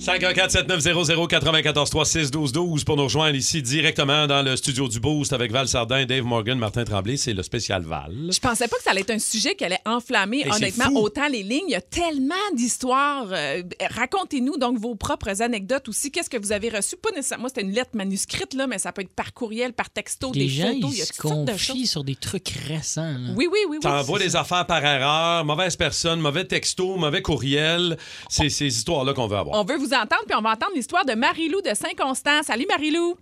514-7900-943-612-12 0.00 2.84
pour 2.84 2.96
nous 2.96 3.02
rejoindre 3.04 3.36
ici 3.36 3.60
directement 3.60 4.26
dans 4.26 4.40
le 4.42 4.56
studio 4.56 4.88
du 4.88 4.98
Boost 4.98 5.34
avec 5.34 5.52
Val 5.52 5.68
Sardin, 5.68 6.06
Dave 6.06 6.24
Morgan, 6.24 6.58
Martin 6.58 6.84
Tremblay. 6.84 7.18
C'est 7.18 7.34
le 7.34 7.42
spécial 7.42 7.82
Val. 7.82 8.14
Je 8.30 8.38
pensais 8.38 8.66
pas 8.66 8.78
que 8.78 8.82
ça 8.82 8.92
allait 8.92 9.02
être 9.02 9.10
un 9.10 9.18
sujet 9.18 9.54
qui 9.54 9.62
allait 9.64 9.78
enflammer, 9.84 10.46
honnêtement, 10.50 10.86
autant 10.98 11.28
les 11.28 11.42
lignes. 11.42 11.66
Il 11.68 11.72
y 11.72 11.76
a 11.76 11.82
tellement 11.82 12.34
d'histoires. 12.54 13.26
Euh, 13.30 13.62
Racontez-nous 13.90 14.56
donc 14.56 14.78
vos 14.78 14.94
propres 14.94 15.42
anecdotes 15.42 15.88
aussi. 15.90 16.10
Qu'est-ce 16.10 16.30
que 16.30 16.38
vous 16.38 16.52
avez 16.52 16.70
reçu? 16.70 16.96
Pas 16.96 17.10
nécessairement, 17.14 17.42
moi, 17.42 17.50
c'était 17.54 17.66
une 17.66 17.72
lettre 17.72 17.90
manuscrite, 17.94 18.54
là, 18.54 18.66
mais 18.66 18.78
ça 18.78 18.92
peut 18.92 19.02
être 19.02 19.14
par 19.14 19.34
courriel, 19.34 19.74
par 19.74 19.90
texto, 19.90 20.32
Les 20.32 20.44
des 20.44 20.48
gens, 20.48 20.72
photos. 20.72 20.90
Il 20.92 20.94
y 20.94 20.98
ils 20.98 21.02
a 21.02 21.04
se 21.04 21.12
toutes 21.12 21.30
sortes 21.30 21.44
de 21.44 21.56
choses. 21.58 21.66
confient 21.68 21.86
sur 21.86 22.04
des 22.04 22.16
trucs 22.16 22.48
récents. 22.66 23.02
là. 23.02 23.34
Oui, 23.36 23.46
oui, 23.52 23.58
oui. 23.68 23.72
oui. 23.72 23.78
T'envoies 23.80 24.18
des 24.18 24.34
affaires 24.34 24.64
par 24.66 24.82
erreur, 24.82 25.44
mauvaise 25.44 25.76
personne, 25.76 26.20
mauvais 26.20 26.46
texto, 26.46 26.96
mauvais 26.96 27.20
courriel. 27.22 27.98
C'est 28.30 28.48
ces 28.48 28.66
histoires-là 28.66 29.12
qu'on 29.12 29.26
veut 29.26 29.36
avoir. 29.36 29.60
On 29.60 29.64
veut 29.64 29.76
vous 29.76 29.89
entendre, 29.96 30.24
puis 30.26 30.36
on 30.36 30.42
va 30.42 30.50
entendre 30.52 30.72
l'histoire 30.74 31.04
de 31.04 31.14
Marie-Lou 31.14 31.60
de 31.62 31.74
Saint-Constant. 31.74 32.42
Salut, 32.42 32.66
Marie-Lou. 32.68 33.16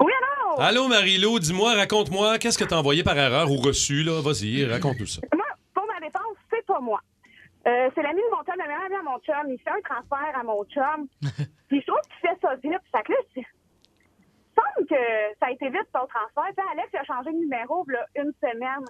Oui, 0.00 0.12
alors? 0.20 0.60
Allô, 0.60 0.88
Marie-Lou, 0.88 1.38
dis-moi, 1.38 1.74
raconte-moi, 1.74 2.38
qu'est-ce 2.38 2.58
que 2.58 2.64
t'as 2.64 2.76
envoyé 2.78 3.02
par 3.04 3.16
erreur 3.16 3.50
ou 3.50 3.56
reçu, 3.56 4.02
là? 4.02 4.20
Vas-y, 4.20 4.64
raconte-nous 4.64 5.06
ça. 5.06 5.20
Moi, 5.34 5.44
pour 5.74 5.84
ma 5.86 5.98
défense, 6.00 6.36
c'est 6.50 6.64
pas 6.66 6.80
moi. 6.80 7.00
Euh, 7.66 7.90
c'est 7.94 8.02
l'ami 8.02 8.20
de 8.20 8.30
mon 8.36 8.42
chum, 8.44 8.54
le 8.58 8.64
meilleur 8.66 8.84
ami 8.86 8.94
à 8.94 9.02
mon 9.02 9.18
chum. 9.20 9.50
Il 9.50 9.58
fait 9.58 9.70
un 9.70 9.82
transfert 9.82 10.38
à 10.38 10.42
mon 10.44 10.62
chum. 10.64 11.08
Puis 11.68 11.80
je 11.80 11.86
trouve 11.86 12.00
qu'il 12.02 12.28
fait 12.28 12.38
ça 12.40 12.54
vite. 12.56 12.82
Fait 12.94 13.02
que 13.02 13.12
là, 13.12 13.18
c'est- 13.34 13.40
il 14.58 14.62
semble 14.62 14.88
que 14.88 15.04
ça 15.40 15.46
a 15.46 15.50
été 15.50 15.66
vite 15.68 15.88
son 15.94 16.06
transfert. 16.06 16.50
Puis 16.56 16.66
Alex 16.72 16.88
il 16.94 16.96
a 16.98 17.04
changé 17.04 17.30
de 17.32 17.36
numéro 17.38 17.84
là, 17.88 18.06
une 18.16 18.32
semaine 18.40 18.84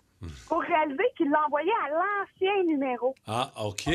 pour 0.49 0.61
réaliser 0.61 1.03
qu'il 1.17 1.29
l'a 1.31 1.45
envoyé 1.47 1.73
à 1.85 1.89
l'ancien 1.91 2.63
numéro. 2.65 3.15
Ah, 3.27 3.51
OK. 3.65 3.89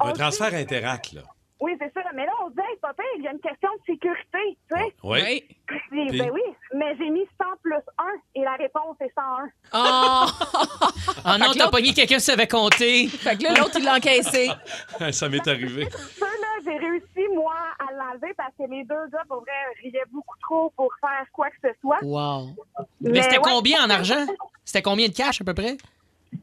On 0.00 0.06
Un 0.08 0.12
transfert 0.12 0.54
interact, 0.54 1.12
là. 1.14 1.22
Oui, 1.60 1.72
c'est 1.80 1.92
ça. 1.94 2.00
Mais 2.14 2.26
là, 2.26 2.32
on 2.44 2.50
se 2.50 2.54
dit, 2.54 2.60
hey, 2.60 2.76
papa, 2.80 3.02
il 3.16 3.24
y 3.24 3.28
a 3.28 3.32
une 3.32 3.40
question 3.40 3.68
de 3.78 3.92
sécurité, 3.92 4.58
tu 4.68 4.76
sais. 4.76 4.94
Oui. 5.02 5.44
Puis, 5.66 5.78
Puis? 5.90 6.18
Ben 6.18 6.30
oui, 6.32 6.42
mais 6.74 6.96
j'ai 6.98 7.08
mis 7.10 7.26
100 7.40 7.44
plus 7.62 7.74
1 7.98 8.04
et 8.34 8.42
la 8.42 8.54
réponse 8.54 8.96
est 9.00 9.12
101. 9.14 9.48
Oh! 9.72 10.26
Ah 11.26 11.38
non, 11.38 11.52
t'as 11.56 11.70
pogné 11.70 11.94
quelqu'un 11.94 12.16
qui 12.16 12.20
savait 12.20 12.46
compter. 12.46 13.08
Fait 13.08 13.36
que 13.36 13.44
là, 13.44 13.54
l'autre, 13.58 13.76
il 13.78 13.84
l'a 13.84 13.94
encaissé. 13.94 14.50
ça 15.12 15.28
m'est 15.28 15.46
arrivé. 15.46 15.88
Ça, 15.90 16.26
là, 16.26 16.48
j'ai 16.64 16.76
réussi, 16.76 17.34
moi, 17.34 17.54
à 17.78 17.92
l'enlever 17.92 18.34
parce 18.36 18.52
que 18.58 18.70
les 18.70 18.84
deux 18.84 19.08
gars, 19.10 19.22
pour 19.28 19.40
vrai, 19.40 19.52
riaient 19.82 20.04
beaucoup 20.12 20.36
trop 20.42 20.70
pour 20.76 20.92
faire 21.00 21.24
quoi 21.32 21.48
que 21.50 21.56
ce 21.62 21.68
soit. 21.80 21.98
Wow. 22.02 22.54
Mais 23.00 23.10
Mais 23.10 23.22
c'était 23.22 23.38
ouais. 23.38 23.42
combien 23.42 23.84
en 23.84 23.90
argent? 23.90 24.26
C'était 24.64 24.82
combien 24.82 25.08
de 25.08 25.14
cash 25.14 25.40
à 25.40 25.44
peu 25.44 25.54
près? 25.54 25.76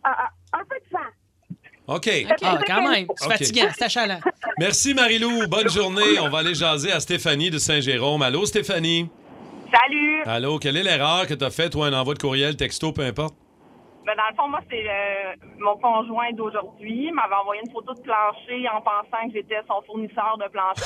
Ah, 0.04 0.30
ah, 0.54 0.58
un 0.60 0.66
peu 0.66 0.78
de 0.80 0.90
sang. 0.92 1.10
OK. 1.88 2.10
Ah, 2.44 2.60
quand 2.66 2.90
même. 2.90 3.08
C'est 3.16 3.26
OK. 3.26 3.32
fatigant, 3.32 3.68
c'est 3.76 3.84
achalant. 3.86 4.20
Merci, 4.62 4.94
Marie-Lou. 4.94 5.48
Bonne 5.48 5.72
journée. 5.72 6.20
On 6.22 6.30
va 6.30 6.38
aller 6.38 6.54
jaser 6.54 6.92
à 6.92 7.00
Stéphanie 7.00 7.50
de 7.50 7.58
Saint-Jérôme. 7.58 8.22
Allô, 8.22 8.46
Stéphanie? 8.46 9.10
Salut! 9.74 10.22
Allô, 10.28 10.60
quelle 10.60 10.78
est 10.78 10.84
l'erreur 10.84 11.26
que 11.26 11.34
t'as 11.34 11.50
faite, 11.50 11.72
toi, 11.72 11.88
un 11.88 11.94
envoi 11.94 12.14
de 12.14 12.20
courriel, 12.20 12.56
texto, 12.56 12.92
peu 12.92 13.02
importe? 13.02 13.34
Ben, 14.06 14.16
dans 14.18 14.30
le 14.30 14.36
fond, 14.36 14.48
moi, 14.50 14.60
c'est 14.70 14.84
euh, 14.88 15.34
mon 15.60 15.78
conjoint 15.78 16.32
d'aujourd'hui. 16.34 17.06
Il 17.08 17.14
m'avait 17.14 17.36
envoyé 17.36 17.62
une 17.64 17.72
photo 17.72 17.94
de 17.94 18.02
plancher 18.02 18.68
en 18.70 18.82
pensant 18.82 19.28
que 19.28 19.34
j'étais 19.34 19.62
son 19.68 19.82
fournisseur 19.84 20.38
de 20.38 20.48
plancher. 20.50 20.82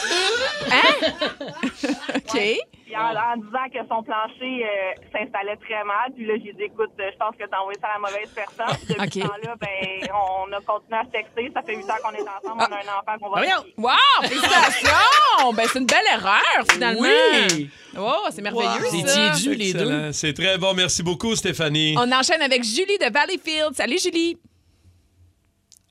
OK. 2.15 2.39
Puis 2.85 2.95
en, 2.95 3.15
en 3.15 3.37
disant 3.37 3.67
que 3.73 3.87
son 3.87 4.03
plancher 4.03 4.65
euh, 4.65 4.93
s'installait 5.11 5.55
très 5.57 5.83
mal. 5.85 6.11
Puis 6.15 6.25
là, 6.25 6.33
j'ai 6.43 6.53
dit, 6.53 6.63
écoute, 6.63 6.91
je 6.99 7.17
pense 7.17 7.35
que 7.35 7.45
t'as 7.49 7.59
envoyé 7.59 7.79
ça 7.79 7.87
à 7.87 7.93
la 7.93 7.99
mauvaise 7.99 8.29
personne. 8.29 8.75
Puis 8.85 8.93
depuis 8.93 9.05
OK. 9.05 9.13
ce 9.13 9.27
temps-là, 9.27 9.55
ben, 9.59 10.09
on 10.13 10.51
a 10.53 10.61
continué 10.61 10.99
à 10.99 11.05
se 11.05 11.09
texter. 11.09 11.51
Ça 11.53 11.61
fait 11.63 11.75
huit 11.75 11.89
ans 11.89 11.95
qu'on 12.03 12.11
est 12.11 12.21
ensemble. 12.21 12.61
On 12.69 12.73
a 12.73 12.77
un 12.77 12.99
enfant 12.99 13.17
qu'on 13.19 13.29
va 13.29 13.35
marier. 13.41 13.73
Wow! 13.77 13.91
Félicitations! 14.23 15.53
ben, 15.55 15.67
c'est 15.71 15.79
une 15.79 15.85
belle 15.85 16.05
erreur, 16.13 16.41
finalement. 16.69 17.01
Oui. 17.01 17.69
Oh, 17.97 18.27
c'est 18.29 18.41
merveilleux, 18.41 18.85
C'est 18.91 19.07
ça. 19.07 19.31
tiédu, 19.31 19.55
les 19.55 19.73
deux. 19.73 20.11
C'est 20.11 20.33
très 20.33 20.57
bon. 20.57 20.73
Merci 20.73 21.01
beaucoup, 21.01 21.35
Stéphanie. 21.35 21.95
On 21.97 22.11
enchaîne 22.11 22.41
avec 22.41 22.63
Julie 22.63 22.97
de 22.99 23.04
Valleyfield. 23.09 23.75
Salut, 23.75 23.99
Julie. 23.99 24.37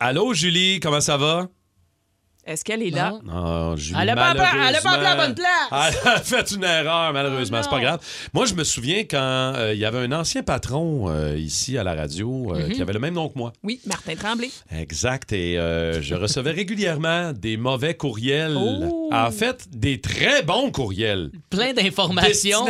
Allô, 0.00 0.35
Julie, 0.35 0.81
comment 0.81 1.00
ça 1.00 1.16
va? 1.16 1.48
Est-ce 2.46 2.64
qu'elle 2.64 2.83
est 2.83 2.90
là? 2.90 3.12
Non, 3.24 3.74
Julie, 3.76 3.98
Elle 4.02 4.11
a 4.11 4.14
pas 4.16 4.35
pas 4.35 4.96
la 4.98 5.16
bonne 5.16 5.35
place. 5.35 5.94
Elle 6.04 6.11
a 6.12 6.20
fait 6.20 6.50
une 6.52 6.64
erreur, 6.64 7.12
malheureusement. 7.12 7.61
C'est 7.62 7.70
pas 7.70 7.80
grave. 7.80 8.00
Moi, 8.33 8.44
je 8.46 8.54
me 8.54 8.64
souviens 8.64 9.00
quand 9.04 9.16
euh, 9.57 9.72
il 9.74 9.80
y 9.80 9.85
avait 9.85 9.98
un 10.00 10.12
ancien 10.12 10.42
patron 10.42 11.07
euh, 11.09 11.37
ici 11.38 11.78
à 11.78 11.85
la 11.85 11.94
radio 11.94 12.52
euh, 12.54 12.66
Mhm. 12.66 12.72
qui 12.72 12.83
avait 12.83 12.92
le 12.92 12.98
même 12.98 13.14
nom 13.14 13.28
que 13.28 13.38
moi. 13.38 13.52
Oui, 13.62 13.80
Martin 13.87 14.14
Tremblay. 14.14 14.50
Exact. 14.76 15.33
Et 15.33 15.59
euh, 15.59 16.00
je 16.02 16.14
recevais 16.14 16.50
régulièrement 16.50 17.33
des 17.33 17.57
mauvais 17.57 17.94
courriels. 17.94 18.57
Oh. 18.59 19.09
En 19.12 19.30
fait, 19.30 19.66
des 19.70 20.00
très 20.00 20.42
bons 20.42 20.70
courriels. 20.70 21.30
Plein 21.50 21.72
d'informations. 21.72 22.66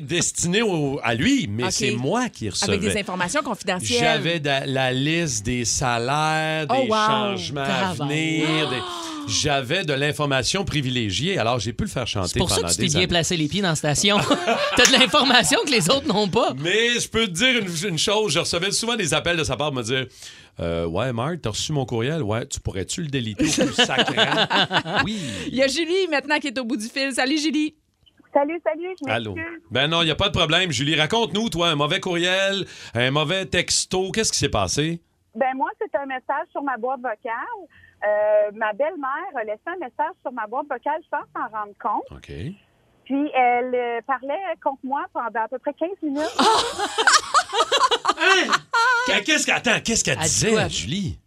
Destinés 0.00 0.62
au- 0.62 1.00
à 1.02 1.14
lui, 1.14 1.48
mais 1.48 1.70
c'est 1.70 1.92
moi 1.92 2.28
qui 2.28 2.48
recevais. 2.48 2.72
Avec 2.76 2.80
des 2.92 2.98
informations 3.00 3.42
confidentielles. 3.42 4.00
J'avais 4.00 4.40
la 4.66 4.92
liste 4.92 5.44
des 5.46 5.64
salaires, 5.64 6.66
des 6.66 6.74
Oh, 6.76 6.86
wow. 6.88 6.96
changements 6.96 7.60
à 7.62 7.94
venir. 7.94 8.70
des- 8.70 8.76
J'avais 9.28 9.84
de 9.84 9.92
l'information 9.92 10.64
privilégiée, 10.64 11.38
alors 11.38 11.58
j'ai 11.58 11.72
pu 11.72 11.84
le 11.84 11.90
faire 11.90 12.06
chanter 12.06 12.30
C'est 12.34 12.38
pour 12.38 12.50
ça 12.50 12.56
pendant 12.56 12.68
que 12.68 12.72
tu 12.72 12.78
t'es 12.78 12.82
des 12.84 12.88
bien 12.90 12.98
années. 13.00 13.06
placé 13.08 13.36
les 13.36 13.48
pieds 13.48 13.62
dans 13.62 13.68
la 13.68 13.74
station. 13.74 14.18
T'as 14.76 14.86
de 14.86 14.92
l'information 14.92 15.58
que 15.64 15.70
les 15.70 15.88
autres 15.90 16.06
n'ont 16.06 16.28
pas. 16.28 16.54
Mais 16.58 16.98
je 16.98 17.08
peux 17.08 17.26
te 17.26 17.32
dire 17.32 17.58
une, 17.62 17.88
une 17.90 17.98
chose, 17.98 18.32
je 18.32 18.38
recevais 18.40 18.70
souvent 18.72 18.96
des 18.96 19.14
appels 19.14 19.36
de 19.36 19.44
sa 19.44 19.56
part 19.56 19.68
pour 19.72 19.78
me 19.78 19.82
dire 19.82 20.06
euh, 20.60 20.86
Ouais, 20.86 21.12
Marc, 21.12 21.40
t'as 21.42 21.50
reçu 21.50 21.72
mon 21.72 21.86
courriel? 21.86 22.22
Ouais, 22.22 22.46
tu 22.46 22.60
pourrais-tu 22.60 23.02
le 23.02 23.08
déliter 23.08 23.44
au 23.62 23.66
plus 23.66 23.74
sacrant? 23.74 24.14
oui. 25.04 25.18
Il 25.48 25.54
y 25.54 25.62
a 25.62 25.68
Julie 25.68 26.08
maintenant 26.10 26.38
qui 26.38 26.48
est 26.48 26.58
au 26.58 26.64
bout 26.64 26.76
du 26.76 26.86
fil. 26.88 27.12
Salut, 27.12 27.38
Julie. 27.38 27.74
Salut, 28.34 28.58
salut, 28.64 28.88
je 29.04 29.10
Allô? 29.10 29.34
Ben 29.70 29.88
non, 29.88 30.00
il 30.00 30.06
n'y 30.06 30.10
a 30.10 30.14
pas 30.16 30.28
de 30.30 30.36
problème. 30.36 30.72
Julie, 30.72 30.94
raconte-nous, 30.94 31.50
toi, 31.50 31.68
un 31.68 31.74
mauvais 31.74 32.00
courriel, 32.00 32.64
un 32.94 33.10
mauvais 33.10 33.44
texto. 33.44 34.10
Qu'est-ce 34.10 34.32
qui 34.32 34.38
s'est 34.38 34.48
passé? 34.48 35.02
Ben 35.34 35.54
moi, 35.54 35.70
c'est 35.80 35.94
un 35.96 36.06
message 36.06 36.46
sur 36.50 36.62
ma 36.62 36.76
boîte 36.76 37.00
vocale. 37.00 37.32
Euh, 38.06 38.50
ma 38.54 38.72
belle-mère 38.72 39.36
a 39.36 39.44
laissé 39.44 39.62
un 39.66 39.76
message 39.76 40.14
sur 40.22 40.32
ma 40.32 40.46
boîte 40.46 40.66
vocale 40.68 41.00
sans 41.10 41.22
s'en 41.34 41.48
rendre 41.56 41.72
compte. 41.80 42.04
OK. 42.10 42.30
Puis 43.04 43.30
elle 43.34 43.74
euh, 43.74 44.00
parlait 44.06 44.38
contre 44.62 44.80
moi 44.84 45.04
pendant 45.12 45.42
à 45.42 45.48
peu 45.48 45.58
près 45.58 45.72
15 45.74 45.90
minutes. 46.02 46.22
Qu'est-ce 49.06 49.46
qu'elle 49.46 49.54
attends, 49.56 49.80
qu'est-ce 49.84 50.04
qu'elle 50.04 50.14
Elle 50.18 50.20
dit 50.24 50.28
disait, 50.28 50.50
quoi? 50.52 50.68
Julie? 50.68 51.18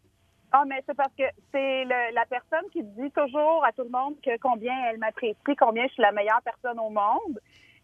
Ah, 0.51 0.63
mais 0.65 0.81
c'est 0.87 0.95
parce 0.95 1.11
que 1.17 1.23
c'est 1.51 1.83
le- 1.83 2.13
la 2.13 2.25
personne 2.25 2.69
qui 2.71 2.81
dit 2.81 3.11
toujours 3.11 3.63
à 3.65 3.71
tout 3.73 3.83
le 3.83 3.89
monde 3.89 4.15
que 4.23 4.37
combien 4.41 4.73
elle 4.89 4.97
m'apprécie, 4.97 5.35
combien 5.59 5.85
je 5.87 5.93
suis 5.93 6.01
la 6.01 6.13
meilleure 6.13 6.41
personne 6.43 6.79
au 6.79 6.89
monde. 6.89 7.39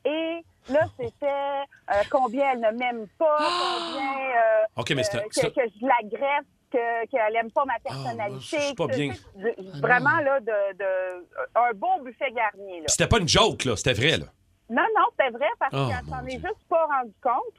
Et 0.06 0.44
là, 0.70 0.86
c'était 1.00 1.26
euh, 1.28 1.94
combien 2.10 2.52
elle 2.54 2.60
ne 2.62 2.72
m'aime 2.72 3.08
pas, 3.18 3.38
combien 3.38 4.14
euh, 4.14 4.64
OK, 4.78 4.90
mais 4.92 5.04
euh, 5.16 5.20
que, 5.22 5.48
que 5.48 5.62
je 5.80 5.86
l'agresse 5.86 6.46
que- 6.72 7.06
qu'elle 7.08 7.36
aime 7.36 7.52
pas 7.52 7.66
ma 7.66 7.78
personnalité. 7.80 8.56
Ah, 8.58 8.58
je 8.60 8.66
suis 8.66 8.76
pas 8.76 8.88
bien. 8.88 9.14
de- 9.36 9.80
Vraiment, 9.82 10.18
là, 10.24 10.40
de, 10.40 10.78
de- 10.78 11.28
un 11.56 11.72
bon 11.76 12.02
buffet 12.04 12.32
garni, 12.32 12.80
là. 12.80 12.86
C'était 12.88 13.08
pas 13.08 13.20
une 13.20 13.28
joke, 13.28 13.66
là. 13.66 13.76
C'était 13.76 13.94
vrai, 13.94 14.18
là. 14.18 14.26
Non, 14.70 14.84
non, 14.98 15.06
c'était 15.12 15.32
vrai 15.32 15.48
parce 15.60 15.74
Oh, 15.76 15.90
qu'elle 15.90 16.10
s'en 16.10 16.26
est 16.26 16.40
juste 16.40 16.66
pas 16.70 16.86
rendu 16.86 17.12
compte. 17.22 17.56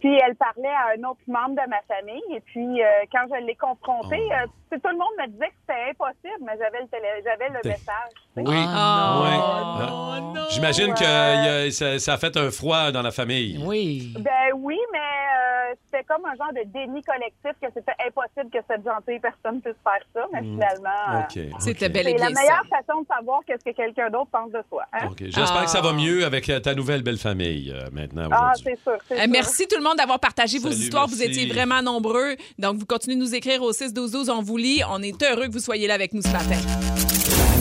Puis 0.00 0.14
elle 0.26 0.34
parlait 0.34 0.68
à 0.68 0.96
un 0.98 1.08
autre 1.08 1.20
membre 1.28 1.60
de 1.62 1.68
ma 1.68 1.80
famille. 1.86 2.22
Et 2.34 2.40
puis, 2.40 2.82
euh, 2.82 2.86
quand 3.12 3.26
je 3.30 3.44
l'ai 3.46 3.54
confrontée, 3.54 4.22
Oh. 4.28 4.32
euh, 4.32 4.46
tu 4.70 4.76
sais, 4.76 4.80
tout 4.80 4.88
le 4.88 4.96
monde 4.98 5.14
me 5.18 5.26
disait 5.28 5.48
que 5.48 5.54
c'était 5.68 5.90
impossible, 5.90 6.42
mais 6.44 6.52
j'avais 6.58 6.80
le, 6.80 6.88
télé- 6.88 7.22
j'avais 7.24 7.48
le 7.48 7.68
message. 7.68 8.12
Oui. 8.36 8.64
Ah, 8.68 9.20
Oui. 9.22 9.86
non. 9.86 10.40
Hein? 10.40 10.46
J'imagine 10.50 10.94
que 10.94 11.02
y 11.04 11.66
a- 11.66 11.70
ça, 11.70 11.98
ça 11.98 12.14
a 12.14 12.16
fait 12.18 12.36
un 12.36 12.50
froid 12.50 12.90
dans 12.92 13.02
la 13.02 13.10
famille. 13.10 13.62
Oui. 13.64 14.14
Ben 14.18 14.52
oui, 14.54 14.78
mais 14.92 14.98
euh, 14.98 15.59
c'était 15.84 16.04
comme 16.04 16.24
un 16.26 16.34
genre 16.36 16.52
de 16.52 16.62
déni 16.72 17.02
collectif 17.02 17.52
que 17.60 17.68
c'était 17.74 17.96
impossible 18.06 18.50
que 18.52 18.58
cette 18.68 18.84
gentille 18.84 19.20
personne 19.20 19.60
puisse 19.60 19.76
faire 19.82 20.02
ça. 20.14 20.22
Mais 20.32 20.40
finalement, 20.40 20.88
euh, 21.12 21.20
Hmm. 21.20 21.54
OK. 21.54 21.60
C'était 21.60 21.88
bel 21.88 22.08
et 22.08 22.12
c'est 22.12 22.18
la 22.18 22.30
meilleure 22.30 22.64
ça. 22.70 22.78
façon 22.78 23.00
de 23.02 23.06
savoir 23.06 23.40
qu'est-ce 23.46 23.64
que 23.64 23.74
quelqu'un 23.76 24.10
d'autre 24.10 24.28
pense 24.32 24.50
de 24.52 24.62
soi. 24.68 24.84
hein. 24.92 25.06
OK. 25.10 25.18
J'espère 25.20 25.64
que 25.64 25.70
ça 25.70 25.80
va 25.80 25.92
mieux 25.92 26.24
avec 26.24 26.48
euh, 26.48 26.60
ta 26.60 26.74
nouvelle 26.74 27.02
belle 27.02 27.18
famille 27.18 27.72
euh, 27.74 27.88
maintenant. 27.92 28.28
Ah, 28.32 28.52
c'est 28.62 28.78
sûr. 28.82 28.96
Euh, 29.12 29.26
merci 29.28 29.66
tout 29.68 29.76
le 29.76 29.82
monde 29.84 29.96
d'avoir 29.96 30.18
partagé 30.20 30.58
vos 30.58 30.70
histoires. 30.70 31.06
Vous 31.08 31.22
étiez 31.22 31.46
vraiment 31.46 31.82
nombreux. 31.82 32.36
Donc, 32.58 32.76
vous 32.76 32.86
continuez 32.86 33.16
de 33.16 33.20
nous 33.20 33.34
écrire 33.34 33.62
au 33.62 33.72
6-12-12. 33.72 34.30
On 34.30 34.42
vous 34.42 34.56
lit. 34.56 34.82
On 34.90 35.02
est 35.02 35.20
heureux 35.22 35.46
que 35.46 35.52
vous 35.52 35.58
soyez 35.58 35.86
là 35.86 35.94
avec 35.94 36.12
nous 36.14 36.22
ce 36.22 36.28
matin. 36.32 36.56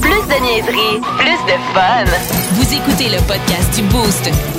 Plus 0.01 0.11
de 0.27 0.41
niaiserie, 0.43 0.99
plus 1.17 1.45
de 1.51 1.57
fun. 1.73 2.05
Vous 2.53 2.73
écoutez 2.73 3.09
le 3.09 3.21
podcast 3.27 3.75
du 3.75 3.83
Boost. 3.89 4.58